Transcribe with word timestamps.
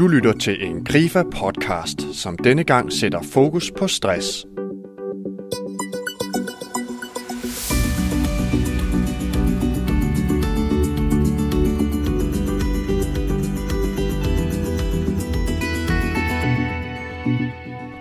Du 0.00 0.08
lytter 0.08 0.32
til 0.32 0.64
en 0.64 0.84
Grifa 0.84 1.22
podcast, 1.22 2.14
som 2.14 2.38
denne 2.38 2.64
gang 2.64 2.92
sætter 2.92 3.22
fokus 3.22 3.70
på 3.78 3.88
stress. 3.88 4.46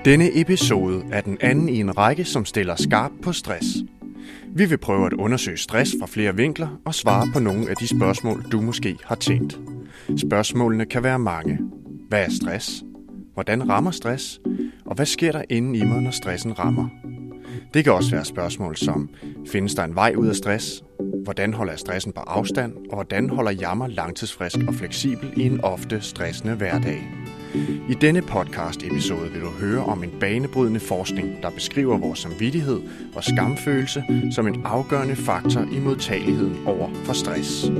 Denne 0.06 0.42
episode 0.42 1.04
er 1.12 1.22
den 1.22 1.38
anden 1.42 1.70
i 1.70 1.80
en 1.80 1.98
række, 1.98 2.26
som 2.26 2.46
stiller 2.46 2.76
skarp 2.76 3.12
på 3.24 3.32
stress. 3.32 3.68
Vi 4.56 4.66
vil 4.66 4.78
prøve 4.78 5.06
at 5.06 5.14
undersøge 5.14 5.58
stress 5.58 5.92
fra 6.00 6.08
flere 6.08 6.36
vinkler 6.36 6.80
og 6.86 6.96
svare 6.96 7.28
på 7.34 7.40
nogle 7.40 7.70
af 7.70 7.76
de 7.76 7.88
spørgsmål, 7.88 8.46
du 8.52 8.62
måske 8.62 8.98
har 9.06 9.16
tænkt. 9.16 9.60
Spørgsmålene 10.18 10.86
kan 10.86 11.04
være 11.04 11.20
mange. 11.20 11.60
Hvad 12.10 12.26
er 12.26 12.30
stress? 12.30 12.84
Hvordan 13.34 13.70
rammer 13.70 13.92
stress? 13.92 14.42
Og 14.86 14.96
hvad 14.96 15.06
sker 15.06 15.32
der 15.32 15.44
inde 15.50 15.80
i 15.80 15.84
mig, 15.84 16.02
når 16.02 16.12
stressen 16.12 16.60
rammer? 16.60 16.88
Det 17.74 17.84
kan 17.84 17.94
også 17.94 18.12
være 18.12 18.26
spørgsmål 18.26 18.78
som, 18.78 19.10
findes 19.52 19.76
der 19.76 19.84
en 19.84 19.96
vej 19.96 20.14
ud 20.18 20.28
af 20.28 20.36
stress? 20.36 20.84
Hvordan 21.24 21.54
holder 21.54 21.74
jeg 21.74 21.80
stressen 21.80 22.12
på 22.12 22.20
afstand? 22.20 22.74
Og 22.74 22.94
hvordan 22.94 23.30
holder 23.30 23.52
jeg 23.52 23.78
mig 23.78 23.90
langtidsfrisk 23.90 24.58
og 24.68 24.74
fleksibel 24.74 25.34
i 25.36 25.42
en 25.42 25.62
ofte 25.62 26.02
stressende 26.02 26.56
hverdag? 26.56 27.08
I 27.90 27.94
denne 28.02 28.22
podcast-episode 28.22 29.32
vil 29.32 29.42
du 29.42 29.50
høre 29.50 29.84
om 29.84 30.04
en 30.04 30.12
banebrydende 30.20 30.80
forskning, 30.80 31.44
der 31.44 31.50
beskriver 31.50 31.98
vores 31.98 32.20
samvittighed 32.20 32.82
og 33.16 33.24
skamfølelse 33.24 34.04
som 34.32 34.48
en 34.48 34.62
afgørende 34.66 35.16
faktor 35.16 35.62
i 35.62 35.80
modtageligheden 35.80 36.68
over 36.68 36.90
for 36.94 37.14
stress. 37.14 37.72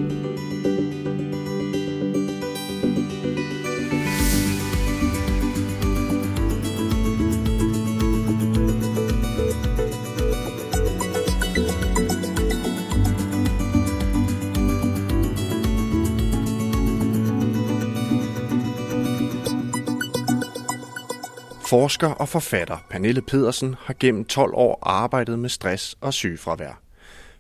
Forsker 21.70 22.08
og 22.08 22.30
forfatter 22.30 22.78
Pernille 22.90 23.22
Pedersen 23.22 23.76
har 23.80 23.96
gennem 24.00 24.26
12 24.26 24.54
år 24.54 24.80
arbejdet 24.82 25.40
med 25.40 25.50
stress 25.50 25.98
og 26.02 26.14
sygefravær. 26.14 26.82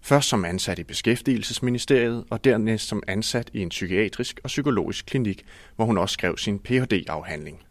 Først 0.01 0.29
som 0.29 0.45
ansat 0.45 0.79
i 0.79 0.83
Beskæftigelsesministeriet 0.83 2.25
og 2.29 2.43
dernæst 2.43 2.87
som 2.87 3.03
ansat 3.07 3.49
i 3.53 3.59
en 3.59 3.69
psykiatrisk 3.69 4.39
og 4.43 4.47
psykologisk 4.47 5.05
klinik, 5.05 5.45
hvor 5.75 5.85
hun 5.85 5.97
også 5.97 6.13
skrev 6.13 6.37
sin 6.37 6.59
Ph.D.-afhandling. 6.59 7.65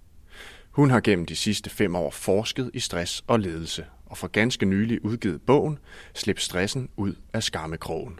Hun 0.70 0.90
har 0.90 1.00
gennem 1.00 1.26
de 1.26 1.36
sidste 1.36 1.70
fem 1.70 1.96
år 1.96 2.10
forsket 2.10 2.70
i 2.74 2.80
stress 2.80 3.24
og 3.26 3.40
ledelse, 3.40 3.84
og 4.06 4.16
for 4.16 4.28
ganske 4.28 4.66
nylig 4.66 5.04
udgivet 5.04 5.42
bogen 5.42 5.78
Slip 6.14 6.38
stressen 6.38 6.88
ud 6.96 7.14
af 7.32 7.42
skammekrogen. 7.42 8.18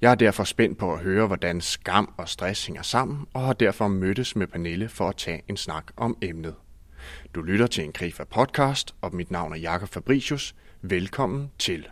Jeg 0.00 0.10
er 0.10 0.14
derfor 0.14 0.44
spændt 0.44 0.78
på 0.78 0.92
at 0.92 1.00
høre, 1.00 1.26
hvordan 1.26 1.60
skam 1.60 2.14
og 2.16 2.28
stress 2.28 2.66
hænger 2.66 2.82
sammen, 2.82 3.26
og 3.32 3.42
har 3.42 3.52
derfor 3.52 3.88
mødtes 3.88 4.36
med 4.36 4.46
Pernille 4.46 4.88
for 4.88 5.08
at 5.08 5.16
tage 5.16 5.42
en 5.48 5.56
snak 5.56 5.84
om 5.96 6.16
emnet. 6.22 6.54
Du 7.34 7.42
lytter 7.42 7.66
til 7.66 7.84
en 7.84 7.92
Grifa 7.92 8.24
podcast, 8.24 8.94
og 9.00 9.14
mit 9.14 9.30
navn 9.30 9.52
er 9.52 9.56
Jakob 9.56 9.88
Fabricius. 9.88 10.54
Velkommen 10.82 11.50
til. 11.58 11.88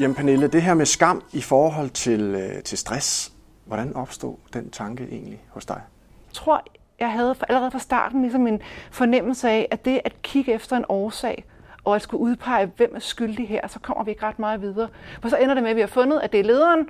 Jamen 0.00 0.14
Pernille, 0.14 0.48
det 0.48 0.62
her 0.62 0.74
med 0.74 0.86
skam 0.86 1.22
i 1.32 1.40
forhold 1.40 1.90
til, 1.90 2.20
øh, 2.20 2.62
til 2.62 2.78
stress, 2.78 3.32
hvordan 3.64 3.96
opstod 3.96 4.36
den 4.52 4.70
tanke 4.70 5.04
egentlig 5.10 5.42
hos 5.48 5.66
dig? 5.66 5.82
Jeg 6.26 6.34
tror, 6.34 6.64
jeg 7.00 7.12
havde 7.12 7.34
allerede 7.48 7.70
fra 7.70 7.78
starten 7.78 8.22
ligesom 8.22 8.46
en 8.46 8.62
fornemmelse 8.90 9.50
af, 9.50 9.68
at 9.70 9.84
det 9.84 10.00
at 10.04 10.22
kigge 10.22 10.52
efter 10.54 10.76
en 10.76 10.84
årsag, 10.88 11.44
og 11.84 11.94
at 11.94 12.02
skulle 12.02 12.20
udpege, 12.20 12.70
hvem 12.76 12.94
er 12.94 13.00
skyldig 13.00 13.48
her, 13.48 13.68
så 13.68 13.78
kommer 13.78 14.04
vi 14.04 14.10
ikke 14.10 14.26
ret 14.26 14.38
meget 14.38 14.60
videre. 14.60 14.88
For 15.22 15.28
så 15.28 15.36
ender 15.36 15.54
det 15.54 15.62
med, 15.62 15.70
at 15.70 15.76
vi 15.76 15.80
har 15.80 15.88
fundet, 15.88 16.20
at 16.20 16.32
det 16.32 16.40
er 16.40 16.44
lederen, 16.44 16.88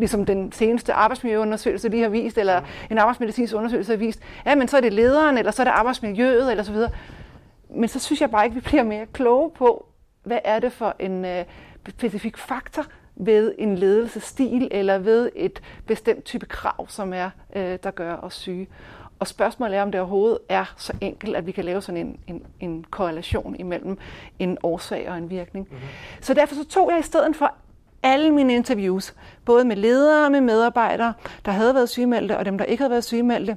ligesom 0.00 0.26
den 0.26 0.52
seneste 0.52 0.92
arbejdsmiljøundersøgelse 0.92 1.88
lige 1.88 2.02
har 2.02 2.10
vist, 2.10 2.38
eller 2.38 2.62
en 2.90 2.98
arbejdsmedicinsk 2.98 3.54
undersøgelse 3.54 3.92
har 3.92 3.98
vist, 3.98 4.20
ja, 4.46 4.54
men 4.54 4.68
så 4.68 4.76
er 4.76 4.80
det 4.80 4.92
lederen, 4.92 5.38
eller 5.38 5.52
så 5.52 5.62
er 5.62 5.64
det 5.64 5.72
arbejdsmiljøet, 5.72 6.50
eller 6.50 6.64
så 6.64 6.72
videre. 6.72 6.90
Men 7.70 7.88
så 7.88 7.98
synes 7.98 8.20
jeg 8.20 8.30
bare 8.30 8.44
ikke, 8.44 8.54
vi 8.54 8.60
bliver 8.60 8.82
mere 8.82 9.06
kloge 9.06 9.50
på, 9.50 9.86
hvad 10.22 10.38
er 10.44 10.58
det 10.58 10.72
for 10.72 10.96
en 10.98 11.24
øh, 11.24 11.44
specifik 11.88 12.38
faktor 12.38 12.84
ved 13.16 13.54
en 13.58 13.78
ledelsesstil, 13.78 14.68
eller 14.70 14.98
ved 14.98 15.30
et 15.36 15.62
bestemt 15.86 16.24
type 16.24 16.46
krav, 16.46 16.88
som 16.88 17.12
er, 17.12 17.30
øh, 17.56 17.78
der 17.82 17.90
gør 17.90 18.16
os 18.16 18.34
syge. 18.34 18.68
Og 19.18 19.26
spørgsmålet 19.26 19.76
er, 19.76 19.82
om 19.82 19.92
det 19.92 20.00
overhovedet 20.00 20.38
er 20.48 20.74
så 20.76 20.92
enkelt, 21.00 21.36
at 21.36 21.46
vi 21.46 21.52
kan 21.52 21.64
lave 21.64 21.82
sådan 21.82 22.06
en, 22.06 22.18
en, 22.26 22.42
en 22.60 22.84
korrelation 22.90 23.56
imellem 23.56 23.98
en 24.38 24.58
årsag 24.62 25.10
og 25.10 25.18
en 25.18 25.30
virkning. 25.30 25.68
Mm-hmm. 25.70 25.86
Så 26.20 26.34
derfor 26.34 26.54
så 26.54 26.68
tog 26.68 26.90
jeg 26.90 26.98
i 26.98 27.02
stedet 27.02 27.36
for 27.36 27.54
alle 28.02 28.30
mine 28.30 28.54
interviews, 28.54 29.14
både 29.44 29.64
med 29.64 29.76
ledere 29.76 30.24
og 30.24 30.32
med 30.32 30.40
medarbejdere, 30.40 31.14
der 31.44 31.52
havde 31.52 31.74
været 31.74 31.88
sygemeldte, 31.88 32.38
og 32.38 32.44
dem, 32.44 32.58
der 32.58 32.64
ikke 32.64 32.80
havde 32.80 32.90
været 32.90 33.04
sygemeldte. 33.04 33.56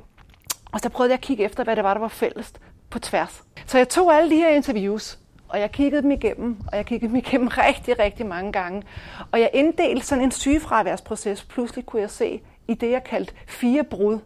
Og 0.72 0.80
så 0.80 0.90
prøvede 0.90 1.12
jeg 1.12 1.18
at 1.18 1.22
kigge 1.22 1.44
efter, 1.44 1.64
hvad 1.64 1.76
det 1.76 1.84
var, 1.84 1.94
der 1.94 2.02
var 2.02 2.08
fælles 2.08 2.54
på 2.90 3.00
tværs. 3.00 3.44
Så 3.66 3.78
jeg 3.78 3.90
tog 3.90 4.16
alle 4.16 4.30
de 4.30 4.36
her 4.36 4.50
interviews, 4.50 5.20
og 5.50 5.60
jeg 5.60 5.72
kiggede 5.72 6.02
dem 6.02 6.12
igennem, 6.12 6.58
og 6.72 6.78
jeg 6.78 6.86
kiggede 6.86 7.10
dem 7.10 7.16
igennem 7.16 7.48
rigtig, 7.68 8.00
rigtig 8.00 8.26
mange 8.26 8.52
gange. 8.52 8.84
Og 9.32 9.40
jeg 9.40 9.50
inddelte 9.54 10.06
sådan 10.06 10.24
en 10.24 10.32
sygefraværsproces. 10.32 11.44
Pludselig 11.44 11.86
kunne 11.86 12.02
jeg 12.02 12.10
se 12.10 12.42
i 12.68 12.74
det, 12.74 12.92
jeg 12.92 13.04
kaldte 13.04 13.34
fire 13.48 13.84
brud. 13.84 14.20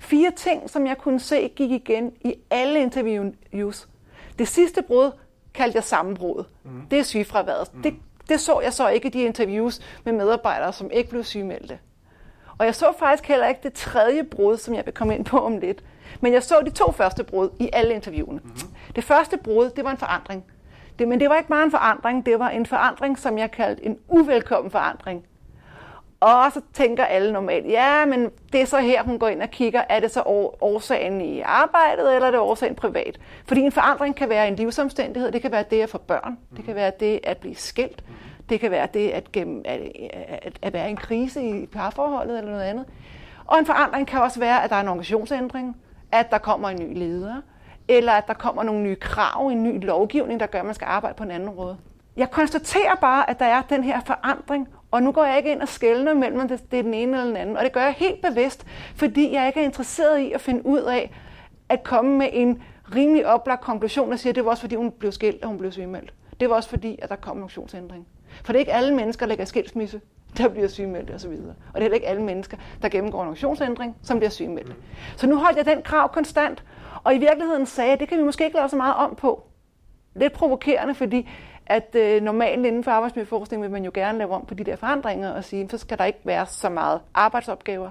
Fire 0.00 0.30
ting, 0.36 0.70
som 0.70 0.86
jeg 0.86 0.98
kunne 0.98 1.20
se 1.20 1.48
gik 1.56 1.70
igen 1.70 2.12
i 2.20 2.34
alle 2.50 2.80
interviews. 2.80 3.88
Det 4.38 4.48
sidste 4.48 4.82
brud 4.82 5.10
kaldte 5.54 5.76
jeg 5.76 5.84
sammenbrud. 5.84 6.44
Mm. 6.64 6.70
Det 6.90 6.98
er 6.98 7.02
sygefraværet. 7.02 7.74
Mm. 7.74 7.82
Det 7.82 7.94
det 8.30 8.40
så 8.40 8.60
jeg 8.60 8.72
så 8.72 8.88
ikke 8.88 9.08
i 9.08 9.10
de 9.10 9.22
interviews 9.22 9.80
med 10.04 10.12
medarbejdere, 10.12 10.72
som 10.72 10.90
ikke 10.90 11.10
blev 11.10 11.24
sygemeldte. 11.24 11.78
Og 12.58 12.66
jeg 12.66 12.74
så 12.74 12.92
faktisk 12.98 13.28
heller 13.28 13.46
ikke 13.46 13.60
det 13.62 13.72
tredje 13.72 14.24
brud, 14.24 14.56
som 14.56 14.74
jeg 14.74 14.86
vil 14.86 14.94
komme 14.94 15.14
ind 15.14 15.24
på 15.24 15.38
om 15.38 15.58
lidt. 15.58 15.84
Men 16.20 16.32
jeg 16.32 16.42
så 16.42 16.62
de 16.64 16.70
to 16.70 16.92
første 16.92 17.24
brud 17.24 17.48
i 17.58 17.70
alle 17.72 17.94
interviewene. 17.94 18.40
Mm-hmm. 18.44 18.74
Det 18.96 19.04
første 19.04 19.36
brud, 19.36 19.70
det 19.70 19.84
var 19.84 19.90
en 19.90 19.96
forandring. 19.96 20.44
Det, 20.98 21.08
men 21.08 21.20
det 21.20 21.28
var 21.28 21.36
ikke 21.36 21.48
bare 21.48 21.64
en 21.64 21.70
forandring, 21.70 22.26
det 22.26 22.38
var 22.38 22.48
en 22.48 22.66
forandring, 22.66 23.18
som 23.18 23.38
jeg 23.38 23.50
kaldte 23.50 23.84
en 23.84 23.98
uvelkommen 24.08 24.70
forandring. 24.70 25.24
Og 26.20 26.52
så 26.52 26.60
tænker 26.72 27.04
alle 27.04 27.32
normalt, 27.32 27.66
ja, 27.66 28.04
men 28.04 28.30
det 28.52 28.60
er 28.60 28.64
så 28.64 28.78
her, 28.78 29.02
hun 29.02 29.18
går 29.18 29.28
ind 29.28 29.42
og 29.42 29.50
kigger, 29.50 29.82
er 29.88 30.00
det 30.00 30.10
så 30.10 30.22
årsagen 30.60 31.20
i 31.20 31.40
arbejdet, 31.40 32.14
eller 32.14 32.26
er 32.26 32.30
det 32.30 32.40
årsagen 32.40 32.74
privat? 32.74 33.20
Fordi 33.46 33.60
en 33.60 33.72
forandring 33.72 34.16
kan 34.16 34.28
være 34.28 34.48
en 34.48 34.56
livsomstændighed, 34.56 35.32
det 35.32 35.42
kan 35.42 35.52
være 35.52 35.64
det 35.70 35.82
at 35.82 35.88
få 35.88 35.98
børn, 35.98 36.38
det 36.56 36.64
kan 36.64 36.74
være 36.74 36.92
det 37.00 37.20
at 37.24 37.36
blive 37.36 37.56
skilt, 37.56 38.04
det 38.48 38.60
kan 38.60 38.70
være 38.70 38.88
det 38.94 39.10
at, 39.10 39.32
gennem, 39.32 39.62
at, 39.64 39.80
at, 40.42 40.58
at 40.62 40.72
være 40.72 40.88
i 40.88 40.90
en 40.90 40.96
krise 40.96 41.42
i 41.42 41.66
parforholdet 41.66 42.38
eller 42.38 42.50
noget 42.50 42.64
andet. 42.64 42.84
Og 43.46 43.58
en 43.58 43.66
forandring 43.66 44.06
kan 44.06 44.20
også 44.20 44.40
være, 44.40 44.64
at 44.64 44.70
der 44.70 44.76
er 44.76 44.80
en 44.80 44.88
organisationsændring, 44.88 45.76
at 46.12 46.30
der 46.30 46.38
kommer 46.38 46.68
en 46.68 46.78
ny 46.78 46.98
leder, 46.98 47.40
eller 47.88 48.12
at 48.12 48.26
der 48.26 48.34
kommer 48.34 48.62
nogle 48.62 48.82
nye 48.82 48.96
krav, 48.96 49.46
en 49.46 49.62
ny 49.62 49.84
lovgivning, 49.84 50.40
der 50.40 50.46
gør, 50.46 50.58
at 50.58 50.64
man 50.64 50.74
skal 50.74 50.86
arbejde 50.86 51.16
på 51.16 51.22
en 51.22 51.30
anden 51.30 51.56
måde. 51.56 51.76
Jeg 52.16 52.30
konstaterer 52.30 52.94
bare, 53.00 53.30
at 53.30 53.38
der 53.38 53.44
er 53.44 53.62
den 53.62 53.84
her 53.84 54.00
forandring, 54.06 54.68
og 54.90 55.02
nu 55.02 55.12
går 55.12 55.24
jeg 55.24 55.36
ikke 55.36 55.52
ind 55.52 55.62
og 55.62 55.68
skældner 55.68 56.14
mellem, 56.14 56.48
det, 56.48 56.70
det 56.70 56.78
er 56.78 56.82
den 56.82 56.94
ene 56.94 57.12
eller 57.12 57.26
den 57.26 57.36
anden. 57.36 57.56
Og 57.56 57.64
det 57.64 57.72
gør 57.72 57.82
jeg 57.82 57.92
helt 57.92 58.22
bevidst, 58.22 58.66
fordi 58.94 59.32
jeg 59.32 59.46
ikke 59.46 59.60
er 59.60 59.64
interesseret 59.64 60.18
i 60.18 60.32
at 60.32 60.40
finde 60.40 60.66
ud 60.66 60.80
af, 60.80 61.10
at 61.68 61.82
komme 61.82 62.18
med 62.18 62.28
en 62.32 62.62
rimelig 62.94 63.26
oplagt 63.26 63.60
konklusion, 63.60 64.12
og 64.12 64.18
sige, 64.18 64.30
at 64.30 64.36
det 64.36 64.44
var 64.44 64.50
også 64.50 64.60
fordi, 64.60 64.74
hun 64.74 64.90
blev 64.90 65.12
skilt, 65.12 65.42
og 65.42 65.48
hun 65.48 65.58
blev 65.58 65.72
sygemeldt. 65.72 66.14
Det 66.40 66.50
var 66.50 66.56
også 66.56 66.68
fordi, 66.68 66.98
at 67.02 67.08
der 67.08 67.16
kom 67.16 67.36
en 67.36 67.40
funktionsændring. 67.40 68.06
For 68.44 68.52
det 68.52 68.58
er 68.58 68.60
ikke 68.60 68.72
alle 68.72 68.94
mennesker, 68.94 69.26
der 69.26 69.28
lægger 69.28 69.44
skilsmisse, 69.44 70.00
der 70.38 70.48
bliver 70.48 70.68
sygemeldt 70.68 71.10
osv. 71.10 71.30
Og 71.30 71.34
det 71.74 71.74
er 71.74 71.80
heller 71.80 71.94
ikke 71.94 72.06
alle 72.06 72.22
mennesker, 72.22 72.56
der 72.82 72.88
gennemgår 72.88 73.22
en 73.22 73.26
funktionsændring, 73.26 73.96
som 74.02 74.18
bliver 74.18 74.30
sygemeldt. 74.30 74.76
Så 75.16 75.26
nu 75.26 75.36
holdt 75.36 75.56
jeg 75.56 75.66
den 75.66 75.82
krav 75.82 76.12
konstant, 76.12 76.64
og 77.04 77.14
i 77.14 77.18
virkeligheden 77.18 77.66
sagde 77.66 77.92
at 77.92 78.00
det 78.00 78.08
kan 78.08 78.18
vi 78.18 78.22
måske 78.22 78.44
ikke 78.44 78.56
lave 78.56 78.68
så 78.68 78.76
meget 78.76 78.94
om 78.94 79.14
på. 79.14 79.42
Lidt 80.14 80.32
provokerende, 80.32 80.94
fordi 80.94 81.28
at 81.70 81.94
øh, 81.94 82.22
normalt 82.22 82.66
inden 82.66 82.84
for 82.84 82.90
arbejdsmiljøforskning 82.90 83.62
vil 83.62 83.70
man 83.70 83.84
jo 83.84 83.90
gerne 83.94 84.18
lave 84.18 84.30
om 84.30 84.44
på 84.46 84.54
de 84.54 84.64
der 84.64 84.76
forandringer 84.76 85.30
og 85.30 85.44
sige, 85.44 85.68
så 85.68 85.78
skal 85.78 85.98
der 85.98 86.04
ikke 86.04 86.18
være 86.24 86.46
så 86.46 86.68
meget 86.68 87.00
arbejdsopgaver, 87.14 87.90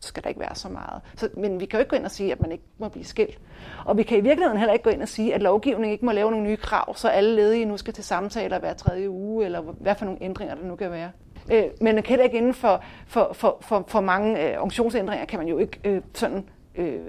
så 0.00 0.08
skal 0.08 0.22
der 0.22 0.28
ikke 0.28 0.40
være 0.40 0.54
så 0.54 0.68
meget. 0.68 1.02
Så, 1.16 1.28
men 1.36 1.60
vi 1.60 1.66
kan 1.66 1.78
jo 1.78 1.80
ikke 1.80 1.90
gå 1.90 1.96
ind 1.96 2.04
og 2.04 2.10
sige, 2.10 2.32
at 2.32 2.40
man 2.40 2.52
ikke 2.52 2.64
må 2.78 2.88
blive 2.88 3.04
skilt. 3.04 3.38
Og 3.84 3.96
vi 3.96 4.02
kan 4.02 4.18
i 4.18 4.20
virkeligheden 4.20 4.58
heller 4.58 4.72
ikke 4.72 4.82
gå 4.82 4.90
ind 4.90 5.02
og 5.02 5.08
sige, 5.08 5.34
at 5.34 5.42
lovgivningen 5.42 5.92
ikke 5.92 6.04
må 6.04 6.12
lave 6.12 6.30
nogle 6.30 6.46
nye 6.46 6.56
krav, 6.56 6.96
så 6.96 7.08
alle 7.08 7.36
ledige 7.36 7.64
nu 7.64 7.76
skal 7.76 7.94
til 7.94 8.04
samtaler 8.04 8.58
hver 8.58 8.74
tredje 8.74 9.10
uge, 9.10 9.44
eller 9.44 9.60
hvad 9.60 9.94
for 9.94 10.04
nogle 10.04 10.22
ændringer 10.22 10.54
der 10.54 10.64
nu 10.64 10.76
kan 10.76 10.90
være. 10.90 11.10
Øh, 11.52 11.64
men 11.80 12.04
heller 12.06 12.24
ikke 12.24 12.36
inden 12.36 12.54
for, 12.54 12.82
for, 13.06 13.30
for, 13.32 13.58
for, 13.60 13.84
for 13.88 14.00
mange 14.00 14.48
øh, 14.48 14.56
organisationsændringer, 14.56 15.26
kan 15.26 15.38
man 15.38 15.48
jo 15.48 15.58
ikke 15.58 15.80
øh, 15.84 16.02
sådan 16.14 16.44
øh, 16.74 17.00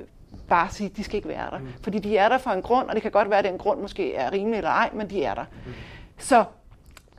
bare 0.50 0.70
sige, 0.70 0.90
at 0.90 0.98
de 0.98 1.04
skal 1.04 1.16
ikke 1.16 1.30
være 1.30 1.52
der. 1.52 1.58
Mm. 1.58 1.68
Fordi 1.84 2.00
de 2.00 2.18
er 2.18 2.30
der 2.30 2.38
for 2.38 2.52
en 2.52 2.62
grund, 2.62 2.88
og 2.88 2.96
det 2.96 3.02
kan 3.02 3.12
godt 3.12 3.30
være, 3.30 3.40
at 3.40 3.46
den 3.46 3.58
grund 3.58 3.82
måske 3.82 4.16
er 4.16 4.32
rimelig 4.32 4.58
eller 4.58 4.70
ej, 4.70 4.90
men 4.94 5.10
de 5.10 5.24
er 5.24 5.34
der. 5.34 5.46
Mm. 5.66 5.72
Så 6.22 6.44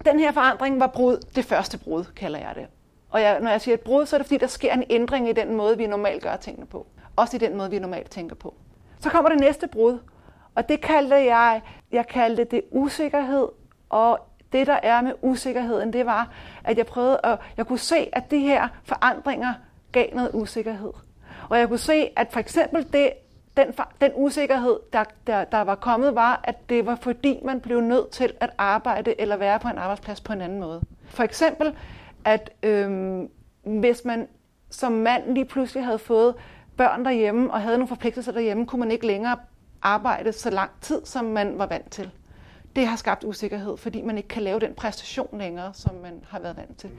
den 0.04 0.20
her 0.20 0.32
forandring 0.32 0.80
var 0.80 0.86
brud, 0.86 1.16
det 1.36 1.44
første 1.44 1.78
brud, 1.78 2.04
kalder 2.04 2.38
jeg 2.38 2.52
det. 2.54 2.66
Og 3.10 3.22
jeg, 3.22 3.40
når 3.40 3.50
jeg 3.50 3.60
siger 3.60 3.74
et 3.74 3.80
brud, 3.80 4.06
så 4.06 4.16
er 4.16 4.18
det 4.18 4.26
fordi, 4.26 4.38
der 4.38 4.46
sker 4.46 4.72
en 4.72 4.84
ændring 4.90 5.28
i 5.28 5.32
den 5.32 5.54
måde, 5.54 5.76
vi 5.76 5.86
normalt 5.86 6.22
gør 6.22 6.36
tingene 6.36 6.66
på. 6.66 6.86
Også 7.16 7.36
i 7.36 7.38
den 7.38 7.56
måde, 7.56 7.70
vi 7.70 7.78
normalt 7.78 8.10
tænker 8.10 8.36
på. 8.36 8.54
Så 9.00 9.10
kommer 9.10 9.30
det 9.30 9.40
næste 9.40 9.68
brud, 9.68 9.98
og 10.54 10.68
det 10.68 10.80
kaldte 10.80 11.16
jeg, 11.16 11.62
jeg 11.92 12.06
kaldte 12.06 12.44
det 12.44 12.62
usikkerhed, 12.70 13.48
og 13.90 14.18
det 14.52 14.66
der 14.66 14.78
er 14.82 15.00
med 15.00 15.12
usikkerheden, 15.22 15.92
det 15.92 16.06
var, 16.06 16.32
at 16.64 16.78
jeg 16.78 16.86
prøvede 16.86 17.20
at, 17.24 17.38
jeg 17.56 17.66
kunne 17.66 17.78
se, 17.78 18.08
at 18.12 18.30
de 18.30 18.38
her 18.38 18.68
forandringer 18.84 19.54
gav 19.92 20.14
noget 20.14 20.30
usikkerhed. 20.34 20.92
Og 21.48 21.58
jeg 21.58 21.68
kunne 21.68 21.78
se, 21.78 22.10
at 22.16 22.28
for 22.30 22.40
eksempel 22.40 22.92
det, 22.92 23.12
den, 23.56 23.66
den 24.00 24.10
usikkerhed, 24.14 24.80
der, 24.92 25.04
der, 25.26 25.44
der 25.44 25.60
var 25.60 25.74
kommet, 25.74 26.14
var, 26.14 26.40
at 26.44 26.68
det 26.68 26.86
var 26.86 26.96
fordi, 26.96 27.40
man 27.44 27.60
blev 27.60 27.80
nødt 27.80 28.10
til 28.10 28.32
at 28.40 28.50
arbejde 28.58 29.20
eller 29.20 29.36
være 29.36 29.58
på 29.58 29.68
en 29.68 29.78
arbejdsplads 29.78 30.20
på 30.20 30.32
en 30.32 30.40
anden 30.40 30.60
måde. 30.60 30.80
For 31.04 31.22
eksempel, 31.22 31.76
at 32.24 32.50
øhm, 32.62 33.28
hvis 33.64 34.04
man 34.04 34.28
som 34.70 34.92
mand 34.92 35.34
lige 35.34 35.44
pludselig 35.44 35.84
havde 35.84 35.98
fået 35.98 36.34
børn 36.76 37.04
derhjemme 37.04 37.52
og 37.52 37.60
havde 37.60 37.78
nogle 37.78 37.88
forpligtelser 37.88 38.32
derhjemme, 38.32 38.66
kunne 38.66 38.80
man 38.80 38.90
ikke 38.90 39.06
længere 39.06 39.36
arbejde 39.82 40.32
så 40.32 40.50
lang 40.50 40.70
tid, 40.80 41.00
som 41.04 41.24
man 41.24 41.58
var 41.58 41.66
vant 41.66 41.90
til. 41.90 42.10
Det 42.76 42.86
har 42.86 42.96
skabt 42.96 43.24
usikkerhed, 43.24 43.76
fordi 43.76 44.02
man 44.02 44.16
ikke 44.16 44.28
kan 44.28 44.42
lave 44.42 44.60
den 44.60 44.74
præstation 44.74 45.38
længere, 45.38 45.74
som 45.74 45.94
man 45.94 46.24
har 46.28 46.40
været 46.40 46.56
vant 46.56 46.78
til. 46.78 46.90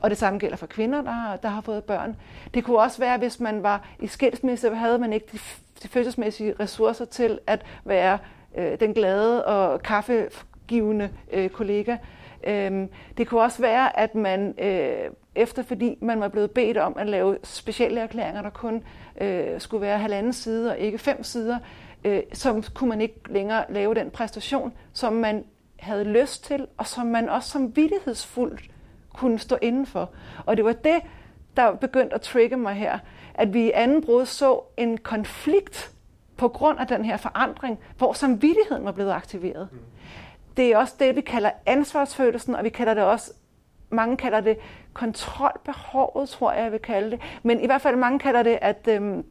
Og 0.00 0.10
det 0.10 0.18
samme 0.18 0.38
gælder 0.38 0.56
for 0.56 0.66
kvinder, 0.66 1.02
der 1.02 1.10
har, 1.10 1.36
der 1.36 1.48
har 1.48 1.60
fået 1.60 1.84
børn. 1.84 2.16
Det 2.54 2.64
kunne 2.64 2.78
også 2.78 2.98
være, 2.98 3.18
hvis 3.18 3.40
man 3.40 3.62
var 3.62 3.88
i 3.98 4.06
skilsmisse, 4.06 4.74
havde 4.74 4.98
man 4.98 5.12
ikke 5.12 5.26
de, 5.32 5.38
de 5.82 5.88
følelsesmæssige 5.88 6.54
ressourcer 6.60 7.04
til 7.04 7.38
at 7.46 7.64
være 7.84 8.18
øh, 8.56 8.80
den 8.80 8.94
glade 8.94 9.44
og 9.44 9.82
kaffegivende 9.82 11.10
øh, 11.32 11.50
kollega. 11.50 11.96
Øh, 12.44 12.86
det 13.16 13.28
kunne 13.28 13.40
også 13.40 13.62
være, 13.62 13.98
at 13.98 14.14
man 14.14 14.54
øh, 14.58 15.10
efter 15.34 15.62
fordi 15.62 15.98
man 16.00 16.20
var 16.20 16.28
blevet 16.28 16.50
bedt 16.50 16.76
om 16.76 16.96
at 16.98 17.06
lave 17.06 17.36
specielle 17.44 18.00
erklæringer, 18.00 18.42
der 18.42 18.50
kun 18.50 18.82
øh, 19.20 19.60
skulle 19.60 19.80
være 19.80 19.98
halvanden 19.98 20.32
side 20.32 20.70
og 20.70 20.78
ikke 20.78 20.98
fem 20.98 21.22
sider, 21.22 21.58
øh, 22.04 22.22
så 22.32 22.70
kunne 22.74 22.90
man 22.90 23.00
ikke 23.00 23.20
længere 23.26 23.64
lave 23.68 23.94
den 23.94 24.10
præstation, 24.10 24.72
som 24.92 25.12
man 25.12 25.44
havde 25.78 26.04
lyst 26.04 26.44
til, 26.44 26.66
og 26.76 26.86
som 26.86 27.06
man 27.06 27.28
også 27.28 27.50
som 27.50 27.76
vidtighedsfuldt 27.76 28.70
kunne 29.14 29.38
stå 29.38 29.58
indenfor. 29.62 30.10
Og 30.46 30.56
det 30.56 30.64
var 30.64 30.72
det, 30.72 31.00
der 31.56 31.74
begyndte 31.74 32.14
at 32.14 32.20
trigge 32.20 32.56
mig 32.56 32.74
her, 32.74 32.98
at 33.34 33.54
vi 33.54 33.66
i 33.66 33.70
anden 33.74 34.02
brud 34.02 34.26
så 34.26 34.60
en 34.76 34.98
konflikt 34.98 35.92
på 36.36 36.48
grund 36.48 36.78
af 36.78 36.86
den 36.86 37.04
her 37.04 37.16
forandring, 37.16 37.78
hvor 37.98 38.12
samvittigheden 38.12 38.84
var 38.84 38.92
blevet 38.92 39.10
aktiveret. 39.10 39.68
Mm. 39.72 39.78
Det 40.56 40.72
er 40.72 40.76
også 40.76 40.94
det, 40.98 41.16
vi 41.16 41.20
kalder 41.20 41.50
ansvarsfølelsen, 41.66 42.54
og 42.54 42.64
vi 42.64 42.68
kalder 42.68 42.94
det 42.94 43.02
også, 43.02 43.32
mange 43.90 44.16
kalder 44.16 44.40
det 44.40 44.58
kontrolbehovet, 44.92 46.28
tror 46.28 46.52
jeg, 46.52 46.64
jeg 46.64 46.72
vil 46.72 46.80
kalde 46.80 47.10
det. 47.10 47.20
Men 47.42 47.60
i 47.60 47.66
hvert 47.66 47.80
fald 47.80 47.96
mange 47.96 48.18
kalder 48.18 48.42
det, 48.42 48.58
at, 48.62 48.88
øhm, 48.88 49.24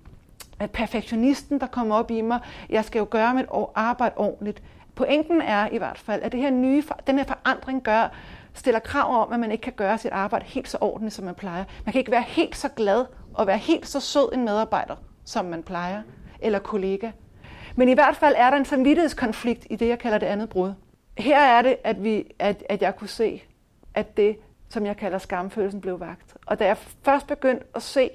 at 0.60 0.72
perfektionisten, 0.72 1.60
der 1.60 1.68
kommer 1.68 1.96
op 1.96 2.12
i 2.12 2.22
mig, 2.22 2.40
jeg 2.70 2.86
skal 2.86 3.00
jo 3.00 3.08
gøre 3.10 3.34
mit 3.34 3.46
arbejde 3.76 4.14
ordentligt. 4.18 4.64
Pointen 4.96 5.42
er 5.42 5.68
i 5.72 5.78
hvert 5.78 5.98
fald, 5.98 6.22
at 6.22 6.32
det 6.32 6.40
her 6.40 6.50
nye, 6.50 6.84
den 7.08 7.18
her 7.18 7.26
forandring 7.26 7.84
gør, 7.84 8.12
stiller 8.54 8.80
krav 8.80 9.22
om, 9.22 9.34
at 9.34 9.40
man 9.40 9.52
ikke 9.52 9.62
kan 9.62 9.74
gøre 9.74 9.98
sit 9.98 10.12
arbejde 10.12 10.46
helt 10.46 10.70
så 10.70 10.78
ordentligt, 10.82 11.16
som 11.16 11.26
man 11.26 11.36
plejer. 11.36 11.64
Man 11.86 11.92
kan 11.94 12.00
ikke 12.00 12.12
være 12.12 12.26
helt 12.28 12.58
så 12.58 12.70
glad 12.70 13.06
og 13.34 13.48
være 13.48 13.58
helt 13.58 13.88
så 13.88 14.00
sød 14.00 14.34
en 14.34 14.46
medarbejder, 14.46 14.96
som 15.26 15.46
man 15.46 15.64
plejer, 15.64 16.02
eller 16.40 16.60
kollega. 16.60 17.12
Men 17.76 17.90
i 17.90 17.94
hvert 17.94 18.16
fald 18.16 18.36
er 18.38 18.50
der 18.50 18.58
en 18.58 18.66
samvittighedskonflikt 18.66 19.68
i 19.70 19.76
det, 19.76 19.88
jeg 19.88 20.00
kalder 20.00 20.18
det 20.18 20.26
andet 20.26 20.50
brud. 20.50 20.74
Her 21.18 21.40
er 21.40 21.62
det, 21.62 21.76
at, 21.84 22.04
vi, 22.04 22.26
at, 22.40 22.64
at 22.70 22.82
jeg 22.82 22.96
kunne 22.96 23.08
se, 23.08 23.44
at 23.94 24.18
det, 24.18 24.38
som 24.70 24.86
jeg 24.86 24.98
kalder 24.98 25.18
skamfølelsen, 25.18 25.82
blev 25.82 26.00
vagt. 26.00 26.38
Og 26.46 26.60
da 26.60 26.66
jeg 26.66 26.78
først 26.78 27.28
begyndte 27.28 27.66
at 27.76 27.84
se 27.84 28.10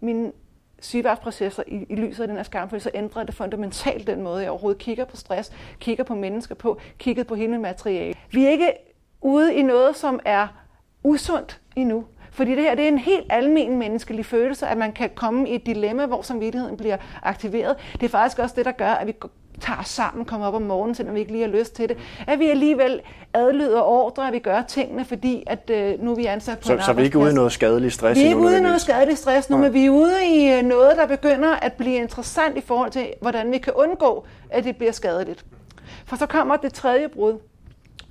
mine 0.00 0.32
sygeværdsprocesser 0.80 1.62
i, 1.66 1.86
i 1.88 1.94
lyset 1.94 2.22
af 2.22 2.28
den 2.28 2.36
her 2.36 2.44
skamfølelse, 2.44 2.84
så 2.84 2.90
ændrede 2.94 3.26
det 3.26 3.34
fundamentalt 3.34 4.06
den 4.06 4.22
måde, 4.22 4.42
jeg 4.42 4.50
overhovedet 4.50 4.82
kigger 4.82 5.04
på 5.04 5.16
stress, 5.16 5.52
kigger 5.80 6.04
på 6.04 6.14
mennesker 6.14 6.54
på, 6.54 6.80
kigger 6.98 7.24
på 7.24 7.34
hele 7.34 7.58
materiale. 7.58 8.14
Vi 8.30 8.44
er 8.44 8.50
ikke 8.50 8.72
ude 9.26 9.54
i 9.54 9.62
noget, 9.62 9.96
som 9.96 10.20
er 10.24 10.46
usundt 11.04 11.60
endnu. 11.76 12.04
Fordi 12.30 12.54
det 12.54 12.62
her 12.62 12.74
det 12.74 12.84
er 12.84 12.88
en 12.88 12.98
helt 12.98 13.26
almen 13.30 13.78
menneskelig 13.78 14.26
følelse, 14.26 14.66
at 14.66 14.78
man 14.78 14.92
kan 14.92 15.10
komme 15.14 15.48
i 15.48 15.54
et 15.54 15.66
dilemma, 15.66 16.06
hvor 16.06 16.22
samvittigheden 16.22 16.76
bliver 16.76 16.96
aktiveret. 17.22 17.76
Det 17.92 18.02
er 18.02 18.08
faktisk 18.08 18.38
også 18.38 18.54
det, 18.56 18.64
der 18.64 18.72
gør, 18.72 18.90
at 18.90 19.06
vi 19.06 19.14
tager 19.60 19.80
os 19.80 19.88
sammen, 19.88 20.24
kommer 20.24 20.46
op 20.46 20.54
om 20.54 20.62
morgenen, 20.62 20.94
selvom 20.94 21.14
vi 21.14 21.20
ikke 21.20 21.32
lige 21.32 21.44
har 21.44 21.50
lyst 21.50 21.74
til 21.76 21.88
det. 21.88 21.96
At 22.26 22.38
vi 22.38 22.50
alligevel 22.50 23.00
adlyder 23.34 23.80
ordre, 23.80 24.26
at 24.26 24.32
vi 24.32 24.38
gør 24.38 24.62
tingene, 24.62 25.04
fordi 25.04 25.44
at 25.46 25.70
øh, 25.70 26.02
nu 26.02 26.10
er 26.10 26.16
vi 26.16 26.26
ansat 26.26 26.58
på 26.58 26.66
så, 26.66 26.72
en 26.72 26.82
Så 26.82 26.92
vi 26.92 27.00
er 27.00 27.04
ikke 27.04 27.18
ude 27.18 27.30
i 27.30 27.34
noget 27.34 27.52
skadelig 27.52 27.92
stress? 27.92 28.18
Vi 28.18 28.24
er 28.24 28.28
ikke 28.28 28.40
ude 28.40 28.58
i 28.58 28.60
noget 28.60 28.80
skadelig 28.80 29.18
stress 29.18 29.50
nu, 29.50 29.56
ja. 29.56 29.62
men 29.62 29.72
vi 29.72 29.86
er 29.86 29.90
ude 29.90 30.26
i 30.26 30.52
øh, 30.52 30.62
noget, 30.62 30.96
der 30.96 31.06
begynder 31.06 31.54
at 31.54 31.72
blive 31.72 31.96
interessant 31.96 32.56
i 32.56 32.60
forhold 32.60 32.90
til, 32.90 33.06
hvordan 33.20 33.52
vi 33.52 33.58
kan 33.58 33.72
undgå, 33.72 34.24
at 34.50 34.64
det 34.64 34.76
bliver 34.76 34.92
skadeligt. 34.92 35.44
For 36.06 36.16
så 36.16 36.26
kommer 36.26 36.56
det 36.56 36.72
tredje 36.72 37.08
brud, 37.08 37.38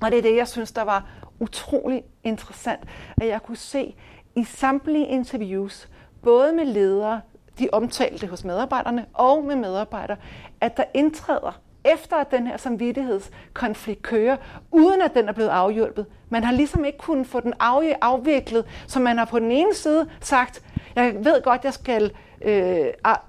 og 0.02 0.12
det 0.12 0.18
er 0.18 0.22
det, 0.22 0.36
jeg 0.36 0.48
synes, 0.48 0.72
der 0.72 0.84
var 0.84 1.06
utrolig 1.40 2.04
interessant, 2.24 2.80
at 3.22 3.28
jeg 3.28 3.42
kunne 3.44 3.58
se 3.58 3.96
i 4.36 4.44
samtlige 4.44 5.08
interviews, 5.08 5.90
både 6.24 6.54
med 6.54 6.66
ledere, 6.66 7.22
de 7.60 7.70
omtalte 7.72 8.28
hos 8.28 8.44
medarbejderne, 8.44 9.06
og 9.14 9.44
med 9.44 9.56
medarbejdere, 9.56 10.18
at 10.62 10.78
der 10.78 10.84
indtræder 10.94 11.62
efter 11.86 12.16
at 12.16 12.32
den 12.32 12.48
her 12.48 12.58
samvittighedskonflikt 12.58 14.02
kører, 14.02 14.38
uden 14.72 15.02
at 15.02 15.14
den 15.14 15.30
er 15.30 15.34
blevet 15.34 15.50
afhjulpet. 15.50 16.06
Man 16.30 16.44
har 16.44 16.52
ligesom 16.52 16.86
ikke 16.86 16.98
kunnet 16.98 17.28
få 17.28 17.40
den 17.40 17.54
afviklet, 18.02 18.66
så 18.88 19.00
man 19.00 19.18
har 19.18 19.26
på 19.26 19.40
den 19.40 19.52
ene 19.52 19.74
side 19.74 20.10
sagt, 20.22 20.64
jeg 20.96 21.16
ved 21.26 21.42
godt, 21.42 21.64
jeg 21.64 21.74
skal 21.74 22.12
øh, 22.42 22.86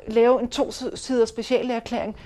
lave 0.08 0.42
en 0.42 0.48
to 0.48 0.70
sider 0.94 1.24
speciale 1.24 1.74
erklæring, 1.74 2.16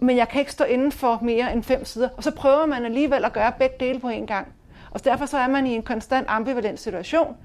men 0.00 0.16
jeg 0.16 0.28
kan 0.28 0.40
ikke 0.40 0.52
stå 0.52 0.64
inden 0.64 0.92
for 0.92 1.18
mere 1.22 1.52
end 1.52 1.62
fem 1.62 1.84
sider. 1.84 2.08
Og 2.16 2.22
så 2.22 2.30
prøver 2.30 2.66
man 2.66 2.84
alligevel 2.84 3.24
at 3.24 3.32
gøre 3.32 3.52
begge 3.58 3.76
dele 3.80 4.00
på 4.00 4.08
en 4.08 4.26
gang. 4.26 4.48
Og 4.90 5.04
derfor 5.04 5.26
så 5.26 5.38
er 5.38 5.48
man 5.48 5.66
i 5.66 5.74
en 5.74 5.82
konstant 5.82 6.26
ambivalent 6.28 6.80
situation. 6.80 7.36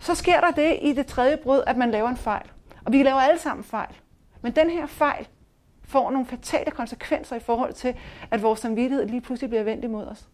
Så 0.00 0.14
sker 0.14 0.40
der 0.40 0.50
det 0.50 0.78
i 0.82 0.92
det 0.92 1.06
tredje 1.06 1.36
brud, 1.36 1.62
at 1.66 1.76
man 1.76 1.90
laver 1.90 2.08
en 2.08 2.16
fejl. 2.16 2.46
Og 2.84 2.92
vi 2.92 3.02
laver 3.02 3.20
alle 3.20 3.38
sammen 3.38 3.64
fejl. 3.64 3.94
Men 4.42 4.52
den 4.52 4.70
her 4.70 4.86
fejl 4.86 5.28
får 5.84 6.10
nogle 6.10 6.26
fatale 6.26 6.70
konsekvenser 6.70 7.36
i 7.36 7.40
forhold 7.40 7.72
til, 7.72 7.94
at 8.30 8.42
vores 8.42 8.60
samvittighed 8.60 9.06
lige 9.06 9.20
pludselig 9.20 9.50
bliver 9.50 9.62
vendt 9.62 9.84
imod 9.84 10.06
os. 10.06 10.28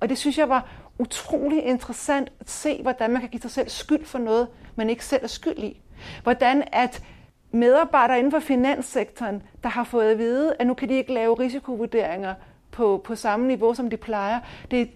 Og 0.00 0.08
det 0.08 0.18
synes 0.18 0.38
jeg 0.38 0.48
var 0.48 0.68
utrolig 0.98 1.64
interessant 1.64 2.32
at 2.40 2.50
se, 2.50 2.82
hvordan 2.82 3.10
man 3.10 3.20
kan 3.20 3.30
give 3.30 3.40
sig 3.40 3.50
selv 3.50 3.68
skyld 3.68 4.04
for 4.04 4.18
noget, 4.18 4.48
man 4.76 4.90
ikke 4.90 5.04
selv 5.04 5.24
er 5.24 5.28
skyld 5.28 5.58
i. 5.58 5.80
Hvordan 6.22 6.64
at 6.72 7.02
medarbejdere 7.50 8.18
inden 8.18 8.32
for 8.32 8.38
finanssektoren, 8.38 9.42
der 9.62 9.68
har 9.68 9.84
fået 9.84 10.10
at 10.10 10.18
vide, 10.18 10.54
at 10.58 10.66
nu 10.66 10.74
kan 10.74 10.88
de 10.88 10.94
ikke 10.94 11.12
lave 11.12 11.34
risikovurderinger 11.34 12.34
på, 12.70 13.00
på 13.04 13.14
samme 13.14 13.46
niveau, 13.46 13.74
som 13.74 13.90
de 13.90 13.96
plejer. 13.96 14.40
Det 14.70 14.80
er 14.80 14.86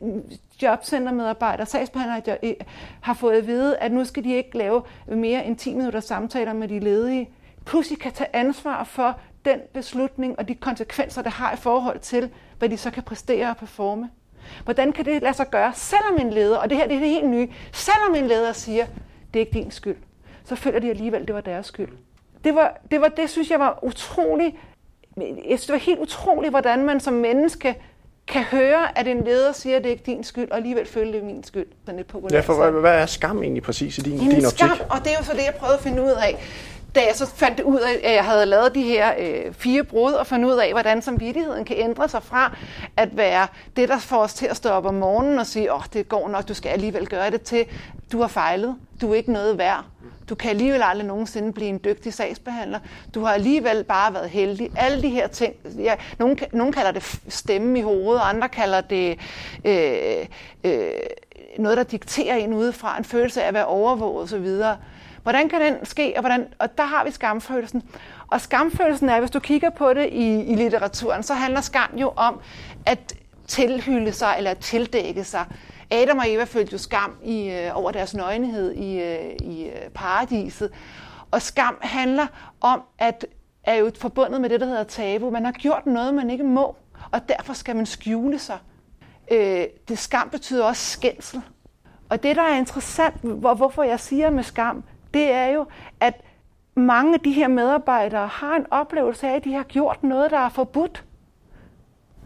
jobcentermedarbejdere, 0.62 1.66
sagsbehandlere 1.66 2.38
øh, 2.42 2.54
har 3.00 3.14
fået 3.14 3.36
at 3.36 3.46
vide, 3.46 3.76
at 3.76 3.92
nu 3.92 4.04
skal 4.04 4.24
de 4.24 4.34
ikke 4.34 4.58
lave 4.58 4.82
mere 5.08 5.46
end 5.46 5.56
10 5.56 5.74
minutter 5.74 6.00
samtaler 6.00 6.52
med 6.52 6.68
de 6.68 6.78
ledige. 6.78 7.30
Pludselig 7.64 7.98
kan 7.98 8.12
tage 8.12 8.36
ansvar 8.36 8.84
for 8.84 9.20
den 9.44 9.60
beslutning 9.74 10.38
og 10.38 10.48
de 10.48 10.54
konsekvenser, 10.54 11.22
det 11.22 11.32
har 11.32 11.52
i 11.52 11.56
forhold 11.56 11.98
til, 11.98 12.30
hvad 12.58 12.68
de 12.68 12.76
så 12.76 12.90
kan 12.90 13.02
præstere 13.02 13.50
og 13.50 13.56
performe. 13.56 14.10
Hvordan 14.64 14.92
kan 14.92 15.04
det 15.04 15.22
lade 15.22 15.34
sig 15.34 15.50
gøre, 15.50 15.72
selvom 15.74 16.18
en 16.20 16.30
leder, 16.30 16.58
og 16.58 16.70
det 16.70 16.78
her 16.78 16.86
det 16.86 16.96
er 16.96 17.00
det 17.00 17.08
helt 17.08 17.28
nye, 17.28 17.48
selvom 17.72 18.14
en 18.14 18.26
leder 18.26 18.52
siger, 18.52 18.86
det 19.34 19.40
er 19.40 19.46
ikke 19.46 19.58
din 19.58 19.70
skyld, 19.70 19.96
så 20.44 20.56
føler 20.56 20.78
de 20.78 20.90
alligevel, 20.90 21.26
det 21.26 21.34
var 21.34 21.40
deres 21.40 21.66
skyld. 21.66 21.88
Det 22.44 22.54
var, 22.54 22.80
det 22.90 23.00
var 23.00 23.08
det, 23.08 23.30
synes 23.30 23.50
jeg 23.50 23.60
var 23.60 23.78
utrolig, 23.82 24.58
jeg 25.16 25.42
synes, 25.46 25.66
det 25.66 25.72
var 25.72 25.78
helt 25.78 25.98
utroligt, 25.98 26.52
hvordan 26.52 26.84
man 26.84 27.00
som 27.00 27.14
menneske 27.14 27.74
kan 28.26 28.42
høre, 28.42 28.98
at 28.98 29.08
en 29.08 29.24
leder 29.24 29.52
siger, 29.52 29.76
at 29.76 29.82
det 29.82 29.88
er 29.88 29.92
ikke 29.92 30.06
din 30.06 30.24
skyld, 30.24 30.50
og 30.50 30.56
alligevel 30.56 30.86
føle, 30.86 31.12
det 31.12 31.20
er 31.20 31.24
min 31.24 31.44
skyld. 31.44 31.66
Sådan 31.84 31.96
lidt 31.96 32.08
populært. 32.08 32.32
Ja, 32.32 32.40
for 32.40 32.54
hvad, 32.54 32.80
hvad 32.80 32.94
er 32.94 33.06
skam 33.06 33.42
egentlig 33.42 33.62
præcis 33.62 33.98
i 33.98 34.00
din, 34.00 34.18
din 34.18 34.46
optik? 34.46 34.58
skam, 34.58 34.78
og 34.90 34.98
det 34.98 35.12
er 35.12 35.16
jo 35.18 35.24
så 35.24 35.32
det, 35.32 35.44
jeg 35.44 35.54
prøvede 35.58 35.76
at 35.76 35.82
finde 35.82 36.02
ud 36.02 36.10
af 36.10 36.38
da 36.94 37.00
jeg 37.00 37.12
så 37.14 37.26
fandt 37.26 37.58
det 37.58 37.64
ud 37.64 37.78
af, 37.78 38.00
at 38.08 38.14
jeg 38.14 38.24
havde 38.24 38.46
lavet 38.46 38.74
de 38.74 38.82
her 38.82 39.12
øh, 39.18 39.52
fire 39.52 39.84
brud, 39.84 40.12
og 40.12 40.26
fundet 40.26 40.48
ud 40.48 40.58
af, 40.58 40.72
hvordan 40.72 41.02
samvittigheden 41.02 41.64
kan 41.64 41.76
ændre 41.78 42.08
sig 42.08 42.22
fra 42.22 42.56
at 42.96 43.16
være 43.16 43.46
det, 43.76 43.88
der 43.88 43.98
får 43.98 44.22
os 44.22 44.34
til 44.34 44.46
at 44.46 44.56
stå 44.56 44.68
op 44.68 44.86
om 44.86 44.94
morgenen 44.94 45.38
og 45.38 45.46
sige, 45.46 45.72
åh, 45.72 45.78
oh, 45.78 45.84
det 45.92 46.08
går 46.08 46.28
nok, 46.28 46.48
du 46.48 46.54
skal 46.54 46.68
alligevel 46.68 47.08
gøre 47.08 47.30
det, 47.30 47.42
til 47.42 47.64
du 48.12 48.20
har 48.20 48.28
fejlet, 48.28 48.76
du 49.00 49.12
er 49.12 49.14
ikke 49.14 49.32
noget 49.32 49.58
værd. 49.58 49.84
Du 50.30 50.34
kan 50.34 50.50
alligevel 50.50 50.82
aldrig 50.82 51.06
nogensinde 51.06 51.52
blive 51.52 51.68
en 51.68 51.80
dygtig 51.84 52.14
sagsbehandler. 52.14 52.78
Du 53.14 53.24
har 53.24 53.32
alligevel 53.32 53.84
bare 53.84 54.14
været 54.14 54.30
heldig. 54.30 54.70
Alle 54.76 55.02
de 55.02 55.08
her 55.08 55.26
ting. 55.26 55.54
Ja, 55.78 55.94
nogen, 56.18 56.38
nogen 56.52 56.72
kalder 56.72 56.90
det 56.90 57.20
stemme 57.28 57.78
i 57.78 57.82
hovedet, 57.82 58.20
andre 58.24 58.48
kalder 58.48 58.80
det 58.80 59.18
øh, 59.64 60.26
øh, 60.64 60.90
noget, 61.58 61.76
der 61.76 61.82
dikterer 61.82 62.36
en 62.36 62.54
udefra. 62.54 62.98
En 62.98 63.04
følelse 63.04 63.42
af 63.42 63.48
at 63.48 63.54
være 63.54 63.66
overvåget 63.66 64.22
osv. 64.22 64.76
Hvordan 65.22 65.48
kan 65.48 65.60
den 65.60 65.86
ske? 65.86 66.12
Og, 66.16 66.20
hvordan, 66.20 66.46
og 66.58 66.78
der 66.78 66.84
har 66.84 67.04
vi 67.04 67.10
skamfølelsen. 67.10 67.82
Og 68.28 68.40
skamfølelsen 68.40 69.08
er, 69.08 69.20
hvis 69.20 69.30
du 69.30 69.40
kigger 69.40 69.70
på 69.70 69.94
det 69.94 70.08
i, 70.12 70.42
i 70.42 70.54
litteraturen, 70.54 71.22
så 71.22 71.34
handler 71.34 71.60
skam 71.60 71.90
jo 71.96 72.12
om 72.16 72.40
at 72.86 73.14
tilhylde 73.46 74.12
sig 74.12 74.34
eller 74.38 74.50
at 74.50 74.58
tildække 74.58 75.24
sig. 75.24 75.44
Adam 75.90 76.18
og 76.18 76.24
Eva 76.28 76.44
følte 76.44 76.72
jo 76.72 76.78
skam 76.78 77.16
i, 77.24 77.50
øh, 77.50 77.76
over 77.76 77.90
deres 77.90 78.14
nøgenhed 78.14 78.72
i, 78.72 79.00
øh, 79.00 79.36
i 79.42 79.64
øh, 79.64 79.90
paradiset. 79.94 80.70
Og 81.30 81.42
skam 81.42 81.76
handler 81.80 82.26
om, 82.60 82.82
at 82.98 83.26
er 83.64 83.74
jo 83.74 83.90
forbundet 83.98 84.40
med 84.40 84.50
det, 84.50 84.60
der 84.60 84.66
hedder 84.66 84.84
tabu. 84.84 85.30
Man 85.30 85.44
har 85.44 85.52
gjort 85.52 85.86
noget, 85.86 86.14
man 86.14 86.30
ikke 86.30 86.44
må, 86.44 86.76
og 87.10 87.28
derfor 87.28 87.52
skal 87.52 87.76
man 87.76 87.86
skjule 87.86 88.38
sig. 88.38 88.58
Øh, 89.30 89.64
det 89.88 89.98
skam 89.98 90.30
betyder 90.30 90.64
også 90.64 90.90
skændsel. 90.90 91.42
Og 92.08 92.22
det, 92.22 92.36
der 92.36 92.42
er 92.42 92.56
interessant, 92.56 93.14
hvor, 93.22 93.54
hvorfor 93.54 93.82
jeg 93.82 94.00
siger 94.00 94.30
med 94.30 94.42
skam, 94.42 94.84
det 95.14 95.32
er 95.32 95.46
jo, 95.46 95.66
at 96.00 96.14
mange 96.74 97.14
af 97.14 97.20
de 97.20 97.32
her 97.32 97.48
medarbejdere 97.48 98.26
har 98.26 98.56
en 98.56 98.66
oplevelse 98.70 99.28
af, 99.28 99.36
at 99.36 99.44
de 99.44 99.52
har 99.54 99.62
gjort 99.62 100.02
noget, 100.02 100.30
der 100.30 100.38
er 100.38 100.48
forbudt. 100.48 101.04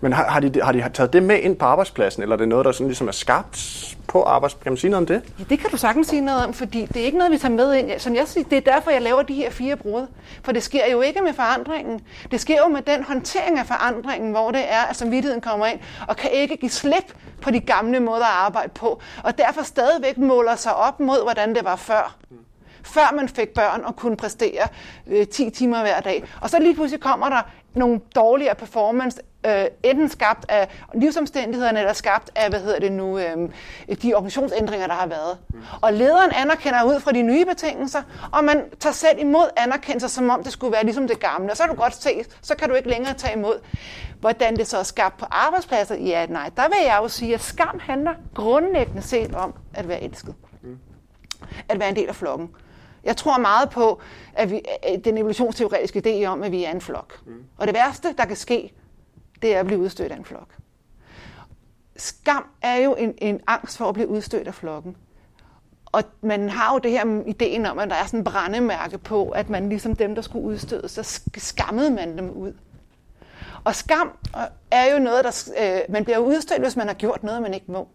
Men 0.04 0.12
har, 0.12 0.25
har, 0.25 0.40
de, 0.40 0.62
har 0.62 0.73
de 0.73 0.90
taget 0.94 1.12
det 1.12 1.23
med 1.23 1.38
ind 1.38 1.56
på 1.56 1.64
arbejdspladsen, 1.64 2.23
eller 2.23 2.37
er 2.37 2.38
det 2.38 2.49
noget, 2.49 2.64
der 2.64 2.73
sådan 2.73 2.87
ligesom 2.87 3.08
er 3.08 3.12
skabt 3.12 3.96
på 4.08 4.23
arbejdspladsen? 4.23 4.62
Kan 4.62 4.73
man 4.73 4.76
sige 4.76 4.90
noget 4.90 5.00
om 5.02 5.06
det? 5.06 5.23
Ja, 5.38 5.44
det 5.44 5.58
kan 5.58 5.70
du 5.70 5.76
sagtens 5.76 6.06
sige 6.06 6.20
noget 6.20 6.44
om, 6.44 6.52
fordi 6.52 6.87
det 6.87 6.96
er 7.02 7.04
ikke 7.04 7.18
noget, 7.18 7.32
vi 7.32 7.38
tager 7.38 7.54
med 7.54 7.75
ind. 7.75 7.99
Som 7.99 8.14
jeg 8.14 8.28
siger, 8.28 8.44
det 8.44 8.56
er 8.56 8.73
derfor, 8.73 8.90
jeg 8.90 9.02
laver 9.02 9.23
de 9.23 9.34
her 9.34 9.50
fire 9.50 9.76
brud. 9.76 10.06
For 10.42 10.52
det 10.52 10.62
sker 10.62 10.90
jo 10.92 11.00
ikke 11.00 11.20
med 11.20 11.32
forandringen. 11.32 12.00
Det 12.30 12.40
sker 12.40 12.56
jo 12.66 12.68
med 12.68 12.82
den 12.82 13.04
håndtering 13.04 13.58
af 13.58 13.66
forandringen, 13.66 14.30
hvor 14.30 14.50
det 14.50 14.61
er, 14.73 14.82
at 14.90 14.96
samvittigheden 14.96 15.40
kommer 15.40 15.66
ind 15.66 15.78
og 16.08 16.16
kan 16.16 16.30
ikke 16.30 16.56
give 16.56 16.70
slip 16.70 17.14
på 17.42 17.50
de 17.50 17.61
gamle 17.61 18.00
måder 18.00 18.25
at 18.25 18.46
arbejde 18.46 18.70
på. 18.75 19.00
Og 19.23 19.38
derfor 19.38 19.62
stadigvæk 19.62 20.18
måler 20.18 20.56
sig 20.56 20.76
op 20.76 21.00
mod, 21.00 21.23
hvordan 21.23 21.54
det 21.54 21.64
var 21.64 21.76
før. 21.76 22.16
Mm 22.30 22.44
før 22.85 23.14
man 23.17 23.29
fik 23.29 23.49
børn 23.49 23.81
og 23.85 23.97
kunne 23.97 24.17
præstere 24.17 24.69
øh, 25.07 25.26
10 25.26 25.50
timer 25.50 25.81
hver 25.81 26.00
dag. 26.00 26.25
Og 26.41 26.50
så 26.50 26.59
lige 26.59 26.75
pludselig 26.75 27.00
kommer 27.00 27.29
der 27.29 27.43
nogle 27.75 28.00
dårligere 28.14 28.55
performance, 28.55 29.21
øh, 29.47 29.64
enten 29.83 30.09
skabt 30.09 30.45
af 30.49 30.69
livsomstændighederne, 30.95 31.79
eller 31.79 31.93
skabt 31.93 32.31
af, 32.35 32.50
hvad 32.50 32.61
hedder 32.61 32.79
det 32.79 32.93
nu, 32.93 33.19
øh, 33.19 33.49
de 34.03 34.14
organisationsændringer, 34.14 34.87
der 34.87 34.95
har 34.95 35.07
været. 35.07 35.38
Mm. 35.49 35.61
Og 35.81 35.93
lederen 35.93 36.31
anerkender 36.35 36.85
ud 36.85 37.00
fra 37.00 37.12
de 37.12 37.23
nye 37.23 37.45
betingelser, 37.45 38.03
og 38.33 38.45
man 38.45 38.64
tager 38.81 38.93
selv 38.93 39.19
imod 39.19 39.49
anerkendelser, 39.57 40.09
som 40.09 40.31
om 40.31 40.43
det 40.43 40.53
skulle 40.53 40.73
være 40.73 40.85
ligesom 40.85 41.09
det 41.09 41.21
gamle. 41.21 41.50
Og 41.50 41.57
så 41.57 41.62
kan 41.62 41.75
du 41.75 41.81
godt 41.81 42.03
se, 42.03 42.25
så 42.43 42.55
kan 42.55 42.69
du 42.69 42.75
ikke 42.75 42.88
længere 42.88 43.14
tage 43.14 43.37
imod. 43.38 43.61
Hvordan 44.21 44.57
det 44.57 44.67
så 44.67 44.79
er 44.79 44.83
skabt 44.83 45.17
på 45.17 45.26
arbejdspladser? 45.31 45.95
Ja, 45.95 46.26
nej. 46.26 46.50
Der 46.57 46.69
vil 46.69 46.79
jeg 46.85 46.99
jo 47.03 47.09
sige, 47.09 47.35
at 47.35 47.41
skam 47.41 47.81
handler 47.83 48.14
grundlæggende 48.35 49.03
set 49.03 49.35
om 49.35 49.55
at 49.75 49.88
være 49.88 50.03
elsket. 50.03 50.35
Mm. 50.62 50.79
At 51.69 51.81
være 51.81 51.88
en 51.88 51.97
del 51.97 52.09
af 52.09 52.14
flokken. 52.17 52.50
Jeg 53.04 53.16
tror 53.16 53.38
meget 53.38 53.70
på 53.70 54.00
at 54.34 54.50
vi, 54.50 54.61
den 55.04 55.18
evolutionsteoretiske 55.18 56.02
idé 56.06 56.26
om, 56.26 56.42
at 56.42 56.52
vi 56.52 56.64
er 56.64 56.70
en 56.70 56.80
flok. 56.80 57.20
Mm. 57.26 57.44
Og 57.58 57.66
det 57.66 57.75
værste, 57.75 58.14
der 58.18 58.25
kan 58.25 58.37
ske, 58.37 58.73
det 59.42 59.54
er 59.54 59.61
at 59.61 59.66
blive 59.66 59.80
udstødt 59.80 60.12
af 60.12 60.16
en 60.16 60.25
flok. 60.25 60.49
Skam 61.96 62.46
er 62.62 62.76
jo 62.76 62.94
en, 62.94 63.14
en 63.18 63.40
angst 63.46 63.76
for 63.76 63.88
at 63.88 63.94
blive 63.94 64.08
udstødt 64.08 64.49
af 64.49 64.54
flokken. 64.54 64.96
Og 65.87 66.02
man 66.20 66.49
har 66.49 66.73
jo 66.73 66.78
det 66.78 66.90
her 66.90 67.23
ideen 67.26 67.66
om, 67.66 67.78
at 67.78 67.90
der 67.90 67.96
er 67.96 68.06
sådan 68.06 68.20
en 68.20 68.25
brændemærke 68.25 68.99
på, 68.99 69.28
at 69.28 69.50
man 69.50 69.68
ligesom 69.68 69.96
dem, 69.96 70.14
der 70.14 70.23
skulle 70.23 70.44
udstødes, 70.44 70.90
så 70.90 71.20
skammede 71.37 71.90
man 71.90 72.18
dem 72.18 72.30
ud. 72.30 72.52
Og 73.64 73.75
skam 73.75 74.12
er 74.70 74.92
jo 74.92 74.99
noget, 74.99 75.25
der... 75.25 75.52
Øh, 75.61 75.92
man 75.92 76.04
bliver 76.04 76.18
udstødt, 76.18 76.62
hvis 76.62 76.76
man 76.76 76.87
har 76.87 76.94
gjort 76.94 77.23
noget, 77.23 77.42
man 77.42 77.54
ikke 77.54 77.73
må. 77.73 77.88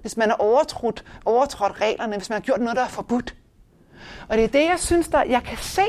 Hvis 0.00 0.16
man 0.16 0.28
har 0.28 0.36
overtrådt, 0.36 1.04
overtrådt 1.24 1.80
reglerne, 1.80 2.16
hvis 2.16 2.30
man 2.30 2.36
har 2.36 2.40
gjort 2.40 2.60
noget, 2.60 2.76
der 2.76 2.82
er 2.82 2.88
forbudt. 2.88 3.34
Og 4.28 4.36
det 4.36 4.44
er 4.44 4.48
det, 4.48 4.64
jeg 4.64 4.78
synes, 4.78 5.08
der, 5.08 5.22
jeg 5.22 5.42
kan 5.42 5.58
se 5.58 5.82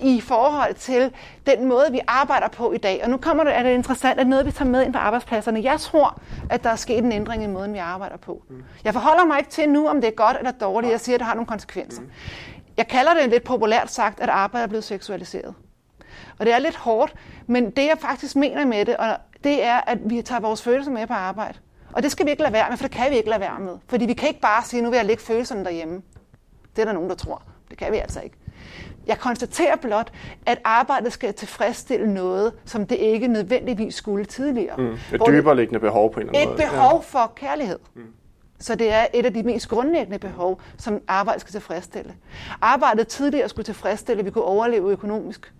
i 0.00 0.20
forhold 0.20 0.74
til 0.74 1.12
den 1.46 1.64
måde, 1.64 1.86
vi 1.90 2.00
arbejder 2.06 2.48
på 2.48 2.72
i 2.72 2.78
dag. 2.78 3.00
Og 3.04 3.10
nu 3.10 3.16
kommer 3.16 3.44
det, 3.44 3.56
er 3.56 3.62
det 3.62 3.74
interessant, 3.74 4.20
at 4.20 4.26
noget, 4.26 4.46
vi 4.46 4.50
tager 4.50 4.70
med 4.70 4.84
ind 4.84 4.92
på 4.92 4.98
arbejdspladserne. 4.98 5.60
Jeg 5.62 5.80
tror, 5.80 6.20
at 6.50 6.64
der 6.64 6.70
er 6.70 6.76
sket 6.76 6.98
en 6.98 7.12
ændring 7.12 7.44
i 7.44 7.46
måden, 7.46 7.72
vi 7.72 7.78
arbejder 7.78 8.16
på. 8.16 8.42
Jeg 8.84 8.92
forholder 8.92 9.24
mig 9.24 9.38
ikke 9.38 9.50
til 9.50 9.68
nu, 9.68 9.88
om 9.88 10.00
det 10.00 10.08
er 10.08 10.14
godt 10.14 10.36
eller 10.36 10.50
dårligt. 10.50 10.92
Jeg 10.92 11.00
siger, 11.00 11.16
at 11.16 11.20
det 11.20 11.26
har 11.26 11.34
nogle 11.34 11.46
konsekvenser. 11.46 12.02
Jeg 12.76 12.88
kalder 12.88 13.14
det 13.14 13.30
lidt 13.30 13.44
populært 13.44 13.90
sagt, 13.92 14.20
at 14.20 14.28
arbejde 14.28 14.62
er 14.62 14.68
blevet 14.68 14.84
seksualiseret. 14.84 15.54
Og 16.38 16.46
det 16.46 16.54
er 16.54 16.58
lidt 16.58 16.76
hårdt, 16.76 17.14
men 17.46 17.70
det 17.70 17.82
jeg 17.86 17.96
faktisk 18.00 18.36
mener 18.36 18.64
med 18.64 18.84
det, 18.84 18.96
og 18.96 19.16
det 19.44 19.64
er, 19.64 19.80
at 19.86 19.98
vi 20.04 20.22
tager 20.22 20.40
vores 20.40 20.62
følelser 20.62 20.92
med 20.92 21.06
på 21.06 21.12
arbejde. 21.12 21.58
Og 21.92 22.02
det 22.02 22.10
skal 22.12 22.26
vi 22.26 22.30
ikke 22.30 22.42
lade 22.42 22.52
være 22.52 22.66
med, 22.70 22.76
for 22.76 22.84
det 22.84 22.96
kan 22.96 23.10
vi 23.10 23.16
ikke 23.16 23.28
lade 23.28 23.40
være 23.40 23.60
med. 23.60 23.78
Fordi 23.88 24.06
vi 24.06 24.12
kan 24.12 24.28
ikke 24.28 24.40
bare 24.40 24.62
sige, 24.64 24.82
nu 24.82 24.90
vil 24.90 24.96
jeg 24.96 25.06
lægge 25.06 25.22
følelserne 25.22 25.64
derhjemme. 25.64 26.02
Det 26.76 26.82
er 26.82 26.86
der 26.86 26.92
nogen, 26.92 27.08
der 27.08 27.16
tror. 27.16 27.42
Det 27.70 27.78
kan 27.78 27.92
vi 27.92 27.96
altså 27.96 28.20
ikke. 28.20 28.36
Jeg 29.06 29.18
konstaterer 29.18 29.76
blot, 29.76 30.12
at 30.46 30.58
arbejdet 30.64 31.12
skal 31.12 31.34
tilfredsstille 31.34 32.14
noget, 32.14 32.52
som 32.64 32.86
det 32.86 32.96
ikke 32.96 33.28
nødvendigvis 33.28 33.94
skulle 33.94 34.24
tidligere. 34.24 34.76
Mm. 34.76 34.92
Et 34.92 35.22
dybere 35.26 35.56
liggende 35.56 35.80
behov 35.80 36.12
på 36.12 36.20
en 36.20 36.26
eller 36.26 36.40
anden 36.40 36.54
måde. 36.54 36.64
Et 36.64 36.70
behov 36.70 36.92
ja. 36.92 37.18
for 37.18 37.32
kærlighed. 37.36 37.78
Mm. 37.94 38.02
Så 38.58 38.74
det 38.74 38.92
er 38.92 39.06
et 39.14 39.26
af 39.26 39.34
de 39.34 39.42
mest 39.42 39.68
grundlæggende 39.68 40.18
behov, 40.18 40.60
som 40.78 41.00
arbejdet 41.08 41.40
skal 41.40 41.52
tilfredsstille. 41.52 42.14
Arbejdet 42.60 43.08
tidligere 43.08 43.48
skulle 43.48 43.64
tilfredsstille, 43.64 44.20
at 44.20 44.26
vi 44.26 44.30
kunne 44.30 44.44
overleve 44.44 44.90
økonomisk. 44.90 45.52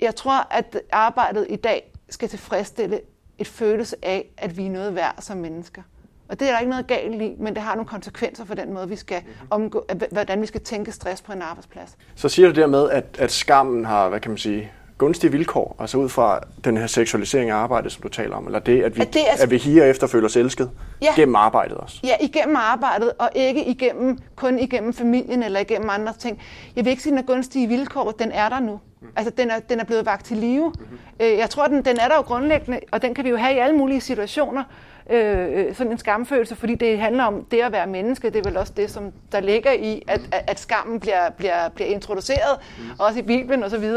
Jeg 0.00 0.14
tror, 0.14 0.46
at 0.50 0.80
arbejdet 0.92 1.46
i 1.48 1.56
dag 1.56 1.92
skal 2.08 2.28
tilfredsstille 2.28 3.00
et 3.38 3.46
følelse 3.46 3.96
af, 4.02 4.26
at 4.36 4.56
vi 4.56 4.66
er 4.66 4.70
noget 4.70 4.94
værd 4.94 5.14
som 5.20 5.36
mennesker. 5.36 5.82
Og 6.28 6.40
det 6.40 6.48
er 6.48 6.52
der 6.52 6.58
ikke 6.58 6.70
noget 6.70 6.86
galt 6.86 7.22
i, 7.22 7.34
men 7.38 7.54
det 7.54 7.62
har 7.62 7.74
nogle 7.74 7.88
konsekvenser 7.88 8.44
for 8.44 8.54
den 8.54 8.74
måde, 8.74 8.88
vi 8.88 8.96
skal 8.96 9.22
omgå, 9.50 9.86
hvordan 10.10 10.40
vi 10.40 10.46
skal 10.46 10.60
tænke 10.60 10.92
stress 10.92 11.22
på 11.22 11.32
en 11.32 11.42
arbejdsplads. 11.42 11.96
Så 12.14 12.28
siger 12.28 12.48
du 12.48 12.60
dermed, 12.60 12.90
at, 12.90 13.04
at 13.18 13.32
skammen 13.32 13.84
har, 13.84 14.08
hvad 14.08 14.20
kan 14.20 14.30
man 14.30 14.38
sige, 14.38 14.72
gunstige 14.98 15.30
vilkår, 15.32 15.76
altså 15.78 15.98
ud 15.98 16.08
fra 16.08 16.40
den 16.64 16.76
her 16.76 16.86
seksualisering 16.86 17.50
af 17.50 17.56
arbejdet, 17.56 17.92
som 17.92 18.02
du 18.02 18.08
taler 18.08 18.36
om, 18.36 18.46
eller 18.46 18.58
det, 18.58 18.82
at 18.82 18.96
vi, 18.96 19.00
at, 19.00 19.14
det 19.14 19.20
er, 19.20 19.42
at 19.42 19.50
vi 19.50 19.56
higer 19.56 19.84
efter 19.84 20.06
føler 20.06 20.26
os 20.26 20.36
elsket 20.36 20.70
ja, 21.02 21.12
gennem 21.16 21.36
arbejdet 21.36 21.76
også? 21.76 22.00
Ja, 22.04 22.14
igennem 22.20 22.56
arbejdet, 22.56 23.12
og 23.18 23.30
ikke 23.34 23.64
igennem, 23.64 24.18
kun 24.36 24.58
igennem 24.58 24.92
familien 24.92 25.42
eller 25.42 25.60
igennem 25.60 25.90
andre 25.90 26.12
ting. 26.18 26.42
Jeg 26.76 26.84
vil 26.84 26.90
ikke 26.90 27.02
sige, 27.02 27.12
at 27.12 27.18
den 27.18 27.28
er 27.28 27.34
gunstige 27.34 27.68
vilkår, 27.68 28.10
den 28.10 28.32
er 28.32 28.48
der 28.48 28.60
nu. 28.60 28.80
Mm. 29.00 29.08
Altså, 29.16 29.32
den 29.36 29.50
er, 29.50 29.58
den 29.58 29.80
er 29.80 29.84
blevet 29.84 30.06
vagt 30.06 30.26
til 30.26 30.36
live. 30.36 30.72
Mm-hmm. 30.78 30.98
Jeg 31.38 31.50
tror, 31.50 31.66
den, 31.66 31.84
den 31.84 31.98
er 31.98 32.08
der 32.08 32.16
jo 32.16 32.22
grundlæggende, 32.22 32.80
og 32.92 33.02
den 33.02 33.14
kan 33.14 33.24
vi 33.24 33.30
jo 33.30 33.36
have 33.36 33.54
i 33.54 33.58
alle 33.58 33.76
mulige 33.76 34.00
situationer 34.00 34.64
øh, 35.10 35.74
sådan 35.74 35.92
en 35.92 35.98
skamfølelse, 35.98 36.56
fordi 36.56 36.74
det 36.74 36.98
handler 36.98 37.24
om 37.24 37.44
det 37.44 37.60
at 37.60 37.72
være 37.72 37.86
menneske. 37.86 38.30
Det 38.30 38.46
er 38.46 38.50
vel 38.50 38.56
også 38.56 38.72
det, 38.76 38.90
som 38.90 39.12
der 39.32 39.40
ligger 39.40 39.72
i, 39.72 40.02
at, 40.08 40.20
at 40.32 40.60
skammen 40.60 41.00
bliver, 41.00 41.30
bliver, 41.30 41.68
bliver 41.68 41.88
introduceret, 41.88 42.58
mm. 42.78 42.84
også 42.98 43.18
i 43.18 43.22
Bibelen 43.22 43.64
osv. 43.64 43.90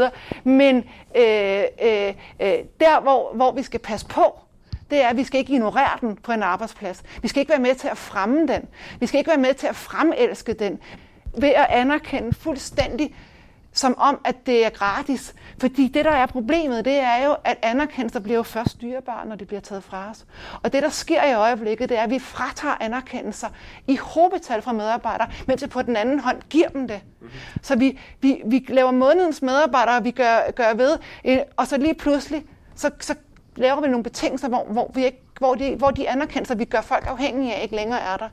Men 0.44 0.76
øh, 1.16 1.62
øh, 1.82 2.14
øh, 2.40 2.58
der, 2.80 3.00
hvor, 3.00 3.34
hvor 3.34 3.52
vi 3.52 3.62
skal 3.62 3.80
passe 3.80 4.06
på, 4.06 4.38
det 4.90 5.02
er, 5.02 5.08
at 5.08 5.16
vi 5.16 5.24
skal 5.24 5.40
ikke 5.40 5.52
ignorere 5.52 5.98
den 6.00 6.16
på 6.16 6.32
en 6.32 6.42
arbejdsplads. 6.42 7.02
Vi 7.22 7.28
skal 7.28 7.40
ikke 7.40 7.50
være 7.50 7.60
med 7.60 7.74
til 7.74 7.88
at 7.88 7.98
fremme 7.98 8.46
den. 8.46 8.62
Vi 9.00 9.06
skal 9.06 9.18
ikke 9.18 9.28
være 9.28 9.40
med 9.40 9.54
til 9.54 9.66
at 9.66 9.76
fremelske 9.76 10.52
den 10.52 10.78
ved 11.38 11.48
at 11.48 11.66
anerkende 11.70 12.34
fuldstændig 12.34 13.14
som 13.76 13.98
om, 13.98 14.20
at 14.24 14.46
det 14.46 14.66
er 14.66 14.70
gratis. 14.70 15.34
Fordi 15.60 15.88
det, 15.88 16.04
der 16.04 16.10
er 16.10 16.26
problemet, 16.26 16.84
det 16.84 16.94
er 16.94 17.24
jo, 17.24 17.36
at 17.44 17.58
anerkendelser 17.62 18.20
bliver 18.20 18.36
jo 18.36 18.42
først 18.42 18.80
dyrebare, 18.80 19.26
når 19.26 19.36
det 19.36 19.46
bliver 19.46 19.60
taget 19.60 19.84
fra 19.84 20.10
os. 20.10 20.26
Og 20.62 20.72
det, 20.72 20.82
der 20.82 20.88
sker 20.88 21.24
i 21.24 21.34
øjeblikket, 21.34 21.88
det 21.88 21.98
er, 21.98 22.02
at 22.02 22.10
vi 22.10 22.18
fratager 22.18 22.74
anerkendelser 22.80 23.48
i 23.86 23.96
hovedbetal 23.96 24.62
fra 24.62 24.72
medarbejdere, 24.72 25.28
mens 25.46 25.62
vi 25.62 25.66
på 25.66 25.82
den 25.82 25.96
anden 25.96 26.20
hånd 26.20 26.42
giver 26.50 26.68
dem 26.68 26.88
det. 26.88 27.00
Så 27.62 27.76
vi, 27.76 27.98
vi, 28.20 28.42
vi 28.46 28.66
laver 28.68 28.90
månedens 28.90 29.42
medarbejdere, 29.42 30.02
vi 30.02 30.10
gør, 30.10 30.50
gør 30.50 30.74
ved, 30.74 30.98
øh, 31.24 31.38
og 31.56 31.66
så 31.66 31.76
lige 31.76 31.94
pludselig, 31.94 32.44
så, 32.74 32.90
så 33.00 33.14
laver 33.56 33.80
vi 33.80 33.88
nogle 33.88 34.02
betingelser, 34.02 34.48
hvor, 34.48 34.64
hvor, 34.64 34.90
vi 34.94 35.04
ikke, 35.04 35.22
hvor, 35.38 35.54
de, 35.54 35.74
hvor 35.74 35.90
de 35.90 36.08
anerkendelser, 36.08 36.54
vi 36.54 36.64
gør 36.64 36.80
folk 36.80 37.06
afhængige 37.06 37.54
af, 37.54 37.62
ikke 37.62 37.76
længere 37.76 38.00
er 38.00 38.16
der. 38.16 38.28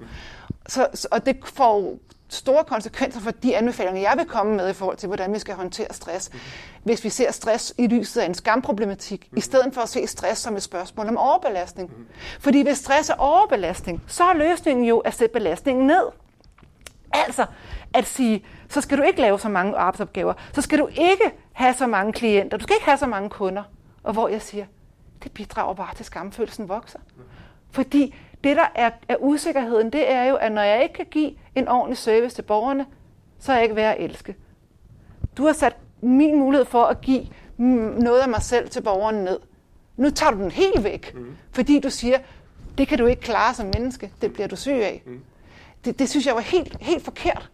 Så, 0.68 1.08
og 1.12 1.26
det 1.26 1.38
får 1.46 1.98
store 2.30 2.64
konsekvenser 2.64 3.20
for 3.20 3.32
de 3.32 3.58
anbefalinger, 3.58 4.02
jeg 4.02 4.14
vil 4.18 4.26
komme 4.26 4.56
med 4.56 4.70
i 4.70 4.74
forhold 4.74 4.98
til, 4.98 5.08
hvordan 5.08 5.34
vi 5.34 5.40
skal 5.40 5.56
håndtere 5.56 5.88
stress. 5.92 6.30
Mm. 6.34 6.40
Hvis 6.84 7.04
vi 7.04 7.10
ser 7.10 7.32
stress 7.32 7.74
i 7.78 7.88
lyset 7.88 8.22
af 8.22 8.26
en 8.26 8.34
skamproblematik, 8.34 9.28
mm. 9.32 9.38
i 9.38 9.42
stedet 9.42 9.74
for 9.74 9.82
at 9.82 9.90
se 9.90 10.08
stress 10.08 10.42
som 10.42 10.56
et 10.56 10.64
spørgsmål 10.64 11.08
om 11.08 11.18
overbelastning. 11.18 11.90
Mm. 11.98 12.08
Fordi 12.40 12.62
hvis 12.62 12.78
stress 12.78 13.10
er 13.10 13.16
overbelastning, 13.16 14.04
så 14.08 14.24
er 14.24 14.34
løsningen 14.34 14.86
jo 14.86 15.00
at 15.00 15.14
sætte 15.14 15.34
belastningen 15.34 15.88
ned. 15.88 16.04
Altså 17.14 17.46
at 17.94 18.06
sige, 18.06 18.46
så 18.70 18.82
skal 18.82 18.98
du 18.98 19.04
ikke 19.04 19.22
lave 19.22 19.40
så 19.40 19.50
mange 19.50 19.76
arbejdsopgaver, 19.76 20.34
så 20.54 20.62
skal 20.62 20.80
du 20.80 20.88
ikke 20.88 21.32
have 21.54 21.74
så 21.74 21.88
mange 21.88 22.14
klienter, 22.14 22.58
du 22.58 22.64
skal 22.64 22.76
ikke 22.76 22.86
have 22.86 22.98
så 22.98 23.08
mange 23.08 23.30
kunder. 23.30 23.64
Og 24.04 24.14
hvor 24.14 24.28
jeg 24.28 24.42
siger, 24.42 24.66
det 25.24 25.32
bidrager 25.32 25.74
bare 25.74 25.94
til, 25.96 26.02
at 26.02 26.06
skamfølelsen 26.06 26.70
vokser. 26.70 27.00
Fordi 27.72 28.16
det, 28.44 28.58
der 28.58 28.66
er, 28.76 28.90
er 29.10 29.16
usikkerheden, 29.20 29.90
det 29.90 30.12
er 30.12 30.24
jo, 30.24 30.36
at 30.36 30.52
når 30.52 30.62
jeg 30.62 30.84
ikke 30.84 30.94
kan 30.94 31.06
give 31.12 31.32
en 31.56 31.68
ordentlig 31.68 31.98
service 31.98 32.36
til 32.36 32.42
borgerne, 32.42 32.86
så 33.40 33.52
er 33.52 33.56
jeg 33.56 33.64
ikke 33.64 33.76
værd 33.76 33.96
at 33.98 34.04
elske. 34.04 34.36
Du 35.38 35.46
har 35.46 35.54
sat 35.54 35.76
min 36.02 36.40
mulighed 36.40 36.66
for 36.66 36.84
at 36.84 37.02
give 37.02 37.28
noget 37.58 38.22
af 38.22 38.30
mig 38.30 38.42
selv 38.42 38.70
til 38.70 38.82
borgerne 38.82 39.24
ned. 39.24 39.40
Nu 39.98 40.10
tager 40.10 40.32
du 40.32 40.38
den 40.38 40.52
helt 40.52 40.84
væk, 40.84 41.14
mm. 41.16 41.36
fordi 41.52 41.80
du 41.80 41.90
siger, 41.90 42.18
det 42.78 42.88
kan 42.88 42.98
du 42.98 43.06
ikke 43.06 43.22
klare 43.22 43.54
som 43.54 43.72
menneske, 43.76 44.12
det 44.22 44.34
bliver 44.34 44.48
du 44.48 44.56
syg 44.56 44.72
af. 44.72 45.04
Mm. 45.06 45.22
Det, 45.86 46.00
det 46.00 46.10
synes 46.10 46.26
jeg 46.28 46.36
var 46.36 46.42
helt, 46.42 46.78
helt 46.82 47.04
forkert. 47.04 47.50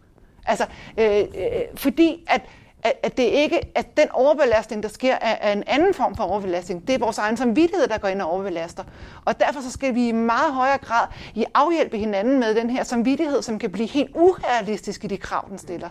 Altså, 0.46 0.66
øh, 0.98 1.18
øh, 1.18 1.24
fordi 1.74 2.24
at 2.28 2.42
at, 2.82 2.92
at 3.02 3.16
det 3.16 3.22
ikke 3.22 3.60
at 3.74 3.96
den 3.96 4.06
overbelastning, 4.12 4.82
der 4.82 4.88
sker, 4.88 5.14
er, 5.14 5.36
er 5.40 5.52
en 5.52 5.64
anden 5.66 5.94
form 5.94 6.16
for 6.16 6.24
overbelastning. 6.24 6.86
Det 6.86 6.94
er 6.94 6.98
vores 6.98 7.18
egen 7.18 7.36
samvittighed, 7.36 7.88
der 7.88 7.98
går 7.98 8.08
ind 8.08 8.22
og 8.22 8.30
overbelaster. 8.30 8.84
Og 9.24 9.40
derfor 9.40 9.60
så 9.60 9.70
skal 9.70 9.94
vi 9.94 10.08
i 10.08 10.12
meget 10.12 10.52
højere 10.52 10.78
grad 10.78 11.06
i 11.34 11.44
afhjælpe 11.54 11.98
hinanden 11.98 12.40
med 12.40 12.54
den 12.54 12.70
her 12.70 12.84
samvittighed, 12.84 13.42
som 13.42 13.58
kan 13.58 13.70
blive 13.70 13.88
helt 13.88 14.10
urealistisk 14.14 15.04
i 15.04 15.06
de 15.06 15.16
krav, 15.16 15.46
den 15.50 15.58
stiller. 15.58 15.88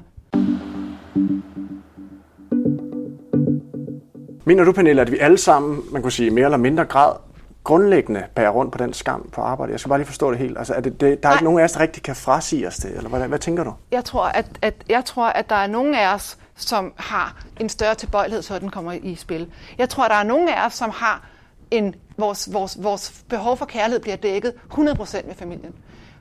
Mener 4.46 4.64
du, 4.64 4.72
Pernille, 4.72 5.02
at 5.02 5.12
vi 5.12 5.18
alle 5.18 5.38
sammen, 5.38 5.82
man 5.92 6.02
kunne 6.02 6.12
sige 6.12 6.30
mere 6.30 6.46
eller 6.46 6.58
mindre 6.58 6.86
grad, 6.86 7.16
grundlæggende 7.64 8.24
bærer 8.36 8.50
rundt 8.50 8.72
på 8.72 8.78
den 8.78 8.94
skam 8.94 9.30
på 9.34 9.42
arbejde? 9.42 9.72
Jeg 9.72 9.80
skal 9.80 9.90
bare 9.90 10.00
lige 10.00 10.08
forstå 10.08 10.32
det 10.32 10.40
helt. 10.40 10.58
Altså, 10.58 10.74
er 10.74 10.82
det, 10.82 11.02
det, 11.02 11.24
der 11.24 11.30
er 11.30 11.32
Nej. 11.32 11.34
ikke 11.34 11.44
nogen 11.44 11.60
af 11.60 11.64
os, 11.64 11.72
der 11.72 11.80
rigtig 11.80 12.04
kan 12.04 12.16
frasige 12.16 12.68
os 12.68 12.76
det, 12.76 12.98
eller 12.98 13.10
hvad, 13.10 13.28
hvad 13.28 13.40
tænker 13.40 13.64
du? 13.64 13.74
Jeg 13.92 14.06
tror, 14.06 14.24
at, 14.24 14.46
at, 14.62 14.74
jeg 14.90 15.06
tror, 15.06 15.28
at 15.28 15.50
der 15.50 15.56
er 15.56 15.68
nogen 15.68 15.96
af 15.96 16.14
os, 16.14 16.38
som 16.62 16.94
har 16.98 17.44
en 17.60 17.70
større 17.70 17.96
tilbøjelighed, 17.96 18.42
så 18.42 18.60
den 18.60 18.70
kommer 18.70 18.92
i 18.92 19.16
spil. 19.16 19.52
Jeg 19.78 19.90
tror, 19.90 20.04
at 20.04 20.12
der 20.12 20.18
er 20.18 20.24
nogen 20.24 20.50
af 20.50 20.66
os, 20.66 20.74
som 20.74 20.90
har 20.90 21.28
en, 21.72 21.96
vores, 22.18 22.54
vores, 22.54 22.84
vores 22.84 23.24
behov 23.30 23.58
for 23.58 23.66
kærlighed 23.66 24.00
bliver 24.00 24.18
dækket 24.18 24.54
100% 24.74 25.28
med 25.28 25.36
familien. 25.36 25.76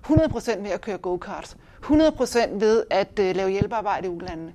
100% 0.06 0.62
ved 0.62 0.70
at 0.70 0.80
køre 0.80 0.98
go-karts. 0.98 1.56
100% 1.82 2.48
ved 2.52 2.84
at 2.90 3.18
uh, 3.18 3.24
lave 3.24 3.50
hjælpearbejde 3.50 4.06
i 4.06 4.10
ulandene. 4.10 4.52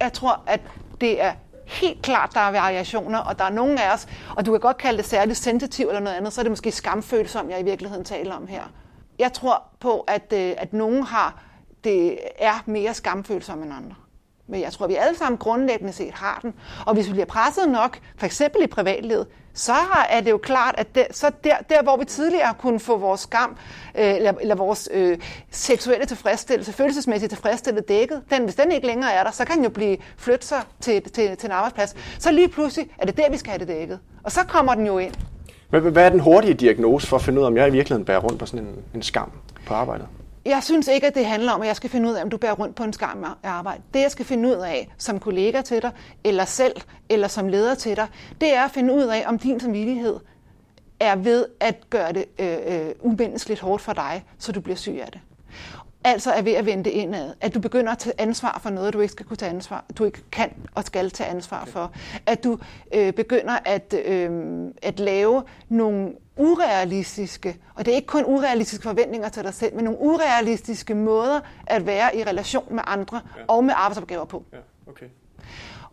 Jeg 0.00 0.12
tror, 0.12 0.42
at 0.46 0.60
det 1.00 1.22
er 1.22 1.32
helt 1.66 2.02
klart, 2.02 2.30
der 2.34 2.40
er 2.40 2.50
variationer, 2.50 3.18
og 3.18 3.38
der 3.38 3.44
er 3.44 3.50
nogen 3.50 3.78
af 3.78 3.92
os, 3.92 4.06
og 4.36 4.46
du 4.46 4.50
kan 4.50 4.60
godt 4.60 4.76
kalde 4.76 4.98
det 4.98 5.06
særligt 5.06 5.38
sensitiv 5.38 5.86
eller 5.86 6.00
noget 6.00 6.16
andet, 6.16 6.32
så 6.32 6.40
er 6.40 6.42
det 6.42 6.52
måske 6.52 6.72
skamfølsom, 6.72 7.50
jeg 7.50 7.60
i 7.60 7.64
virkeligheden 7.64 8.04
taler 8.04 8.34
om 8.34 8.46
her. 8.46 8.62
Jeg 9.18 9.32
tror 9.32 9.62
på, 9.80 10.00
at, 10.00 10.32
øh, 10.32 10.54
at 10.58 10.72
nogen 10.72 11.02
har, 11.02 11.42
det 11.84 12.18
er 12.38 12.62
mere 12.66 12.94
skamfølsom 12.94 13.62
end 13.62 13.72
andre. 13.72 13.94
Men 14.48 14.60
jeg 14.60 14.72
tror, 14.72 14.86
vi 14.86 14.94
alle 14.94 15.18
sammen 15.18 15.38
grundlæggende 15.38 15.92
set 15.92 16.12
har 16.12 16.38
den. 16.42 16.54
Og 16.86 16.94
hvis 16.94 17.06
vi 17.06 17.12
bliver 17.12 17.26
presset 17.26 17.68
nok, 17.68 17.98
for 18.18 18.26
eksempel 18.26 18.62
i 18.62 18.66
privatlivet, 18.66 19.26
så 19.54 19.72
er 20.10 20.20
det 20.20 20.30
jo 20.30 20.38
klart, 20.38 20.74
at 20.78 20.94
det, 20.94 21.06
så 21.10 21.30
der, 21.44 21.56
der, 21.68 21.82
hvor 21.82 21.96
vi 21.96 22.04
tidligere 22.04 22.54
kunne 22.58 22.80
få 22.80 22.96
vores 22.96 23.20
skam, 23.20 23.56
øh, 23.98 24.14
eller, 24.14 24.32
eller 24.40 24.54
vores 24.54 24.88
øh, 24.92 25.18
seksuelle 25.50 26.06
tilfredsstillelse, 26.06 26.72
følelsesmæssige 26.72 27.28
tilfredsstillelse 27.28 27.88
dækket, 27.88 28.22
den, 28.30 28.44
hvis 28.44 28.54
den 28.54 28.72
ikke 28.72 28.86
længere 28.86 29.12
er 29.12 29.24
der, 29.24 29.30
så 29.30 29.44
kan 29.44 29.56
den 29.56 29.64
jo 29.64 29.70
blive 29.70 29.96
flyttet 30.16 30.44
sig 30.44 30.62
til, 30.80 31.02
til, 31.02 31.36
til 31.36 31.46
en 31.46 31.52
arbejdsplads. 31.52 31.94
Så 32.18 32.32
lige 32.32 32.48
pludselig 32.48 32.90
er 32.98 33.06
det 33.06 33.16
der, 33.16 33.30
vi 33.30 33.36
skal 33.36 33.50
have 33.50 33.58
det 33.58 33.68
dækket. 33.68 33.98
Og 34.22 34.32
så 34.32 34.40
kommer 34.48 34.74
den 34.74 34.86
jo 34.86 34.98
ind. 34.98 35.14
Hvad, 35.70 35.80
hvad 35.80 36.04
er 36.04 36.08
den 36.08 36.20
hurtige 36.20 36.54
diagnose 36.54 37.06
for 37.06 37.16
at 37.16 37.22
finde 37.22 37.38
ud 37.40 37.44
af, 37.44 37.46
om 37.46 37.56
jeg 37.56 37.68
i 37.68 37.70
virkeligheden 37.70 38.04
bærer 38.04 38.18
rundt 38.18 38.38
på 38.38 38.46
sådan 38.46 38.66
en, 38.66 38.74
en 38.94 39.02
skam 39.02 39.30
på 39.66 39.74
arbejdet? 39.74 40.06
Jeg 40.46 40.62
synes 40.62 40.88
ikke, 40.88 41.06
at 41.06 41.14
det 41.14 41.26
handler 41.26 41.52
om, 41.52 41.60
at 41.62 41.68
jeg 41.68 41.76
skal 41.76 41.90
finde 41.90 42.08
ud 42.08 42.14
af, 42.14 42.22
om 42.22 42.30
du 42.30 42.36
bærer 42.36 42.52
rundt 42.52 42.74
på 42.74 42.84
en 42.84 42.92
skam 42.92 43.24
af 43.24 43.30
arbejde. 43.50 43.82
Det, 43.94 44.00
jeg 44.00 44.10
skal 44.10 44.24
finde 44.24 44.48
ud 44.48 44.54
af 44.54 44.88
som 44.98 45.20
kollega 45.20 45.62
til 45.62 45.82
dig, 45.82 45.90
eller 46.24 46.44
selv, 46.44 46.76
eller 47.08 47.28
som 47.28 47.48
leder 47.48 47.74
til 47.74 47.96
dig, 47.96 48.06
det 48.40 48.54
er 48.54 48.64
at 48.64 48.70
finde 48.70 48.94
ud 48.94 49.02
af, 49.02 49.24
om 49.26 49.38
din 49.38 49.60
samvittighed 49.60 50.16
er 51.00 51.16
ved 51.16 51.46
at 51.60 51.90
gøre 51.90 52.12
det 52.12 52.24
øh, 52.38 52.56
øh, 52.66 52.92
umenneskeligt 53.00 53.60
hårdt 53.60 53.82
for 53.82 53.92
dig, 53.92 54.24
så 54.38 54.52
du 54.52 54.60
bliver 54.60 54.76
syg 54.76 54.98
af 55.02 55.12
det. 55.12 55.20
Altså 56.06 56.32
er 56.32 56.42
ved 56.42 56.52
at 56.52 56.66
vende 56.66 56.90
indad. 56.90 57.34
At 57.40 57.54
du 57.54 57.60
begynder 57.60 57.92
at 57.92 57.98
tage 57.98 58.20
ansvar 58.20 58.58
for 58.62 58.70
noget, 58.70 58.94
du 58.94 59.00
ikke 59.00 59.12
skal 59.12 59.26
kunne 59.26 59.36
tage 59.36 59.50
ansvar, 59.50 59.84
du 59.98 60.04
ikke 60.04 60.22
kan 60.32 60.52
og 60.74 60.84
skal 60.84 61.10
tage 61.10 61.30
ansvar 61.30 61.64
for. 61.64 61.92
At 62.26 62.44
du 62.44 62.58
øh, 62.94 63.12
begynder 63.12 63.58
at, 63.64 63.94
øh, 64.06 64.30
at 64.82 65.00
lave 65.00 65.42
nogle 65.68 66.12
urealistiske, 66.36 67.56
og 67.74 67.84
det 67.84 67.92
er 67.92 67.96
ikke 67.96 68.06
kun 68.06 68.24
urealistiske 68.26 68.82
forventninger 68.82 69.28
til 69.28 69.42
dig 69.44 69.54
selv, 69.54 69.74
men 69.74 69.84
nogle 69.84 70.00
urealistiske 70.00 70.94
måder 70.94 71.40
at 71.66 71.86
være 71.86 72.16
i 72.16 72.24
relation 72.24 72.74
med 72.74 72.82
andre 72.86 73.20
ja. 73.36 73.42
og 73.48 73.64
med 73.64 73.74
arbejdsopgaver 73.76 74.24
på. 74.24 74.44
Ja, 74.52 74.58
okay. 74.90 75.06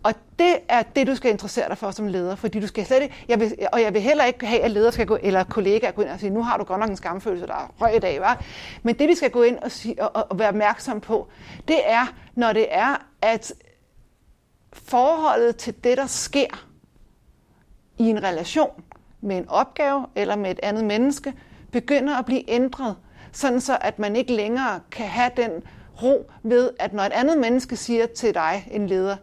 Og 0.04 0.14
det 0.40 0.56
er 0.70 0.84
det, 0.84 1.08
du 1.08 1.16
skal 1.16 1.32
interessere 1.32 1.70
dig 1.70 1.78
for 1.78 1.92
som 1.92 2.08
leder, 2.08 2.36
fordi 2.36 2.60
du 2.60 2.68
skal 2.68 2.86
slet 2.86 3.02
ikke, 3.02 3.26
jeg 3.28 3.40
vil, 3.40 3.56
og 3.74 3.82
jeg 3.82 3.94
vil 3.94 4.02
heller 4.02 4.24
ikke 4.24 4.46
have, 4.46 4.62
at 4.62 4.72
ledere 4.72 4.92
skal 4.92 5.06
gå, 5.06 5.18
eller 5.22 5.44
kollegaer 5.44 5.92
gå 5.92 6.02
ind 6.02 6.10
og 6.10 6.20
sige, 6.20 6.30
nu 6.30 6.44
har 6.44 6.58
du 6.58 6.64
godt 6.64 6.80
nok 6.80 6.90
en 6.90 6.96
skamfølelse, 6.96 7.48
der 7.48 7.54
er 7.54 7.74
høj 7.78 7.90
i 7.90 8.00
dag, 8.00 8.22
var. 8.22 8.44
Men 8.84 9.00
det, 9.00 9.10
vi 9.10 9.16
skal 9.16 9.32
gå 9.32 9.44
ind 9.44 9.58
og, 9.58 9.72
sige, 9.72 10.04
og, 10.04 10.28
og 10.30 10.40
være 10.40 10.50
opmærksom 10.50 11.02
på, 11.02 11.28
det 11.68 11.80
er, 11.86 12.14
når 12.36 12.54
det 12.54 12.68
er, 12.70 13.08
at 13.22 13.54
forholdet 14.74 15.56
til 15.56 15.84
det, 15.84 15.98
der 15.98 16.08
sker 16.08 16.68
i 17.98 18.04
en 18.04 18.24
relation 18.24 18.84
med 19.22 19.38
en 19.38 19.50
opgave 19.50 20.06
eller 20.16 20.36
med 20.36 20.52
et 20.52 20.60
andet 20.64 20.86
menneske, 20.86 21.34
begynder 21.72 22.18
at 22.18 22.26
blive 22.26 22.50
ændret, 22.50 22.96
sådan 23.32 23.62
så 23.62 23.78
at 23.82 24.00
man 24.00 24.16
ikke 24.16 24.34
længere 24.34 24.80
kan 24.92 25.08
have 25.08 25.32
den 25.38 25.52
ro 26.04 26.32
ved, 26.44 26.70
at 26.80 26.94
når 26.94 27.04
et 27.04 27.14
andet 27.14 27.38
menneske 27.38 27.76
siger 27.76 28.06
til 28.06 28.34
dig, 28.34 28.68
en 28.72 28.88
leder, 28.88 29.16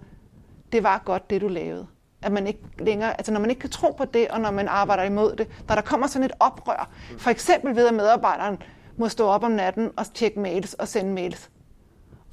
det 0.72 0.82
var 0.82 1.02
godt, 1.04 1.30
det 1.30 1.40
du 1.40 1.48
lavede. 1.48 1.86
At 2.22 2.32
man 2.32 2.46
ikke 2.46 2.60
længere, 2.78 3.12
altså 3.18 3.32
når 3.32 3.40
man 3.40 3.50
ikke 3.50 3.60
kan 3.60 3.70
tro 3.70 3.90
på 3.90 4.04
det, 4.04 4.28
og 4.28 4.40
når 4.40 4.50
man 4.50 4.68
arbejder 4.68 5.02
imod 5.02 5.36
det, 5.36 5.48
når 5.68 5.74
der 5.74 5.82
kommer 5.82 6.06
sådan 6.06 6.24
et 6.24 6.32
oprør, 6.40 6.90
for 7.18 7.30
eksempel 7.30 7.76
ved, 7.76 7.88
at 7.88 7.94
medarbejderen 7.94 8.62
må 8.96 9.08
stå 9.08 9.26
op 9.26 9.44
om 9.44 9.50
natten 9.50 9.90
og 9.96 10.14
tjekke 10.14 10.40
mails 10.40 10.74
og 10.74 10.88
sende 10.88 11.12
mails. 11.12 11.50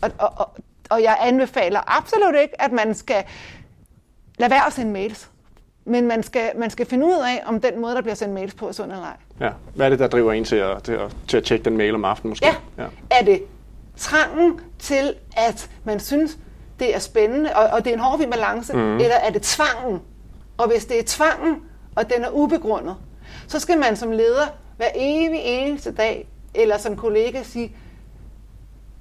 Og, 0.01 0.11
og, 0.17 0.33
og, 0.35 0.57
og 0.89 1.03
jeg 1.03 1.17
anbefaler 1.21 1.97
absolut 1.97 2.35
ikke, 2.41 2.61
at 2.61 2.71
man 2.71 2.95
skal 2.95 3.23
lade 4.39 4.51
være 4.51 4.67
at 4.67 4.73
sende 4.73 4.91
mails. 4.91 5.29
Men 5.85 6.07
man 6.07 6.23
skal, 6.23 6.51
man 6.57 6.69
skal 6.69 6.85
finde 6.85 7.05
ud 7.05 7.23
af, 7.25 7.43
om 7.45 7.61
den 7.61 7.81
måde, 7.81 7.95
der 7.95 8.01
bliver 8.01 8.15
sendt 8.15 8.33
mails 8.33 8.53
på, 8.53 8.67
er 8.67 8.71
sund 8.71 8.91
eller 8.91 9.03
ej. 9.03 9.17
Ja. 9.39 9.51
Hvad 9.75 9.85
er 9.85 9.89
det, 9.89 9.99
der 9.99 10.07
driver 10.07 10.33
en 10.33 10.43
til 10.43 10.55
at, 10.55 10.83
til 10.83 10.91
at, 10.91 11.15
til 11.27 11.37
at 11.37 11.43
tjekke 11.43 11.65
den 11.65 11.77
mail 11.77 11.95
om 11.95 12.05
aftenen 12.05 12.29
måske? 12.29 12.45
Ja. 12.45 12.55
ja. 12.83 12.87
Er 13.11 13.25
det 13.25 13.43
trangen 13.97 14.61
til, 14.79 15.13
at 15.37 15.69
man 15.83 15.99
synes, 15.99 16.37
det 16.79 16.95
er 16.95 16.99
spændende, 16.99 17.55
og, 17.55 17.65
og 17.65 17.85
det 17.85 17.89
er 17.89 17.93
en 17.93 18.01
hård 18.01 18.19
balance, 18.19 18.73
mm. 18.73 18.97
eller 18.97 19.15
er 19.15 19.29
det 19.29 19.41
tvangen? 19.41 20.01
Og 20.57 20.67
hvis 20.67 20.85
det 20.85 20.99
er 20.99 21.03
tvangen, 21.05 21.61
og 21.95 22.09
den 22.09 22.23
er 22.23 22.29
ubegrundet, 22.29 22.95
så 23.47 23.59
skal 23.59 23.77
man 23.77 23.95
som 23.95 24.11
leder 24.11 24.45
hver 24.77 24.89
evig 24.95 25.41
eneste 25.43 25.91
dag, 25.91 26.27
eller 26.53 26.77
som 26.77 26.95
kollega 26.95 27.43
sige, 27.43 27.75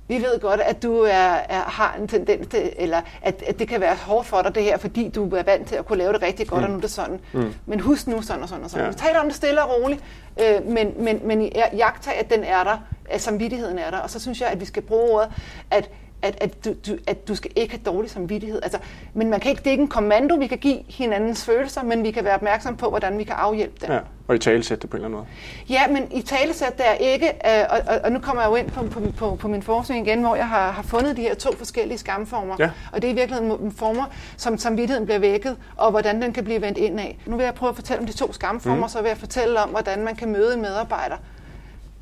vi 0.09 0.17
ved 0.17 0.41
godt, 0.41 0.61
at 0.61 0.83
du 0.83 1.01
er, 1.01 1.35
er, 1.49 1.61
har 1.61 1.97
en 2.01 2.09
tendens 2.09 2.47
til, 2.47 2.73
eller 2.77 3.01
at, 3.23 3.43
at 3.47 3.59
det 3.59 3.69
kan 3.69 3.81
være 3.81 3.95
hårdt 3.95 4.27
for 4.27 4.43
dig 4.43 4.55
det 4.55 4.63
her, 4.63 4.77
fordi 4.77 5.09
du 5.09 5.35
er 5.35 5.43
vant 5.43 5.69
til 5.69 5.75
at 5.75 5.87
kunne 5.87 5.99
lave 5.99 6.13
det 6.13 6.23
rigtig 6.23 6.49
godt, 6.49 6.61
mm. 6.61 6.65
og 6.65 6.71
nu 6.71 6.77
er 6.77 6.81
det 6.81 6.91
sådan. 6.91 7.21
Mm. 7.33 7.55
Men 7.67 7.81
husk 7.81 8.07
nu 8.07 8.23
sådan 8.23 8.43
og 8.43 8.49
sådan 8.49 8.65
og 8.65 8.71
sådan. 8.71 8.85
Ja. 8.85 8.91
Vi 8.91 8.97
taler 8.97 9.21
om 9.21 9.27
det 9.27 9.35
stille 9.35 9.63
og 9.65 9.83
roligt, 9.83 10.05
øh, 10.41 10.67
men, 10.67 10.95
men, 10.99 11.21
men 11.25 11.53
jagter, 11.77 12.11
at 12.11 12.31
den 12.31 12.45
er 12.45 12.65
der, 12.65 12.79
at 13.11 13.21
samvittigheden 13.21 13.79
er 13.79 13.91
der. 13.91 13.99
Og 13.99 14.11
så 14.11 14.21
synes 14.21 14.41
jeg, 14.41 14.49
at 14.49 14.61
vi 14.61 14.65
skal 14.65 14.83
bruge 14.83 15.11
ordet, 15.11 15.31
at 15.71 15.91
at, 16.23 16.39
at, 16.41 16.65
du, 16.65 16.75
du, 16.87 16.99
at 17.07 17.29
du 17.29 17.35
skal 17.35 17.51
ikke 17.57 17.75
have 17.75 17.83
dårlig 17.95 18.11
samvittighed. 18.11 18.61
Altså, 18.63 18.79
men 19.15 19.31
man 19.31 19.41
kan 19.41 19.51
ikke, 19.51 19.61
det 19.61 19.67
er 19.67 19.71
ikke 19.71 19.83
en 19.83 19.89
kommando, 19.89 20.35
vi 20.35 20.47
kan 20.47 20.59
give 20.59 20.79
hinandens 20.89 21.45
følelser, 21.45 21.83
men 21.83 22.03
vi 22.03 22.11
kan 22.11 22.25
være 22.25 22.35
opmærksom 22.35 22.77
på, 22.77 22.89
hvordan 22.89 23.19
vi 23.19 23.25
kan 23.25 23.35
afhjælpe 23.39 23.75
det. 23.81 23.89
Ja, 23.89 23.99
og 24.29 24.35
i 24.35 24.39
talesæt 24.39 24.83
det 24.83 24.91
på 24.91 24.97
en 24.97 25.05
eller 25.05 25.19
anden 25.19 25.19
måde. 25.19 25.27
Ja, 25.69 25.89
men 25.89 26.13
i 26.13 26.23
talesæt 26.23 26.77
det 26.79 26.89
er 26.89 26.93
ikke, 26.93 27.27
øh, 27.27 27.65
og, 27.71 27.79
og, 27.95 28.01
og 28.05 28.13
nu 28.13 28.19
kommer 28.19 28.43
jeg 28.43 28.51
jo 28.51 28.55
ind 28.55 28.71
på, 28.71 28.83
på, 28.83 29.01
på, 29.17 29.37
på 29.37 29.49
min 29.49 29.63
forskning 29.63 30.07
igen, 30.07 30.21
hvor 30.21 30.37
jeg 30.37 30.49
har, 30.49 30.71
har 30.71 30.83
fundet 30.83 31.17
de 31.17 31.23
her 31.23 31.35
to 31.35 31.57
forskellige 31.57 31.99
skamformer. 31.99 32.57
Ja. 32.59 32.71
Og 32.93 33.03
det 33.03 33.09
er 33.09 33.13
i 33.13 33.17
virkeligheden 33.17 33.73
former, 33.73 34.05
som 34.37 34.59
samvittigheden 34.59 35.07
bliver 35.07 35.19
vækket, 35.19 35.57
og 35.77 35.91
hvordan 35.91 36.23
den 36.23 36.33
kan 36.33 36.45
blive 36.45 36.61
vendt 36.63 36.79
ind 36.79 37.01
af. 37.01 37.19
Nu 37.27 37.37
vil 37.37 37.45
jeg 37.45 37.55
prøve 37.55 37.71
at 37.71 37.77
fortælle 37.77 38.01
om 38.01 38.07
de 38.07 38.13
to 38.13 38.33
skamformer, 38.33 38.87
mm. 38.87 38.89
så 38.89 39.03
vil 39.03 39.09
jeg 39.09 39.19
fortælle 39.19 39.61
om, 39.61 39.69
hvordan 39.69 40.05
man 40.05 40.17
kan 40.17 40.33
møde 40.33 40.55
en 40.55 40.63
medarbejder, 40.63 41.17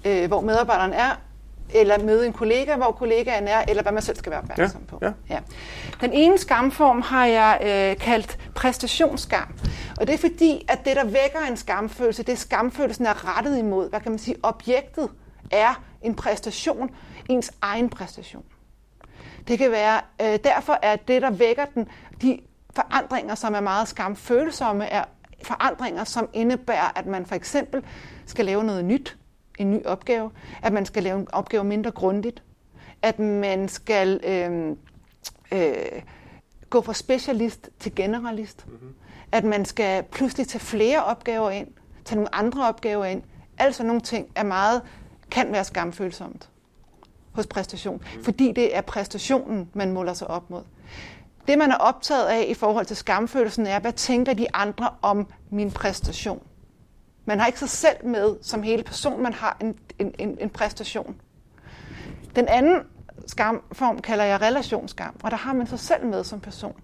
øh, 0.04 0.26
hvor 0.28 0.40
medarbejderen 0.40 0.92
er, 0.92 1.20
eller 1.74 2.04
møde 2.04 2.26
en 2.26 2.32
kollega, 2.32 2.76
hvor 2.76 2.92
kollegaen 2.92 3.48
er, 3.48 3.64
eller 3.68 3.82
hvad 3.82 3.92
man 3.92 4.02
selv 4.02 4.16
skal 4.16 4.30
være 4.30 4.40
opmærksom 4.40 4.84
på. 4.84 4.98
Ja. 5.02 5.12
Ja. 5.30 5.38
Den 6.00 6.12
ene 6.12 6.38
skamform 6.38 7.02
har 7.02 7.26
jeg 7.26 7.58
øh, 7.62 8.04
kaldt 8.04 8.38
præstationsskam. 8.54 9.54
Og 10.00 10.06
det 10.06 10.14
er 10.14 10.18
fordi, 10.18 10.66
at 10.68 10.84
det, 10.84 10.96
der 10.96 11.04
vækker 11.04 11.40
en 11.50 11.56
skamfølelse, 11.56 12.22
det 12.22 12.32
er 12.32 12.36
skamfølelsen 12.36 13.06
er 13.06 13.36
rettet 13.36 13.58
imod, 13.58 13.90
hvad 13.90 14.00
kan 14.00 14.12
man 14.12 14.18
sige, 14.18 14.36
objektet 14.42 15.08
er 15.50 15.82
en 16.02 16.14
præstation, 16.14 16.90
ens 17.28 17.52
egen 17.62 17.88
præstation. 17.88 18.44
Det 19.48 19.58
kan 19.58 19.70
være, 19.70 20.00
øh, 20.22 20.38
derfor 20.44 20.78
er 20.82 20.96
det, 20.96 21.22
der 21.22 21.30
vækker 21.30 21.64
den, 21.64 21.88
de 22.22 22.40
forandringer, 22.76 23.34
som 23.34 23.54
er 23.54 23.60
meget 23.60 23.88
skamfølsomme, 23.88 24.84
er 24.84 25.04
forandringer, 25.42 26.04
som 26.04 26.28
indebærer, 26.32 26.92
at 26.96 27.06
man 27.06 27.26
for 27.26 27.34
eksempel 27.34 27.84
skal 28.26 28.44
lave 28.44 28.64
noget 28.64 28.84
nyt, 28.84 29.16
en 29.58 29.70
ny 29.70 29.86
opgave, 29.86 30.30
at 30.62 30.72
man 30.72 30.86
skal 30.86 31.02
lave 31.02 31.18
en 31.18 31.28
opgave 31.32 31.64
mindre 31.64 31.90
grundigt, 31.90 32.42
at 33.02 33.18
man 33.18 33.68
skal 33.68 34.20
øh, 34.24 34.76
øh, 35.52 36.02
gå 36.70 36.80
fra 36.80 36.94
specialist 36.94 37.70
til 37.80 37.94
generalist, 37.94 38.66
mm-hmm. 38.66 38.94
at 39.32 39.44
man 39.44 39.64
skal 39.64 40.02
pludselig 40.02 40.48
tage 40.48 40.60
flere 40.60 41.04
opgaver 41.04 41.50
ind, 41.50 41.68
tage 42.04 42.16
nogle 42.16 42.34
andre 42.34 42.68
opgaver 42.68 43.04
ind. 43.04 43.22
Altså 43.58 43.82
nogle 43.82 44.00
ting 44.00 44.28
er 44.34 44.42
meget, 44.42 44.82
kan 45.30 45.52
være 45.52 45.64
skamfølsomt 45.64 46.48
hos 47.32 47.46
præstation, 47.46 48.02
mm. 48.16 48.24
fordi 48.24 48.52
det 48.52 48.76
er 48.76 48.80
præstationen, 48.80 49.70
man 49.72 49.92
måler 49.92 50.14
sig 50.14 50.28
op 50.28 50.50
mod. 50.50 50.62
Det, 51.48 51.58
man 51.58 51.70
er 51.70 51.76
optaget 51.76 52.26
af 52.26 52.44
i 52.48 52.54
forhold 52.54 52.86
til 52.86 52.96
skamfølelsen, 52.96 53.66
er, 53.66 53.78
hvad 53.80 53.92
tænker 53.92 54.34
de 54.34 54.54
andre 54.54 54.90
om 55.02 55.26
min 55.50 55.70
præstation? 55.70 56.42
Man 57.24 57.38
har 57.38 57.46
ikke 57.46 57.58
sig 57.58 57.68
selv 57.68 58.06
med 58.06 58.36
som 58.42 58.62
hele 58.62 58.82
person, 58.82 59.22
man 59.22 59.32
har 59.32 59.56
en, 59.60 59.78
en, 59.98 60.14
en, 60.18 60.38
en 60.40 60.50
præstation. 60.50 61.16
Den 62.36 62.48
anden 62.48 62.82
skamform 63.26 63.98
kalder 63.98 64.24
jeg 64.24 64.40
relationsskam, 64.40 65.14
og 65.22 65.30
der 65.30 65.36
har 65.36 65.52
man 65.52 65.66
sig 65.66 65.78
selv 65.78 66.06
med 66.06 66.24
som 66.24 66.40
person. 66.40 66.80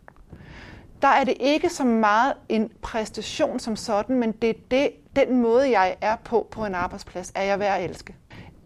Der 1.03 1.09
er 1.09 1.25
det 1.25 1.35
ikke 1.41 1.69
så 1.69 1.85
meget 1.85 2.35
en 2.49 2.71
præstation 2.83 3.59
som 3.59 3.77
sådan, 3.77 4.19
men 4.19 4.33
det 4.33 4.51
er 4.51 4.55
det, 4.71 4.91
den 5.17 5.43
måde, 5.43 5.71
jeg 5.71 5.97
er 6.01 6.17
på 6.17 6.49
på 6.51 6.65
en 6.65 6.75
arbejdsplads. 6.75 7.33
Er 7.35 7.43
jeg 7.43 7.59
værd 7.59 7.79
at 7.79 7.91
elske? 7.91 8.17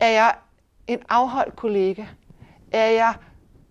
Er 0.00 0.08
jeg 0.08 0.34
en 0.86 0.98
afholdt 1.08 1.56
kollega? 1.56 2.04
Er 2.72 2.90
jeg 2.90 3.14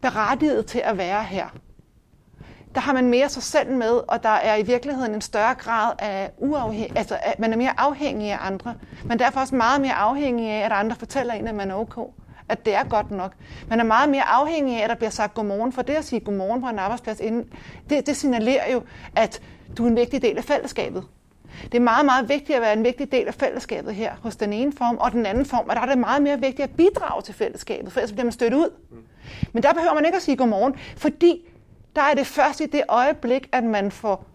berettiget 0.01 0.65
til 0.65 0.79
at 0.79 0.97
være 0.97 1.23
her? 1.23 1.47
Der 2.75 2.81
har 2.81 2.93
man 2.93 3.07
mere 3.07 3.29
sig 3.29 3.43
selv 3.43 3.71
med, 3.71 4.01
og 4.07 4.23
der 4.23 4.29
er 4.29 4.55
i 4.55 4.63
virkeligheden 4.63 5.13
en 5.13 5.21
større 5.21 5.53
grad 5.53 5.93
af 5.99 6.31
uafhængig, 6.37 6.97
altså 6.97 7.17
at 7.23 7.39
man 7.39 7.53
er 7.53 7.57
mere 7.57 7.79
afhængig 7.79 8.31
af 8.31 8.37
andre. 8.41 8.75
Men 9.03 9.19
derfor 9.19 9.39
også 9.39 9.55
meget 9.55 9.81
mere 9.81 9.93
afhængig 9.93 10.49
af, 10.49 10.65
at 10.65 10.71
andre 10.71 10.95
fortæller 10.95 11.33
en, 11.33 11.47
at 11.47 11.55
man 11.55 11.71
er 11.71 11.75
ok. 11.75 11.99
At 12.49 12.65
det 12.65 12.75
er 12.75 12.83
godt 12.83 13.11
nok. 13.11 13.33
Man 13.69 13.79
er 13.79 13.83
meget 13.83 14.09
mere 14.09 14.23
afhængig 14.23 14.77
af, 14.77 14.83
at 14.83 14.89
der 14.89 14.95
bliver 14.95 15.09
sagt 15.09 15.33
godmorgen. 15.33 15.71
For 15.71 15.81
det 15.81 15.93
at 15.93 16.05
sige 16.05 16.19
godmorgen 16.19 16.61
på 16.61 16.67
en 16.67 16.79
arbejdsplads, 16.79 17.19
inden, 17.19 17.45
det, 17.89 18.07
det 18.07 18.15
signalerer 18.17 18.71
jo, 18.73 18.81
at 19.15 19.41
du 19.77 19.85
er 19.85 19.89
en 19.89 19.95
vigtig 19.95 20.21
del 20.21 20.37
af 20.37 20.43
fællesskabet. 20.43 21.03
Det 21.63 21.75
er 21.75 21.79
meget, 21.79 22.05
meget 22.05 22.29
vigtigt 22.29 22.55
at 22.55 22.61
være 22.61 22.73
en 22.73 22.83
vigtig 22.83 23.11
del 23.11 23.27
af 23.27 23.33
fællesskabet 23.33 23.95
her 23.95 24.11
hos 24.21 24.35
den 24.35 24.53
ene 24.53 24.71
form, 24.71 24.97
og 24.97 25.11
den 25.11 25.25
anden 25.25 25.45
form, 25.45 25.65
og 25.69 25.75
der 25.75 25.81
er 25.81 25.85
det 25.85 25.97
meget 25.97 26.21
mere 26.21 26.39
vigtigt 26.39 26.69
at 26.69 26.75
bidrage 26.75 27.21
til 27.21 27.33
fællesskabet, 27.33 27.93
for 27.93 27.99
ellers 27.99 28.11
bliver 28.11 28.25
man 28.25 28.31
stødt 28.31 28.53
ud. 28.53 28.69
Men 29.53 29.63
der 29.63 29.73
behøver 29.73 29.93
man 29.93 30.05
ikke 30.05 30.15
at 30.15 30.21
sige 30.21 30.37
godmorgen, 30.37 30.75
fordi 30.97 31.52
der 31.95 32.01
er 32.01 32.13
det 32.13 32.27
først 32.27 32.61
i 32.61 32.65
det 32.65 32.83
øjeblik, 32.89 33.49
at 33.51 33.63
man 33.63 33.91
får 33.91 34.25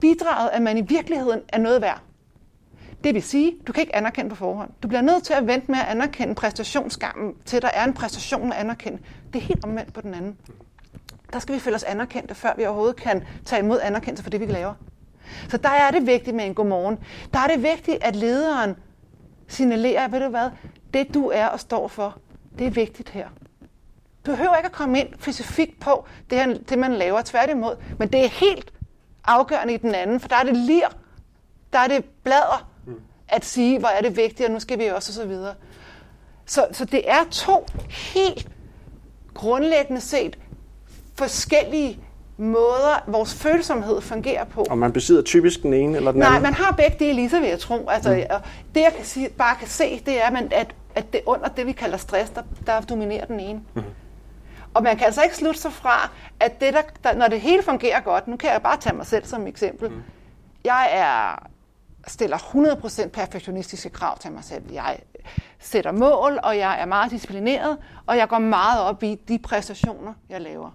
bidraget, 0.00 0.50
at 0.52 0.62
man 0.62 0.78
i 0.78 0.80
virkeligheden 0.80 1.40
er 1.48 1.58
noget 1.58 1.82
værd. 1.82 2.00
Det 3.04 3.14
vil 3.14 3.22
sige, 3.22 3.52
du 3.66 3.72
kan 3.72 3.80
ikke 3.80 3.96
anerkende 3.96 4.30
på 4.30 4.36
forhånd. 4.36 4.70
Du 4.82 4.88
bliver 4.88 5.00
nødt 5.02 5.24
til 5.24 5.32
at 5.32 5.46
vente 5.46 5.70
med 5.70 5.78
at 5.78 5.86
anerkende 5.86 6.34
præstationsskammen, 6.34 7.34
til 7.44 7.62
der 7.62 7.68
er 7.74 7.84
en 7.84 7.94
præstation 7.94 8.52
at 8.52 8.58
anerkende. 8.58 8.98
Det 9.32 9.38
er 9.38 9.42
helt 9.42 9.64
omvendt 9.64 9.92
på 9.92 10.00
den 10.00 10.14
anden. 10.14 10.36
Der 11.32 11.38
skal 11.38 11.54
vi 11.54 11.60
føle 11.60 11.76
os 11.76 11.82
anerkendte, 11.82 12.34
før 12.34 12.54
vi 12.56 12.66
overhovedet 12.66 12.96
kan 12.96 13.24
tage 13.44 13.62
imod 13.62 13.80
anerkendelse 13.82 14.22
for 14.22 14.30
det, 14.30 14.40
vi 14.40 14.46
laver. 14.46 14.74
Så 15.48 15.56
der 15.56 15.68
er 15.68 15.90
det 15.90 16.06
vigtigt 16.06 16.36
med 16.36 16.44
en 16.44 16.54
godmorgen. 16.54 16.98
Der 17.32 17.38
er 17.38 17.46
det 17.46 17.62
vigtigt, 17.62 17.98
at 18.04 18.16
lederen 18.16 18.76
signalerer, 19.48 20.08
ved 20.08 20.20
du 20.20 20.28
hvad, 20.28 20.50
det 20.94 21.14
du 21.14 21.28
er 21.34 21.46
og 21.46 21.60
står 21.60 21.88
for, 21.88 22.18
det 22.58 22.66
er 22.66 22.70
vigtigt 22.70 23.08
her. 23.08 23.28
Du 24.26 24.30
behøver 24.30 24.56
ikke 24.56 24.66
at 24.66 24.72
komme 24.72 25.00
ind 25.00 25.08
specifikt 25.20 25.80
på 25.80 26.06
det, 26.30 26.62
det 26.68 26.78
man 26.78 26.92
laver, 26.92 27.22
tværtimod. 27.24 27.76
Men 27.98 28.08
det 28.08 28.24
er 28.24 28.28
helt 28.28 28.72
afgørende 29.24 29.74
i 29.74 29.76
den 29.76 29.94
anden, 29.94 30.20
for 30.20 30.28
der 30.28 30.36
er 30.36 30.42
det 30.44 30.56
lir, 30.56 30.86
der 31.72 31.78
er 31.78 31.88
det 31.88 32.04
blader 32.24 32.68
at 33.28 33.44
sige, 33.44 33.78
hvor 33.78 33.88
er 33.88 34.00
det 34.00 34.16
vigtigt, 34.16 34.48
og 34.48 34.52
nu 34.52 34.60
skal 34.60 34.78
vi 34.78 34.86
også, 34.86 35.10
og 35.10 35.14
så 35.14 35.26
videre. 35.26 35.54
Så, 36.46 36.66
så 36.72 36.84
det 36.84 37.10
er 37.10 37.24
to 37.30 37.66
helt 37.88 38.48
grundlæggende 39.34 40.00
set 40.00 40.38
forskellige 41.14 42.00
måder, 42.36 43.04
vores 43.06 43.34
følsomhed 43.34 44.00
fungerer 44.00 44.44
på. 44.44 44.66
Og 44.70 44.78
man 44.78 44.92
besidder 44.92 45.22
typisk 45.22 45.62
den 45.62 45.74
ene 45.74 45.96
eller 45.96 46.12
den 46.12 46.18
Nej, 46.18 46.28
anden? 46.28 46.42
Nej, 46.42 46.50
man 46.50 46.54
har 46.54 46.72
begge 46.72 46.96
dele 46.98 47.12
lige 47.12 47.30
så, 47.30 47.40
vil 47.40 47.48
jeg 47.48 47.58
tro. 47.58 47.88
Altså, 47.88 48.10
mm. 48.10 48.40
Det, 48.74 48.80
jeg 48.80 48.92
kan 48.96 49.04
sige, 49.04 49.28
bare 49.28 49.56
kan 49.58 49.68
se, 49.68 50.02
det 50.06 50.24
er, 50.24 50.48
at, 50.52 50.74
at 50.94 51.12
det 51.12 51.20
under 51.26 51.48
det, 51.48 51.66
vi 51.66 51.72
kalder 51.72 51.96
stress, 51.96 52.30
der, 52.30 52.42
der 52.66 52.80
dominerer 52.80 53.24
den 53.24 53.40
ene. 53.40 53.60
Mm. 53.74 53.82
Og 54.76 54.82
man 54.82 54.96
kan 54.96 55.06
altså 55.06 55.22
ikke 55.22 55.36
slutte 55.36 55.60
sig 55.60 55.72
fra, 55.72 56.10
at 56.40 56.60
det 56.60 56.74
der, 56.74 56.82
der, 57.04 57.14
når 57.14 57.28
det 57.28 57.40
hele 57.40 57.62
fungerer 57.62 58.00
godt, 58.00 58.28
nu 58.28 58.36
kan 58.36 58.50
jeg 58.50 58.62
bare 58.62 58.76
tage 58.76 58.96
mig 58.96 59.06
selv 59.06 59.24
som 59.24 59.46
eksempel. 59.46 59.90
Mm. 59.90 60.02
Jeg 60.64 60.88
er 60.92 61.46
stiller 62.06 62.36
100% 62.36 63.08
perfektionistiske 63.08 63.90
krav 63.90 64.18
til 64.18 64.32
mig 64.32 64.44
selv. 64.44 64.72
Jeg 64.72 64.98
sætter 65.58 65.92
mål, 65.92 66.38
og 66.42 66.58
jeg 66.58 66.80
er 66.80 66.84
meget 66.84 67.10
disciplineret, 67.10 67.78
og 68.06 68.16
jeg 68.16 68.28
går 68.28 68.38
meget 68.38 68.82
op 68.82 69.02
i 69.02 69.14
de 69.14 69.38
præstationer, 69.38 70.14
jeg 70.28 70.40
laver. 70.40 70.70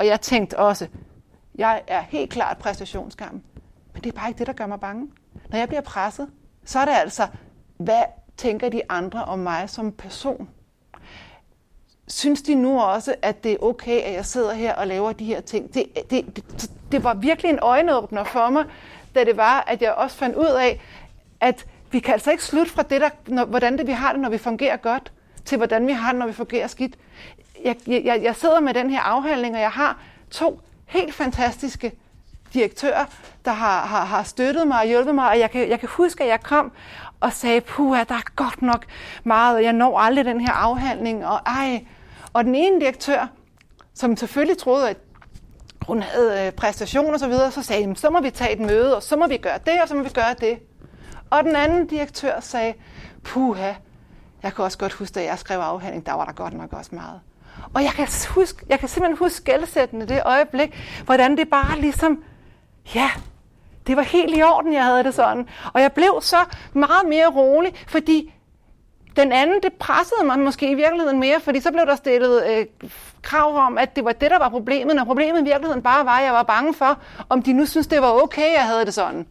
Og 0.00 0.06
jeg 0.06 0.20
tænkte 0.20 0.58
også, 0.58 0.88
jeg 1.54 1.82
er 1.86 2.00
helt 2.00 2.30
klart 2.30 2.58
præstationsskam, 2.58 3.42
men 3.92 4.02
det 4.04 4.06
er 4.06 4.18
bare 4.18 4.28
ikke 4.28 4.38
det, 4.38 4.46
der 4.46 4.52
gør 4.52 4.66
mig 4.66 4.80
bange. 4.80 5.08
Når 5.48 5.58
jeg 5.58 5.68
bliver 5.68 5.82
presset, 5.82 6.28
så 6.64 6.78
er 6.78 6.84
det 6.84 6.92
altså, 6.92 7.26
hvad 7.76 8.02
tænker 8.36 8.68
de 8.68 8.82
andre 8.88 9.24
om 9.24 9.38
mig 9.38 9.70
som 9.70 9.92
person? 9.92 10.48
Synes 12.10 12.42
de 12.42 12.54
nu 12.54 12.80
også, 12.80 13.14
at 13.22 13.44
det 13.44 13.52
er 13.52 13.56
okay, 13.62 14.00
at 14.00 14.14
jeg 14.14 14.26
sidder 14.26 14.52
her 14.52 14.74
og 14.74 14.86
laver 14.86 15.12
de 15.12 15.24
her 15.24 15.40
ting? 15.40 15.74
Det, 15.74 16.10
det, 16.10 16.36
det, 16.36 16.70
det 16.92 17.04
var 17.04 17.14
virkelig 17.14 17.50
en 17.50 17.58
øjenåbner 17.62 18.24
for 18.24 18.50
mig, 18.50 18.64
da 19.14 19.24
det 19.24 19.36
var, 19.36 19.64
at 19.66 19.82
jeg 19.82 19.92
også 19.92 20.16
fandt 20.16 20.36
ud 20.36 20.46
af, 20.46 20.80
at 21.40 21.66
vi 21.90 21.98
kan 21.98 22.12
altså 22.12 22.30
ikke 22.30 22.44
slutte 22.44 22.72
fra 22.72 22.82
det, 22.82 23.00
der, 23.00 23.08
når, 23.26 23.44
hvordan 23.44 23.78
det 23.78 23.86
vi 23.86 23.92
har 23.92 24.12
det, 24.12 24.20
når 24.20 24.28
vi 24.28 24.38
fungerer 24.38 24.76
godt, 24.76 25.12
til 25.44 25.56
hvordan 25.56 25.86
vi 25.86 25.92
har 25.92 26.10
det, 26.10 26.18
når 26.18 26.26
vi 26.26 26.32
fungerer 26.32 26.66
skidt. 26.66 26.94
Jeg, 27.64 27.76
jeg, 27.86 28.20
jeg 28.22 28.36
sidder 28.36 28.60
med 28.60 28.74
den 28.74 28.90
her 28.90 29.00
afhandling, 29.00 29.54
og 29.54 29.60
jeg 29.60 29.70
har 29.70 29.98
to 30.30 30.60
helt 30.86 31.14
fantastiske 31.14 31.92
direktører, 32.54 33.04
der 33.44 33.52
har, 33.52 33.86
har, 33.86 34.04
har 34.04 34.22
støttet 34.22 34.66
mig 34.66 34.78
og 34.78 34.86
hjulpet 34.86 35.14
mig, 35.14 35.28
og 35.28 35.38
jeg 35.38 35.50
kan, 35.50 35.68
jeg 35.68 35.80
kan 35.80 35.88
huske, 35.92 36.24
at 36.24 36.30
jeg 36.30 36.40
kom 36.42 36.72
og 37.20 37.32
sagde, 37.32 37.60
puha, 37.60 38.04
der 38.04 38.14
er 38.14 38.32
godt 38.36 38.62
nok 38.62 38.86
meget, 39.24 39.56
og 39.56 39.62
jeg 39.62 39.72
når 39.72 39.98
aldrig 39.98 40.24
den 40.24 40.40
her 40.40 40.52
afhandling, 40.52 41.26
og 41.26 41.40
ej. 41.46 41.84
Og 42.32 42.44
den 42.44 42.54
ene 42.54 42.80
direktør, 42.80 43.26
som 43.94 44.16
selvfølgelig 44.16 44.58
troede, 44.58 44.90
at 44.90 44.96
hun 45.86 46.02
havde 46.02 46.46
øh, 46.46 46.52
præstation 46.52 47.14
og 47.14 47.20
så 47.20 47.28
videre, 47.28 47.50
så 47.50 47.62
sagde 47.62 47.96
så 47.96 48.10
må 48.10 48.20
vi 48.20 48.30
tage 48.30 48.52
et 48.52 48.60
møde, 48.60 48.96
og 48.96 49.02
så 49.02 49.16
må 49.16 49.26
vi 49.26 49.36
gøre 49.36 49.58
det, 49.66 49.82
og 49.82 49.88
så 49.88 49.94
må 49.94 50.02
vi 50.02 50.08
gøre 50.08 50.34
det. 50.40 50.58
Og 51.30 51.44
den 51.44 51.56
anden 51.56 51.86
direktør 51.86 52.40
sagde, 52.40 52.74
puha, 53.24 53.72
jeg 54.42 54.54
kan 54.54 54.64
også 54.64 54.78
godt 54.78 54.92
huske, 54.92 55.14
da 55.14 55.24
jeg 55.24 55.38
skrev 55.38 55.58
afhandling, 55.58 56.06
der 56.06 56.12
var 56.12 56.24
der 56.24 56.32
godt 56.32 56.54
nok 56.54 56.72
også 56.72 56.94
meget. 56.94 57.20
Og 57.74 57.82
jeg 57.82 57.90
kan, 57.90 58.06
huske, 58.28 58.64
jeg 58.68 58.78
kan 58.78 58.88
simpelthen 58.88 59.18
huske 59.18 59.36
skældsættende 59.36 60.06
det 60.06 60.22
øjeblik, 60.24 60.76
hvordan 61.04 61.36
det 61.36 61.48
bare 61.48 61.80
ligesom, 61.80 62.24
ja, 62.94 63.10
det 63.86 63.96
var 63.96 64.02
helt 64.02 64.38
i 64.38 64.42
orden, 64.42 64.72
jeg 64.72 64.84
havde 64.84 65.04
det 65.04 65.14
sådan. 65.14 65.48
Og 65.74 65.80
jeg 65.80 65.92
blev 65.92 66.18
så 66.22 66.36
meget 66.72 67.08
mere 67.08 67.26
rolig, 67.26 67.84
fordi 67.88 68.34
den 69.16 69.32
anden, 69.32 69.62
det 69.62 69.72
pressede 69.72 70.24
mig 70.24 70.38
måske 70.38 70.70
i 70.70 70.74
virkeligheden 70.74 71.20
mere, 71.20 71.40
fordi 71.40 71.60
så 71.60 71.72
blev 71.72 71.86
der 71.86 71.96
stillet 71.96 72.46
øh, 72.50 72.66
krav 73.22 73.56
om, 73.56 73.78
at 73.78 73.96
det 73.96 74.04
var 74.04 74.12
det, 74.12 74.30
der 74.30 74.38
var 74.38 74.48
problemet, 74.48 74.96
når 74.96 75.04
problemet 75.04 75.40
i 75.40 75.44
virkeligheden 75.44 75.82
bare 75.82 76.04
var, 76.04 76.18
at 76.18 76.24
jeg 76.24 76.32
var 76.32 76.42
bange 76.42 76.74
for, 76.74 76.98
om 77.28 77.42
de 77.42 77.52
nu 77.52 77.66
synes, 77.66 77.86
det 77.86 78.02
var 78.02 78.22
okay, 78.22 78.52
jeg 78.54 78.64
havde 78.66 78.84
det 78.84 78.94
sådan. 78.94 79.26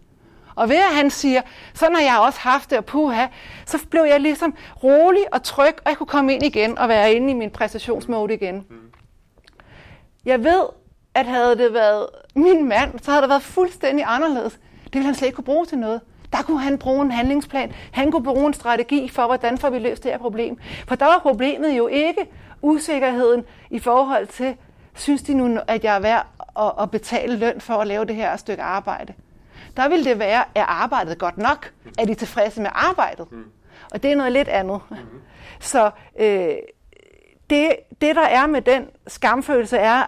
Og 0.55 0.69
ved 0.69 0.75
at 0.75 0.95
han 0.95 1.09
siger, 1.09 1.41
sådan 1.73 1.95
har 1.95 2.03
jeg 2.03 2.17
også 2.19 2.39
haft 2.39 2.69
det, 2.69 2.77
og 2.77 2.85
puha, 2.85 3.27
så 3.65 3.79
blev 3.89 4.03
jeg 4.03 4.19
ligesom 4.19 4.55
rolig 4.83 5.33
og 5.33 5.43
tryg, 5.43 5.73
og 5.85 5.89
jeg 5.89 5.97
kunne 5.97 6.07
komme 6.07 6.33
ind 6.33 6.43
igen 6.43 6.77
og 6.77 6.89
være 6.89 7.13
inde 7.13 7.31
i 7.31 7.33
min 7.33 7.49
præstationsmode 7.49 8.33
igen. 8.33 8.65
Jeg 10.25 10.43
ved, 10.43 10.63
at 11.13 11.25
havde 11.25 11.57
det 11.57 11.73
været 11.73 12.07
min 12.35 12.69
mand, 12.69 12.99
så 12.99 13.11
havde 13.11 13.21
det 13.21 13.29
været 13.29 13.43
fuldstændig 13.43 14.05
anderledes. 14.07 14.53
Det 14.83 14.93
ville 14.93 15.05
han 15.05 15.15
slet 15.15 15.27
ikke 15.27 15.35
kunne 15.35 15.45
bruge 15.45 15.65
til 15.65 15.77
noget. 15.77 16.01
Der 16.31 16.41
kunne 16.41 16.59
han 16.59 16.77
bruge 16.77 17.01
en 17.01 17.11
handlingsplan. 17.11 17.71
Han 17.91 18.11
kunne 18.11 18.23
bruge 18.23 18.47
en 18.47 18.53
strategi 18.53 19.09
for, 19.09 19.25
hvordan 19.25 19.57
får 19.57 19.69
vi 19.69 19.79
løst 19.79 20.03
det 20.03 20.11
her 20.11 20.19
problem. 20.19 20.57
For 20.87 20.95
der 20.95 21.05
var 21.05 21.19
problemet 21.21 21.77
jo 21.77 21.87
ikke 21.87 22.27
usikkerheden 22.61 23.43
i 23.69 23.79
forhold 23.79 24.27
til, 24.27 24.55
synes 24.95 25.21
de 25.21 25.33
nu, 25.33 25.59
at 25.67 25.83
jeg 25.83 25.95
er 25.95 25.99
værd 25.99 26.27
at, 26.81 26.91
betale 26.91 27.35
løn 27.35 27.61
for 27.61 27.73
at 27.73 27.87
lave 27.87 28.05
det 28.05 28.15
her 28.15 28.37
stykke 28.37 28.63
arbejde. 28.63 29.13
Der 29.77 29.89
vil 29.89 30.05
det 30.05 30.19
være, 30.19 30.43
er 30.55 30.65
arbejdet 30.65 31.17
godt 31.17 31.37
nok? 31.37 31.71
Er 31.97 32.05
de 32.05 32.13
tilfredse 32.13 32.61
med 32.61 32.69
arbejdet? 32.73 33.27
Og 33.91 34.03
det 34.03 34.11
er 34.11 34.15
noget 34.15 34.31
lidt 34.31 34.47
andet. 34.47 34.81
Så 35.59 35.91
øh, 36.19 36.55
det, 37.49 37.75
det, 38.01 38.15
der 38.15 38.25
er 38.25 38.47
med 38.47 38.61
den 38.61 38.87
skamfølelse, 39.07 39.77
er, 39.77 40.03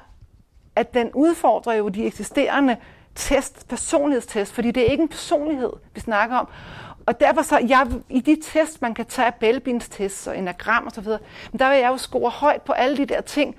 at 0.75 0.93
den 0.93 1.12
udfordrer 1.13 1.73
jo 1.73 1.89
de 1.89 2.05
eksisterende 2.05 2.77
test, 3.15 3.67
personlighedstest, 3.67 4.54
fordi 4.54 4.71
det 4.71 4.88
er 4.88 4.91
ikke 4.91 5.02
en 5.02 5.10
personlighed, 5.10 5.71
vi 5.93 6.00
snakker 6.00 6.38
om. 6.38 6.47
Og 7.06 7.19
derfor 7.19 7.41
så, 7.41 7.58
jeg, 7.67 7.88
i 8.10 8.19
de 8.19 8.38
test, 8.43 8.82
man 8.82 8.93
kan 8.93 9.06
tage, 9.06 9.32
Belbins 9.39 9.89
test 9.89 10.28
og 10.28 10.38
enagram 10.38 10.86
og 10.86 10.91
så 10.91 11.02
videre, 11.02 11.19
men 11.52 11.60
der 11.60 11.69
vil 11.69 11.80
jeg 11.80 11.88
jo 11.88 11.97
score 11.97 12.30
højt 12.30 12.62
på 12.62 12.71
alle 12.71 12.97
de 12.97 13.06
der 13.06 13.21
ting, 13.21 13.56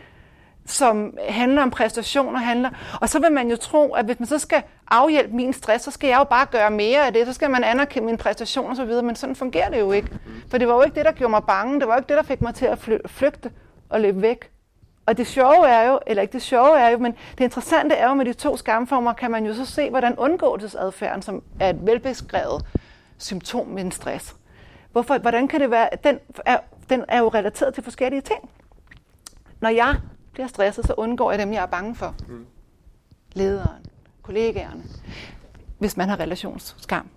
som 0.66 1.18
handler 1.28 1.62
om 1.62 1.70
præstationer, 1.70 2.38
handler. 2.38 2.70
Og 3.00 3.08
så 3.08 3.18
vil 3.18 3.32
man 3.32 3.50
jo 3.50 3.56
tro, 3.56 3.92
at 3.94 4.04
hvis 4.04 4.20
man 4.20 4.26
så 4.26 4.38
skal 4.38 4.62
afhjælpe 4.90 5.36
min 5.36 5.52
stress, 5.52 5.84
så 5.84 5.90
skal 5.90 6.08
jeg 6.08 6.18
jo 6.18 6.24
bare 6.24 6.46
gøre 6.46 6.70
mere 6.70 7.06
af 7.06 7.12
det, 7.12 7.26
så 7.26 7.32
skal 7.32 7.50
man 7.50 7.64
anerkende 7.64 8.06
min 8.06 8.16
præstation 8.16 8.70
og 8.70 8.76
så 8.76 8.84
videre, 8.84 9.02
men 9.02 9.16
sådan 9.16 9.36
fungerer 9.36 9.70
det 9.70 9.80
jo 9.80 9.92
ikke. 9.92 10.08
For 10.50 10.58
det 10.58 10.68
var 10.68 10.74
jo 10.74 10.82
ikke 10.82 10.94
det, 10.94 11.04
der 11.04 11.12
gjorde 11.12 11.30
mig 11.30 11.44
bange, 11.44 11.80
det 11.80 11.88
var 11.88 11.94
jo 11.94 11.98
ikke 11.98 12.08
det, 12.08 12.16
der 12.16 12.22
fik 12.22 12.40
mig 12.40 12.54
til 12.54 12.66
at 12.66 12.78
flygte 13.06 13.50
og 13.88 14.00
løbe 14.00 14.22
væk. 14.22 14.51
Og 15.06 15.16
det 15.16 15.26
sjove 15.26 15.68
er 15.68 15.90
jo, 15.90 15.98
eller 16.06 16.22
ikke 16.22 16.32
det 16.32 16.42
sjove 16.42 16.78
er 16.78 16.88
jo, 16.88 16.98
men 16.98 17.14
det 17.38 17.44
interessante 17.44 17.94
er 17.94 18.08
jo 18.08 18.14
med 18.14 18.24
de 18.24 18.32
to 18.32 18.56
skamformer, 18.56 19.12
kan 19.12 19.30
man 19.30 19.46
jo 19.46 19.54
så 19.54 19.64
se, 19.64 19.90
hvordan 19.90 20.18
undgåelsesadfærden, 20.18 21.22
som 21.22 21.42
er 21.60 21.70
et 21.70 21.86
velbeskrevet 21.86 22.66
symptom 23.18 23.66
med 23.66 23.82
en 23.82 23.92
stress. 23.92 24.36
Hvorfor, 24.92 25.18
hvordan 25.18 25.48
kan 25.48 25.60
det 25.60 25.70
være, 25.70 25.88
den 26.04 26.18
er, 26.46 26.58
den 26.90 27.04
er 27.08 27.18
jo 27.18 27.28
relateret 27.28 27.74
til 27.74 27.84
forskellige 27.84 28.20
ting. 28.20 28.50
Når 29.60 29.68
jeg 29.68 29.96
bliver 30.32 30.46
stresset, 30.46 30.86
så 30.86 30.94
undgår 30.96 31.30
jeg 31.30 31.38
dem, 31.38 31.52
jeg 31.52 31.62
er 31.62 31.66
bange 31.66 31.94
for. 31.94 32.14
Mm. 32.28 32.46
Lederen, 33.32 33.86
kollegaerne, 34.22 34.82
hvis 35.78 35.96
man 35.96 36.08
har 36.08 36.20
relationsskam. 36.20 37.08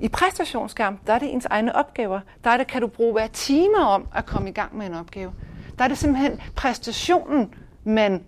I 0.00 0.08
præstationsskam, 0.08 0.98
der 1.06 1.12
er 1.12 1.18
det 1.18 1.32
ens 1.32 1.46
egne 1.46 1.76
opgaver. 1.76 2.20
Der 2.44 2.50
er 2.50 2.56
det, 2.56 2.66
kan 2.66 2.80
du 2.80 2.86
bruge 2.86 3.12
hver 3.12 3.26
timer 3.26 3.84
om 3.84 4.08
at 4.14 4.26
komme 4.26 4.48
i 4.48 4.52
gang 4.52 4.76
med 4.76 4.86
en 4.86 4.94
opgave. 4.94 5.32
Der 5.78 5.84
er 5.84 5.88
det 5.88 5.98
simpelthen 5.98 6.40
præstationen, 6.56 7.54
man 7.84 8.24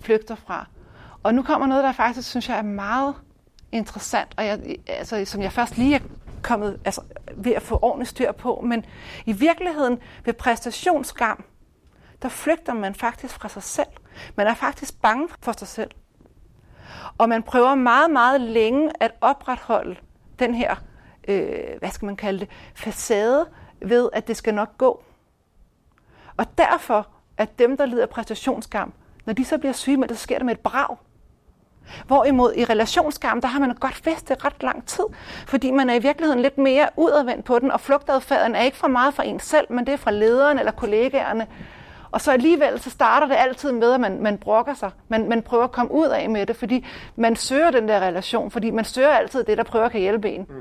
flygter 0.00 0.34
fra. 0.34 0.66
Og 1.22 1.34
nu 1.34 1.42
kommer 1.42 1.66
noget, 1.66 1.84
der 1.84 1.92
faktisk 1.92 2.30
synes 2.30 2.48
jeg 2.48 2.58
er 2.58 2.62
meget 2.62 3.14
interessant, 3.72 4.28
og 4.36 4.46
jeg, 4.46 4.76
altså, 4.86 5.24
som 5.24 5.42
jeg 5.42 5.52
først 5.52 5.78
lige 5.78 5.94
er 5.94 6.00
kommet 6.42 6.80
altså, 6.84 7.00
ved 7.36 7.52
at 7.52 7.62
få 7.62 7.78
ordentligt 7.82 8.10
styr 8.10 8.32
på. 8.32 8.60
Men 8.64 8.84
i 9.26 9.32
virkeligheden 9.32 9.98
ved 10.24 10.34
præstationsskam, 10.34 11.44
der 12.22 12.28
flygter 12.28 12.74
man 12.74 12.94
faktisk 12.94 13.34
fra 13.34 13.48
sig 13.48 13.62
selv. 13.62 13.88
Man 14.36 14.46
er 14.46 14.54
faktisk 14.54 15.00
bange 15.00 15.28
for 15.42 15.52
sig 15.52 15.68
selv. 15.68 15.90
Og 17.18 17.28
man 17.28 17.42
prøver 17.42 17.74
meget, 17.74 18.10
meget 18.10 18.40
længe 18.40 18.90
at 19.00 19.12
opretholde 19.20 19.96
den 20.38 20.54
her, 20.54 20.76
øh, 21.28 21.78
hvad 21.78 21.90
skal 21.90 22.06
man 22.06 22.16
kalde 22.16 22.40
det, 22.40 22.48
facade 22.74 23.46
ved, 23.82 24.08
at 24.12 24.28
det 24.28 24.36
skal 24.36 24.54
nok 24.54 24.78
gå. 24.78 25.04
Og 26.36 26.46
derfor, 26.58 27.06
at 27.36 27.58
dem, 27.58 27.76
der 27.76 27.86
lider 27.86 28.06
præstationsskam, 28.06 28.92
når 29.26 29.32
de 29.32 29.44
så 29.44 29.58
bliver 29.58 29.72
syge, 29.72 30.04
så 30.08 30.14
sker 30.14 30.36
det 30.36 30.46
med 30.46 30.54
et 30.54 30.60
brag. 30.60 30.96
Hvorimod 32.06 32.54
i 32.56 32.64
relationsskam, 32.64 33.40
der 33.40 33.48
har 33.48 33.60
man 33.60 33.74
godt 33.74 34.06
vidst 34.06 34.28
det 34.28 34.44
ret 34.44 34.62
lang 34.62 34.86
tid, 34.86 35.04
fordi 35.46 35.70
man 35.70 35.90
er 35.90 35.94
i 35.94 35.98
virkeligheden 35.98 36.40
lidt 36.40 36.58
mere 36.58 36.88
udadvendt 36.96 37.44
på 37.44 37.58
den, 37.58 37.70
og 37.70 37.80
flugtadfærden 37.80 38.54
er 38.54 38.60
ikke 38.60 38.76
for 38.76 38.88
meget 38.88 39.14
fra 39.14 39.24
en 39.24 39.40
selv, 39.40 39.66
men 39.70 39.86
det 39.86 39.92
er 39.92 39.96
fra 39.96 40.10
lederen 40.10 40.58
eller 40.58 40.72
kollegaerne. 40.72 41.46
Og 42.10 42.20
så 42.20 42.32
alligevel, 42.32 42.80
så 42.80 42.90
starter 42.90 43.26
det 43.26 43.34
altid 43.38 43.72
med, 43.72 43.92
at 43.92 44.00
man, 44.00 44.22
man 44.22 44.38
brokker 44.38 44.74
sig. 44.74 44.90
Man, 45.08 45.28
man 45.28 45.42
prøver 45.42 45.64
at 45.64 45.72
komme 45.72 45.92
ud 45.92 46.06
af 46.06 46.30
med 46.30 46.46
det, 46.46 46.56
fordi 46.56 46.86
man 47.16 47.36
søger 47.36 47.70
den 47.70 47.88
der 47.88 48.00
relation, 48.00 48.50
fordi 48.50 48.70
man 48.70 48.84
søger 48.84 49.08
altid 49.08 49.44
det, 49.44 49.58
der 49.58 49.64
prøver 49.64 49.84
at 49.84 49.92
kan 49.92 50.00
hjælpe 50.00 50.30
en. 50.30 50.46
Mm. 50.48 50.54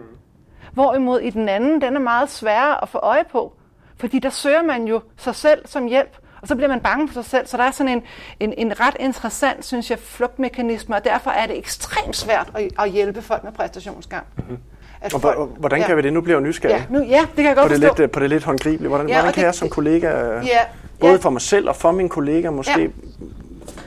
Hvorimod 0.73 1.19
i 1.19 1.29
den 1.29 1.49
anden, 1.49 1.81
den 1.81 1.95
er 1.95 1.99
meget 1.99 2.29
sværere 2.29 2.81
at 2.81 2.89
få 2.89 2.97
øje 2.97 3.23
på, 3.31 3.53
fordi 4.01 4.19
der 4.19 4.29
søger 4.29 4.63
man 4.63 4.83
jo 4.83 5.01
sig 5.17 5.35
selv 5.35 5.59
som 5.65 5.85
hjælp, 5.85 6.17
og 6.41 6.47
så 6.47 6.55
bliver 6.55 6.69
man 6.69 6.79
bange 6.79 7.07
for 7.07 7.13
sig 7.13 7.25
selv. 7.25 7.47
Så 7.47 7.57
der 7.57 7.63
er 7.63 7.71
sådan 7.71 7.91
en, 7.91 8.03
en, 8.39 8.53
en 8.57 8.79
ret 8.79 8.95
interessant, 8.99 9.65
synes 9.65 9.89
jeg, 9.89 9.99
flugtmekanisme, 9.99 10.95
og 10.95 11.03
derfor 11.03 11.31
er 11.31 11.47
det 11.47 11.57
ekstremt 11.57 12.15
svært 12.15 12.51
at, 12.55 12.69
at 12.79 12.91
hjælpe 12.91 13.21
folk 13.21 13.43
med 13.43 13.51
præstationsgang. 13.51 14.25
Mm-hmm. 14.37 14.57
At 15.01 15.13
og 15.13 15.21
folk, 15.21 15.37
hvordan 15.57 15.79
kan 15.79 15.89
ja. 15.89 15.95
vi 15.95 16.01
det? 16.01 16.13
Nu 16.13 16.21
bliver 16.21 16.37
jeg 16.37 16.47
nysgerrig. 16.47 16.85
Ja, 16.89 16.97
nu, 16.97 17.03
ja 17.03 17.19
det 17.19 17.35
kan 17.35 17.45
jeg 17.45 17.55
godt 17.55 17.67
på 17.67 17.73
det 17.73 17.83
forstå. 17.83 18.01
Lidt, 18.01 18.11
på 18.11 18.19
det 18.19 18.29
lidt 18.29 18.43
håndgribelige. 18.43 18.87
Hvordan, 18.87 19.09
ja, 19.09 19.15
hvordan 19.15 19.33
kan 19.33 19.41
det, 19.41 19.45
jeg 19.45 19.55
som 19.55 19.69
kollega, 19.69 20.07
ja, 20.07 20.59
både 20.99 21.11
ja. 21.11 21.17
for 21.17 21.29
mig 21.29 21.41
selv 21.41 21.69
og 21.69 21.75
for 21.75 21.91
min 21.91 22.09
kollega, 22.09 22.49
måske 22.49 22.81
ja. 22.81 22.87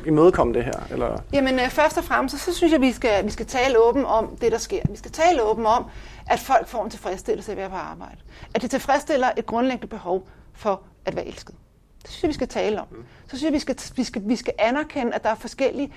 imødekomme 0.07 0.55
det 0.55 0.65
her? 0.65 0.73
Eller? 0.91 1.23
Jamen 1.33 1.55
øh, 1.55 1.69
først 1.69 1.99
og 1.99 2.05
fremmest, 2.05 2.39
så, 2.39 2.45
så 2.45 2.57
synes 2.57 2.73
jeg, 2.73 2.81
vi 2.81 2.93
skal, 2.93 3.25
vi 3.25 3.31
skal 3.31 3.47
tale 3.47 3.79
åben 3.79 4.05
om 4.05 4.37
det, 4.41 4.53
der 4.53 4.59
sker. 4.59 4.81
Vi 4.91 4.97
skal 4.97 5.11
tale 5.11 5.43
åben 5.43 5.67
om, 5.67 5.85
at 6.27 6.41
folk 6.41 6.69
får 6.69 6.85
en 6.85 6.91
tilfredsstillelse 6.91 7.57
ved 7.57 7.63
at 7.63 7.71
være 7.71 7.81
på 7.81 7.87
arbejde. 7.87 8.21
At 8.55 8.63
det 8.63 8.71
tilfredsstiller 8.71 9.31
et 9.37 9.47
grundlæggende 9.47 9.87
behov 9.87 10.29
for 10.53 10.83
at 11.05 11.17
være 11.17 11.27
elsket. 11.27 11.55
Det 12.03 12.11
synes 12.11 12.23
jeg, 12.23 12.29
vi 12.29 12.35
skal 12.35 12.49
tale 12.49 12.81
om. 12.81 12.87
Så 13.23 13.29
synes 13.29 13.43
jeg, 13.43 13.53
vi 13.53 13.59
skal, 13.59 13.77
vi 13.97 14.05
skal, 14.05 14.23
vi 14.25 14.37
skal 14.37 14.55
anerkende, 14.59 15.15
at 15.15 15.25
der 15.25 15.31
er 15.31 15.35
forskellige 15.35 15.93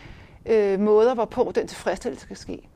øh, 0.45 0.79
måder, 0.79 1.13
hvorpå 1.13 1.51
den 1.55 1.67
tilfredsstillelse 1.67 2.23
skal 2.25 2.37
ske. 2.37 2.69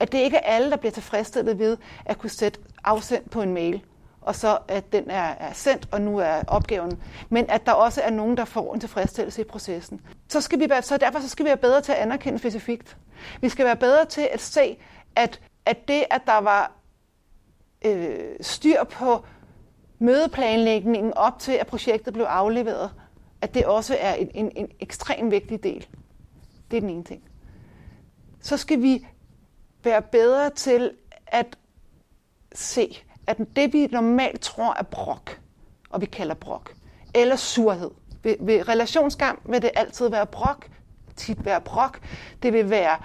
At 0.00 0.12
det 0.12 0.18
ikke 0.18 0.36
er 0.36 0.54
alle, 0.54 0.70
der 0.70 0.76
bliver 0.76 0.92
tilfredsstillet 0.92 1.58
ved 1.58 1.76
at 2.04 2.18
kunne 2.18 2.30
sætte 2.30 2.60
afsendt 2.84 3.30
på 3.30 3.42
en 3.42 3.54
mail, 3.54 3.82
og 4.20 4.34
så 4.34 4.58
at 4.68 4.92
den 4.92 5.10
er, 5.10 5.34
er 5.38 5.52
sendt, 5.52 5.88
og 5.92 6.00
nu 6.00 6.18
er 6.18 6.42
opgaven. 6.46 7.02
Men 7.28 7.50
at 7.50 7.66
der 7.66 7.72
også 7.72 8.02
er 8.02 8.10
nogen, 8.10 8.36
der 8.36 8.44
får 8.44 8.74
en 8.74 8.80
tilfredsstillelse 8.80 9.40
i 9.40 9.44
processen. 9.44 10.00
Så, 10.28 10.40
skal 10.40 10.60
vi 10.60 10.70
være, 10.70 10.82
så 10.82 10.96
derfor 10.96 11.20
så 11.20 11.28
skal 11.28 11.44
vi 11.44 11.48
være 11.48 11.56
bedre 11.56 11.80
til 11.80 11.92
at 11.92 11.98
anerkende 11.98 12.38
specifikt. 12.38 12.96
Vi 13.40 13.48
skal 13.48 13.64
være 13.64 13.76
bedre 13.76 14.04
til 14.04 14.28
at 14.32 14.40
se, 14.40 14.78
at, 15.16 15.40
at 15.66 15.88
det, 15.88 16.04
at 16.10 16.22
der 16.26 16.38
var 16.38 16.72
øh, 17.86 18.36
styr 18.40 18.84
på 18.84 19.24
mødeplanlægningen 19.98 21.14
op 21.14 21.38
til, 21.38 21.52
at 21.52 21.66
projektet 21.66 22.12
blev 22.12 22.24
afleveret, 22.24 22.90
at 23.40 23.54
det 23.54 23.66
også 23.66 23.96
er 24.00 24.14
en, 24.14 24.30
en, 24.34 24.52
en 24.56 24.68
ekstrem 24.80 25.30
vigtig 25.30 25.62
del. 25.62 25.86
Det 26.70 26.76
er 26.76 26.80
den 26.80 26.90
ene 26.90 27.04
ting. 27.04 27.22
Så 28.40 28.56
skal 28.56 28.82
vi 28.82 29.06
være 29.84 30.02
bedre 30.02 30.50
til 30.50 30.90
at 31.26 31.58
se, 32.54 32.98
at 33.26 33.38
det 33.56 33.72
vi 33.72 33.86
normalt 33.86 34.40
tror 34.40 34.74
er 34.78 34.82
brok, 34.82 35.40
og 35.90 36.00
vi 36.00 36.06
kalder 36.06 36.34
brok, 36.34 36.74
eller 37.14 37.36
surhed. 37.36 37.90
Ved, 38.22 38.36
ved 38.40 38.68
relationsskam 38.68 39.40
vil 39.44 39.62
det 39.62 39.70
altid 39.74 40.08
være 40.08 40.26
brok, 40.26 40.68
tit 41.16 41.44
være 41.44 41.60
brok. 41.60 42.00
Det 42.42 42.52
vil 42.52 42.70
være 42.70 42.96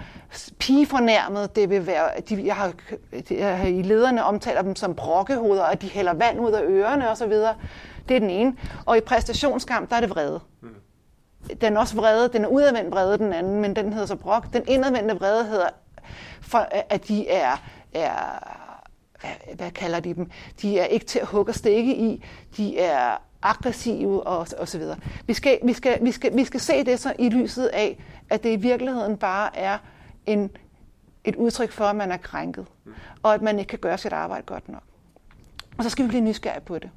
pigefornærmet. 0.58 1.56
Det 1.56 1.70
vil 1.70 1.86
være, 1.86 2.08
de, 2.28 2.46
jeg, 2.46 2.56
har, 2.56 2.72
jeg 3.30 3.58
har 3.58 3.66
i 3.66 3.82
lederne 3.82 4.24
omtaler 4.24 4.62
dem 4.62 4.76
som 4.76 4.94
brokkehoveder, 4.94 5.64
og 5.64 5.82
de 5.82 5.88
hælder 5.88 6.14
vand 6.14 6.40
ud 6.40 6.52
af 6.52 6.62
ørerne 6.62 7.10
osv. 7.10 7.32
Det 8.08 8.16
er 8.16 8.20
den 8.20 8.30
ene. 8.30 8.56
Og 8.86 8.96
i 8.96 9.00
præstationsskam, 9.00 9.86
der 9.86 9.96
er 9.96 10.00
det 10.00 10.10
vrede. 10.10 10.40
Mm. 10.60 10.68
Den 11.60 11.76
er 11.76 11.80
også 11.80 11.96
vrede, 11.96 12.28
den 12.28 12.44
er 12.44 12.48
udadvendt 12.48 12.90
vrede, 12.90 13.18
den 13.18 13.32
anden, 13.32 13.60
men 13.60 13.76
den 13.76 13.92
hedder 13.92 14.06
så 14.06 14.16
brok. 14.16 14.52
Den 14.52 14.62
indadvendte 14.68 15.14
vrede 15.14 15.44
hedder, 15.44 15.68
for, 16.40 16.68
at 16.90 17.08
de 17.08 17.28
er, 17.28 17.56
er 17.94 18.12
hvad, 19.20 19.56
hvad 19.56 19.70
kalder 19.70 20.00
de 20.00 20.14
dem? 20.14 20.30
De 20.62 20.78
er 20.78 20.84
ikke 20.84 21.06
til 21.06 21.18
at 21.18 21.26
hugge 21.26 21.50
og 21.50 21.54
stikke 21.54 21.96
i. 21.96 22.24
De 22.56 22.78
er 22.78 23.16
aggressive 23.42 24.26
og, 24.26 24.46
og 24.58 24.68
så 24.68 24.78
videre. 24.78 24.96
Vi 25.26 25.34
skal, 25.34 25.58
vi, 25.64 25.72
skal, 25.72 26.04
vi, 26.04 26.12
skal, 26.12 26.36
vi 26.36 26.44
skal 26.44 26.60
se 26.60 26.84
det 26.84 27.00
så 27.00 27.14
i 27.18 27.28
lyset 27.28 27.66
af, 27.66 28.04
at 28.30 28.42
det 28.42 28.52
i 28.52 28.56
virkeligheden 28.56 29.16
bare 29.16 29.56
er 29.56 29.78
en, 30.26 30.50
et 31.24 31.36
udtryk 31.36 31.72
for, 31.72 31.84
at 31.84 31.96
man 31.96 32.12
er 32.12 32.16
krænket, 32.16 32.66
og 33.22 33.34
at 33.34 33.42
man 33.42 33.58
ikke 33.58 33.68
kan 33.68 33.78
gøre 33.78 33.98
sit 33.98 34.12
arbejde 34.12 34.42
godt 34.46 34.68
nok. 34.68 34.82
Og 35.78 35.84
så 35.84 35.90
skal 35.90 36.04
vi 36.04 36.08
blive 36.08 36.20
nysgerrige 36.20 36.60
på 36.60 36.78
det. 36.78 36.90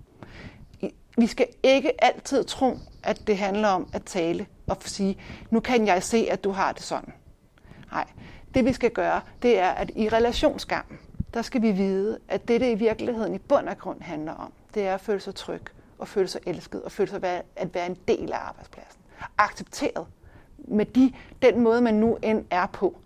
Vi 1.17 1.27
skal 1.27 1.47
ikke 1.63 2.03
altid 2.03 2.43
tro, 2.43 2.77
at 3.03 3.27
det 3.27 3.37
handler 3.37 3.67
om 3.67 3.89
at 3.93 4.03
tale 4.03 4.45
og 4.67 4.77
sige, 4.79 5.17
nu 5.49 5.59
kan 5.59 5.87
jeg 5.87 6.03
se, 6.03 6.27
at 6.31 6.43
du 6.43 6.51
har 6.51 6.71
det 6.71 6.83
sådan. 6.83 7.13
Nej, 7.91 8.05
det 8.53 8.65
vi 8.65 8.73
skal 8.73 8.91
gøre, 8.91 9.21
det 9.41 9.59
er, 9.59 9.69
at 9.69 9.91
i 9.95 10.09
relationsskam, 10.09 10.99
der 11.33 11.41
skal 11.41 11.61
vi 11.61 11.71
vide, 11.71 12.19
at 12.27 12.47
det, 12.47 12.61
det 12.61 12.71
i 12.71 12.75
virkeligheden 12.75 13.35
i 13.35 13.37
bund 13.37 13.69
og 13.69 13.77
grund 13.77 14.01
handler 14.01 14.33
om, 14.33 14.53
det 14.73 14.87
er 14.87 14.93
at 14.93 15.01
føle 15.01 15.19
sig 15.19 15.35
tryg 15.35 15.61
og 15.99 16.07
føle 16.07 16.27
sig 16.27 16.41
elsket 16.45 16.81
og 16.81 16.91
føle 16.91 17.09
sig 17.09 17.43
at 17.55 17.73
være 17.73 17.85
en 17.85 17.97
del 18.07 18.33
af 18.33 18.37
arbejdspladsen. 18.37 19.01
Accepteret 19.37 20.07
med 20.57 20.85
de, 20.85 21.13
den 21.41 21.59
måde, 21.59 21.81
man 21.81 21.93
nu 21.93 22.17
end 22.21 22.45
er 22.49 22.65
på. 22.65 22.97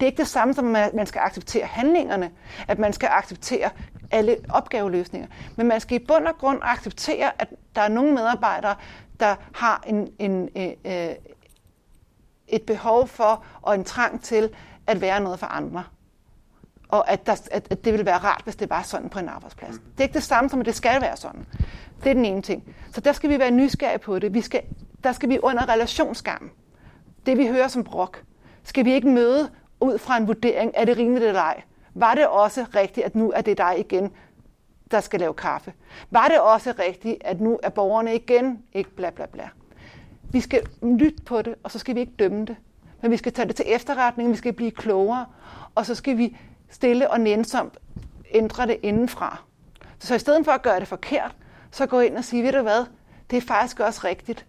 Det 0.00 0.02
er 0.02 0.06
ikke 0.06 0.18
det 0.18 0.28
samme 0.28 0.54
som, 0.54 0.76
at 0.76 0.94
man 0.94 1.06
skal 1.06 1.20
acceptere 1.20 1.66
handlingerne, 1.66 2.30
at 2.68 2.78
man 2.78 2.92
skal 2.92 3.08
acceptere 3.12 3.70
alle 4.10 4.36
opgaveløsninger. 4.48 5.28
Men 5.56 5.66
man 5.66 5.80
skal 5.80 6.00
i 6.00 6.04
bund 6.04 6.26
og 6.26 6.38
grund 6.38 6.58
acceptere, 6.62 7.42
at 7.42 7.48
der 7.76 7.82
er 7.82 7.88
nogle 7.88 8.14
medarbejdere, 8.14 8.76
der 9.20 9.36
har 9.54 9.82
en, 9.86 10.12
en, 10.18 10.48
øh, 10.56 10.68
øh, 10.84 11.14
et 12.48 12.62
behov 12.62 13.08
for 13.08 13.44
og 13.62 13.74
en 13.74 13.84
trang 13.84 14.22
til 14.22 14.50
at 14.86 15.00
være 15.00 15.20
noget 15.20 15.38
for 15.38 15.46
andre. 15.46 15.84
Og 16.88 17.10
at, 17.10 17.26
der, 17.26 17.32
at, 17.50 17.66
at 17.70 17.84
det 17.84 17.92
ville 17.92 18.06
være 18.06 18.18
rart, 18.18 18.40
hvis 18.44 18.56
det 18.56 18.70
var 18.70 18.82
sådan 18.82 19.08
på 19.08 19.18
en 19.18 19.28
arbejdsplads. 19.28 19.74
Det 19.74 19.98
er 19.98 20.02
ikke 20.02 20.14
det 20.14 20.22
samme 20.22 20.50
som, 20.50 20.60
at 20.60 20.66
det 20.66 20.74
skal 20.74 21.00
være 21.00 21.16
sådan. 21.16 21.46
Det 22.04 22.10
er 22.10 22.14
den 22.14 22.24
ene 22.24 22.42
ting. 22.42 22.74
Så 22.92 23.00
der 23.00 23.12
skal 23.12 23.30
vi 23.30 23.38
være 23.38 23.50
nysgerrige 23.50 23.98
på 23.98 24.18
det. 24.18 24.34
Vi 24.34 24.40
skal, 24.40 24.62
der 25.04 25.12
skal 25.12 25.28
vi 25.28 25.38
under 25.42 25.68
relationsskam. 25.68 26.50
Det 27.26 27.38
vi 27.38 27.46
hører 27.46 27.68
som 27.68 27.84
brok. 27.84 28.22
Skal 28.62 28.84
vi 28.84 28.92
ikke 28.94 29.08
møde 29.08 29.50
ud 29.80 29.98
fra 29.98 30.16
en 30.16 30.26
vurdering, 30.26 30.70
er 30.74 30.84
det 30.84 30.98
rimeligt 30.98 31.24
eller 31.24 31.40
ej? 31.40 31.62
Var 31.94 32.14
det 32.14 32.26
også 32.26 32.64
rigtigt, 32.74 33.06
at 33.06 33.14
nu 33.14 33.32
er 33.32 33.40
det 33.40 33.58
dig 33.58 33.74
igen, 33.78 34.12
der 34.90 35.00
skal 35.00 35.20
lave 35.20 35.34
kaffe? 35.34 35.72
Var 36.10 36.28
det 36.28 36.40
også 36.40 36.74
rigtigt, 36.78 37.16
at 37.20 37.40
nu 37.40 37.58
er 37.62 37.68
borgerne 37.68 38.14
igen 38.14 38.62
ikke 38.72 38.90
bla 38.90 39.10
bla 39.10 39.26
bla? 39.26 39.48
Vi 40.30 40.40
skal 40.40 40.66
lytte 40.82 41.22
på 41.22 41.42
det, 41.42 41.54
og 41.62 41.70
så 41.70 41.78
skal 41.78 41.94
vi 41.94 42.00
ikke 42.00 42.12
dømme 42.18 42.44
det. 42.44 42.56
Men 43.02 43.10
vi 43.10 43.16
skal 43.16 43.32
tage 43.32 43.48
det 43.48 43.56
til 43.56 43.64
efterretning, 43.68 44.30
vi 44.30 44.36
skal 44.36 44.52
blive 44.52 44.70
klogere, 44.70 45.26
og 45.74 45.86
så 45.86 45.94
skal 45.94 46.18
vi 46.18 46.36
stille 46.70 47.10
og 47.10 47.20
nænsomt 47.20 47.78
ændre 48.30 48.66
det 48.66 48.76
indenfra. 48.82 49.42
Så 49.98 50.14
i 50.14 50.18
stedet 50.18 50.44
for 50.44 50.52
at 50.52 50.62
gøre 50.62 50.80
det 50.80 50.88
forkert, 50.88 51.36
så 51.76 51.86
gå 51.86 52.00
ind 52.00 52.18
og 52.18 52.24
sige, 52.24 52.42
ved 52.42 52.52
du 52.52 52.62
hvad, 52.62 52.84
det 53.30 53.36
er 53.36 53.40
faktisk 53.40 53.80
også 53.80 54.00
rigtigt. 54.04 54.46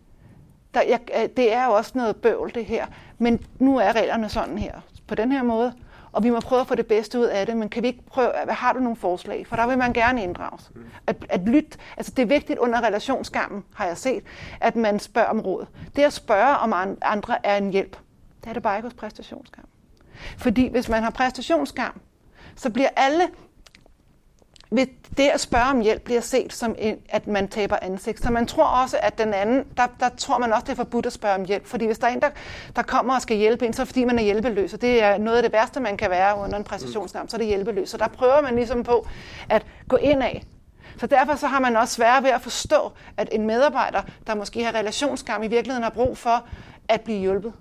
Der, 0.73 0.81
jeg, 0.81 0.99
øh, 1.21 1.29
det 1.37 1.53
er 1.53 1.65
jo 1.65 1.71
også 1.71 1.91
noget 1.95 2.15
bøvl, 2.15 2.53
det 2.53 2.65
her. 2.65 2.85
Men 3.17 3.45
nu 3.59 3.77
er 3.77 3.95
reglerne 3.95 4.29
sådan 4.29 4.57
her, 4.57 4.73
på 5.07 5.15
den 5.15 5.31
her 5.31 5.43
måde. 5.43 5.73
Og 6.11 6.23
vi 6.23 6.29
må 6.29 6.39
prøve 6.39 6.61
at 6.61 6.67
få 6.67 6.75
det 6.75 6.87
bedste 6.87 7.19
ud 7.19 7.23
af 7.23 7.45
det, 7.45 7.57
men 7.57 7.69
kan 7.69 7.83
vi 7.83 7.87
ikke 7.87 8.05
prøve, 8.05 8.41
øh, 8.41 8.47
har 8.49 8.73
du 8.73 8.79
nogle 8.79 8.95
forslag? 8.95 9.47
For 9.47 9.55
der 9.55 9.67
vil 9.67 9.77
man 9.77 9.93
gerne 9.93 10.23
inddrages. 10.23 10.71
Mm. 10.75 10.81
At, 11.07 11.25
at 11.29 11.41
lytte, 11.41 11.77
altså 11.97 12.13
det 12.15 12.21
er 12.21 12.27
vigtigt 12.27 12.59
under 12.59 12.81
relationskampen, 12.81 13.63
har 13.75 13.85
jeg 13.85 13.97
set, 13.97 14.23
at 14.61 14.75
man 14.75 14.99
spørger 14.99 15.29
om 15.29 15.39
råd. 15.39 15.65
Det 15.95 16.03
at 16.03 16.13
spørge 16.13 16.57
om 16.57 16.97
andre 17.01 17.45
er 17.45 17.57
en 17.57 17.69
hjælp. 17.69 17.97
Det 18.41 18.49
er 18.49 18.53
det 18.53 18.63
bare 18.63 18.77
ikke 18.77 18.85
hos 18.85 18.93
præstationsskam. 18.93 19.65
Fordi 20.37 20.67
hvis 20.67 20.89
man 20.89 21.03
har 21.03 21.09
præstationsskam, 21.09 22.01
så 22.55 22.69
bliver 22.69 22.89
alle 22.95 23.23
ved 24.71 24.87
det 25.17 25.29
at 25.33 25.39
spørge 25.39 25.65
om 25.65 25.81
hjælp 25.81 26.01
bliver 26.01 26.21
set 26.21 26.53
som, 26.53 26.75
en, 26.77 26.97
at 27.09 27.27
man 27.27 27.47
taber 27.47 27.77
ansigt. 27.81 28.23
Så 28.23 28.31
man 28.31 28.47
tror 28.47 28.63
også, 28.63 28.97
at 29.01 29.17
den 29.17 29.33
anden, 29.33 29.63
der, 29.77 29.87
der 29.99 30.09
tror 30.17 30.37
man 30.37 30.53
også, 30.53 30.63
det 30.63 30.71
er 30.71 30.75
forbudt 30.75 31.05
at 31.05 31.13
spørge 31.13 31.35
om 31.35 31.45
hjælp. 31.45 31.65
Fordi 31.65 31.85
hvis 31.85 31.99
der 31.99 32.07
er 32.07 32.11
en, 32.11 32.21
der, 32.21 32.29
der 32.75 32.81
kommer 32.81 33.15
og 33.15 33.21
skal 33.21 33.37
hjælpe 33.37 33.65
en, 33.65 33.73
så 33.73 33.81
er 33.81 33.83
det 33.83 33.87
fordi, 33.87 34.05
man 34.05 34.19
er 34.19 34.23
hjælpeløs. 34.23 34.73
Og 34.73 34.81
det 34.81 35.03
er 35.03 35.17
noget 35.17 35.37
af 35.37 35.43
det 35.43 35.53
værste, 35.53 35.79
man 35.79 35.97
kan 35.97 36.09
være 36.09 36.37
under 36.37 36.57
en 36.57 36.63
præstationsnavn, 36.63 37.29
så 37.29 37.37
er 37.37 37.39
det 37.39 37.47
hjælpeløs. 37.47 37.89
Så 37.89 37.97
der 37.97 38.07
prøver 38.07 38.41
man 38.41 38.55
ligesom 38.55 38.83
på 38.83 39.07
at 39.49 39.65
gå 39.87 39.95
ind 39.95 40.23
af. 40.23 40.43
Så 40.99 41.07
derfor 41.07 41.35
så 41.35 41.47
har 41.47 41.59
man 41.59 41.75
også 41.75 41.93
svært 41.93 42.23
ved 42.23 42.29
at 42.29 42.41
forstå, 42.41 42.91
at 43.17 43.29
en 43.31 43.47
medarbejder, 43.47 44.01
der 44.27 44.35
måske 44.35 44.63
har 44.63 44.71
relationsskam, 44.75 45.43
i 45.43 45.47
virkeligheden 45.47 45.83
har 45.83 45.89
brug 45.89 46.17
for 46.17 46.47
at 46.87 47.01
blive 47.01 47.19
hjulpet 47.19 47.53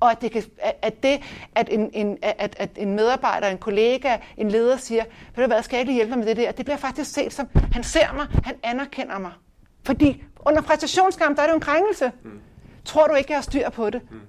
og 0.00 0.10
at 0.10 0.20
det, 0.20 0.32
kan, 0.32 0.42
at, 0.82 1.02
det, 1.02 1.20
at, 1.54 1.68
en, 1.70 1.90
en, 1.92 2.18
at, 2.22 2.56
at 2.58 2.70
en 2.76 2.94
medarbejder, 2.94 3.48
en 3.48 3.58
kollega, 3.58 4.16
en 4.36 4.50
leder 4.50 4.76
siger, 4.76 5.04
ved 5.36 5.44
du 5.44 5.46
hvad, 5.46 5.62
skal 5.62 5.76
jeg 5.76 5.80
ikke 5.80 5.92
hjælpe 5.92 6.10
mig 6.10 6.18
med 6.18 6.26
det 6.26 6.36
der? 6.36 6.52
Det 6.52 6.64
bliver 6.64 6.76
faktisk 6.76 7.12
set 7.12 7.32
som, 7.32 7.48
han 7.72 7.84
ser 7.84 8.12
mig, 8.14 8.26
han 8.44 8.54
anerkender 8.62 9.18
mig. 9.18 9.32
Fordi 9.84 10.24
under 10.46 10.62
præstationskamp, 10.62 11.36
der 11.36 11.42
er 11.42 11.46
det 11.46 11.52
jo 11.52 11.56
en 11.56 11.60
krænkelse. 11.60 12.12
Mm. 12.24 12.40
Tror 12.84 13.06
du 13.06 13.14
ikke, 13.14 13.30
jeg 13.32 13.36
har 13.36 13.42
styr 13.42 13.70
på 13.70 13.90
det? 13.90 14.02
Mm. 14.10 14.20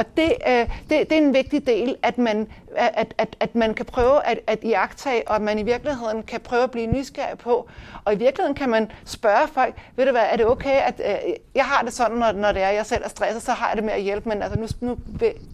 Og 0.00 0.06
det, 0.16 0.32
øh, 0.48 0.68
det, 0.90 1.10
det 1.10 1.12
er 1.12 1.22
en 1.22 1.34
vigtig 1.34 1.66
del, 1.66 1.96
at 2.02 2.18
man, 2.18 2.48
at, 2.76 3.14
at, 3.18 3.36
at 3.40 3.54
man 3.54 3.74
kan 3.74 3.86
prøve 3.86 4.26
at, 4.26 4.38
at 4.46 4.58
iagtage, 4.62 5.28
og 5.28 5.36
at 5.36 5.42
man 5.42 5.58
i 5.58 5.62
virkeligheden 5.62 6.22
kan 6.22 6.40
prøve 6.40 6.62
at 6.62 6.70
blive 6.70 6.86
nysgerrig 6.86 7.38
på. 7.38 7.68
Og 8.04 8.12
i 8.14 8.16
virkeligheden 8.16 8.54
kan 8.54 8.70
man 8.70 8.90
spørge 9.04 9.48
folk, 9.48 9.74
ved 9.96 10.04
du 10.06 10.10
hvad, 10.10 10.22
er 10.30 10.36
det 10.36 10.46
okay, 10.46 10.80
at 10.86 11.00
øh, 11.06 11.32
jeg 11.54 11.64
har 11.64 11.82
det 11.82 11.92
sådan, 11.92 12.16
når, 12.16 12.32
når 12.32 12.52
det 12.52 12.62
er, 12.62 12.68
jeg 12.68 12.86
selv 12.86 13.04
er 13.04 13.08
stresset, 13.08 13.42
så 13.42 13.52
har 13.52 13.68
jeg 13.68 13.76
det 13.76 13.84
med 13.84 13.92
at 13.92 14.02
hjælpe, 14.02 14.28
men 14.28 14.42
altså 14.42 14.60
nu, 14.60 14.66
nu, 14.80 14.98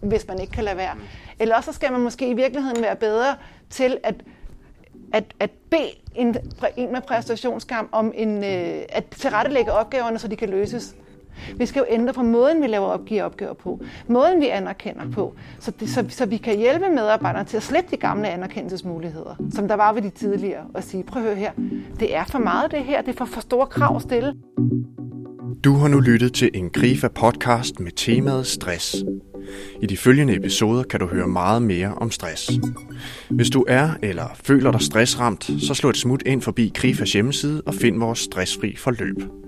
hvis 0.01 0.27
man 0.27 0.39
ikke 0.39 0.53
kan 0.53 0.63
lade 0.63 0.77
være. 0.77 0.95
Eller 1.39 1.55
også 1.55 1.73
skal 1.73 1.91
man 1.91 2.01
måske 2.01 2.29
i 2.29 2.33
virkeligheden 2.33 2.83
være 2.83 2.95
bedre 2.95 3.35
til 3.69 3.97
at 4.03 4.15
at, 5.13 5.23
at 5.39 5.49
bede 5.71 5.89
en, 6.15 6.35
en 6.77 6.91
med 6.91 7.01
præstationsskam 7.01 7.89
om 7.91 8.13
en, 8.15 8.43
øh, 8.43 8.81
at 8.89 9.03
tilrettelægge 9.17 9.71
opgaverne, 9.71 10.19
så 10.19 10.27
de 10.27 10.35
kan 10.35 10.49
løses. 10.49 10.95
Vi 11.57 11.65
skal 11.65 11.79
jo 11.79 11.85
ændre 11.89 12.13
på 12.13 12.21
måden, 12.23 12.61
vi 12.61 12.67
laver 12.67 12.87
opgiver 12.87 13.23
opgaver 13.23 13.53
på, 13.53 13.81
måden 14.07 14.41
vi 14.41 14.47
anerkender 14.47 15.11
på, 15.11 15.33
så, 15.59 15.71
det, 15.71 15.89
så, 15.89 16.05
så 16.09 16.25
vi 16.25 16.37
kan 16.37 16.57
hjælpe 16.57 16.89
medarbejderne 16.89 17.47
til 17.47 17.57
at 17.57 17.63
slette 17.63 17.91
de 17.91 17.97
gamle 17.97 18.29
anerkendelsesmuligheder, 18.29 19.35
som 19.51 19.67
der 19.67 19.75
var 19.75 19.93
ved 19.93 20.01
de 20.01 20.09
tidligere, 20.09 20.63
og 20.73 20.83
sige, 20.83 21.03
prøv 21.03 21.21
at 21.21 21.27
høre 21.27 21.37
her, 21.37 21.51
det 21.99 22.15
er 22.15 22.23
for 22.23 22.39
meget 22.39 22.71
det 22.71 22.83
her, 22.83 23.01
det 23.01 23.13
er 23.13 23.17
for, 23.17 23.25
for 23.25 23.41
store 23.41 23.67
krav 23.67 23.95
at 23.95 24.01
stille. 24.01 24.33
Du 25.63 25.73
har 25.73 25.87
nu 25.87 25.99
lyttet 25.99 26.33
til 26.33 26.49
en 26.53 26.69
Grifa 26.69 27.07
podcast 27.07 27.79
med 27.79 27.91
temaet 27.91 28.47
stress. 28.47 28.95
I 29.81 29.85
de 29.85 29.97
følgende 29.97 30.35
episoder 30.35 30.83
kan 30.83 30.99
du 30.99 31.07
høre 31.07 31.27
meget 31.27 31.61
mere 31.61 31.93
om 31.93 32.11
stress. 32.11 32.51
Hvis 33.29 33.49
du 33.49 33.65
er 33.67 33.89
eller 34.01 34.25
føler 34.43 34.71
dig 34.71 34.81
stressramt, 34.81 35.49
så 35.59 35.73
slå 35.73 35.89
et 35.89 35.97
smut 35.97 36.23
ind 36.25 36.41
forbi 36.41 36.71
Grifas 36.75 37.13
hjemmeside 37.13 37.61
og 37.65 37.73
find 37.73 37.99
vores 37.99 38.19
stressfri 38.19 38.75
forløb. 38.75 39.46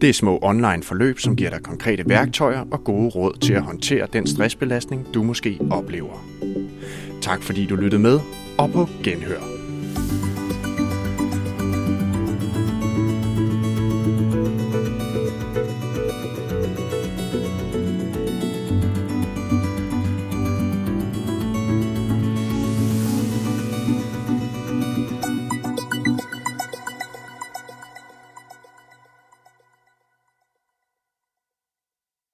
Det 0.00 0.08
er 0.08 0.12
små 0.12 0.38
online 0.42 0.82
forløb, 0.82 1.18
som 1.18 1.36
giver 1.36 1.50
dig 1.50 1.62
konkrete 1.62 2.08
værktøjer 2.08 2.64
og 2.70 2.84
gode 2.84 3.08
råd 3.08 3.38
til 3.40 3.54
at 3.54 3.62
håndtere 3.62 4.06
den 4.12 4.26
stressbelastning, 4.26 5.14
du 5.14 5.22
måske 5.22 5.58
oplever. 5.70 6.26
Tak 7.22 7.42
fordi 7.42 7.66
du 7.66 7.76
lyttede 7.76 8.02
med, 8.02 8.20
og 8.58 8.70
på 8.70 8.88
genhør. 9.04 9.59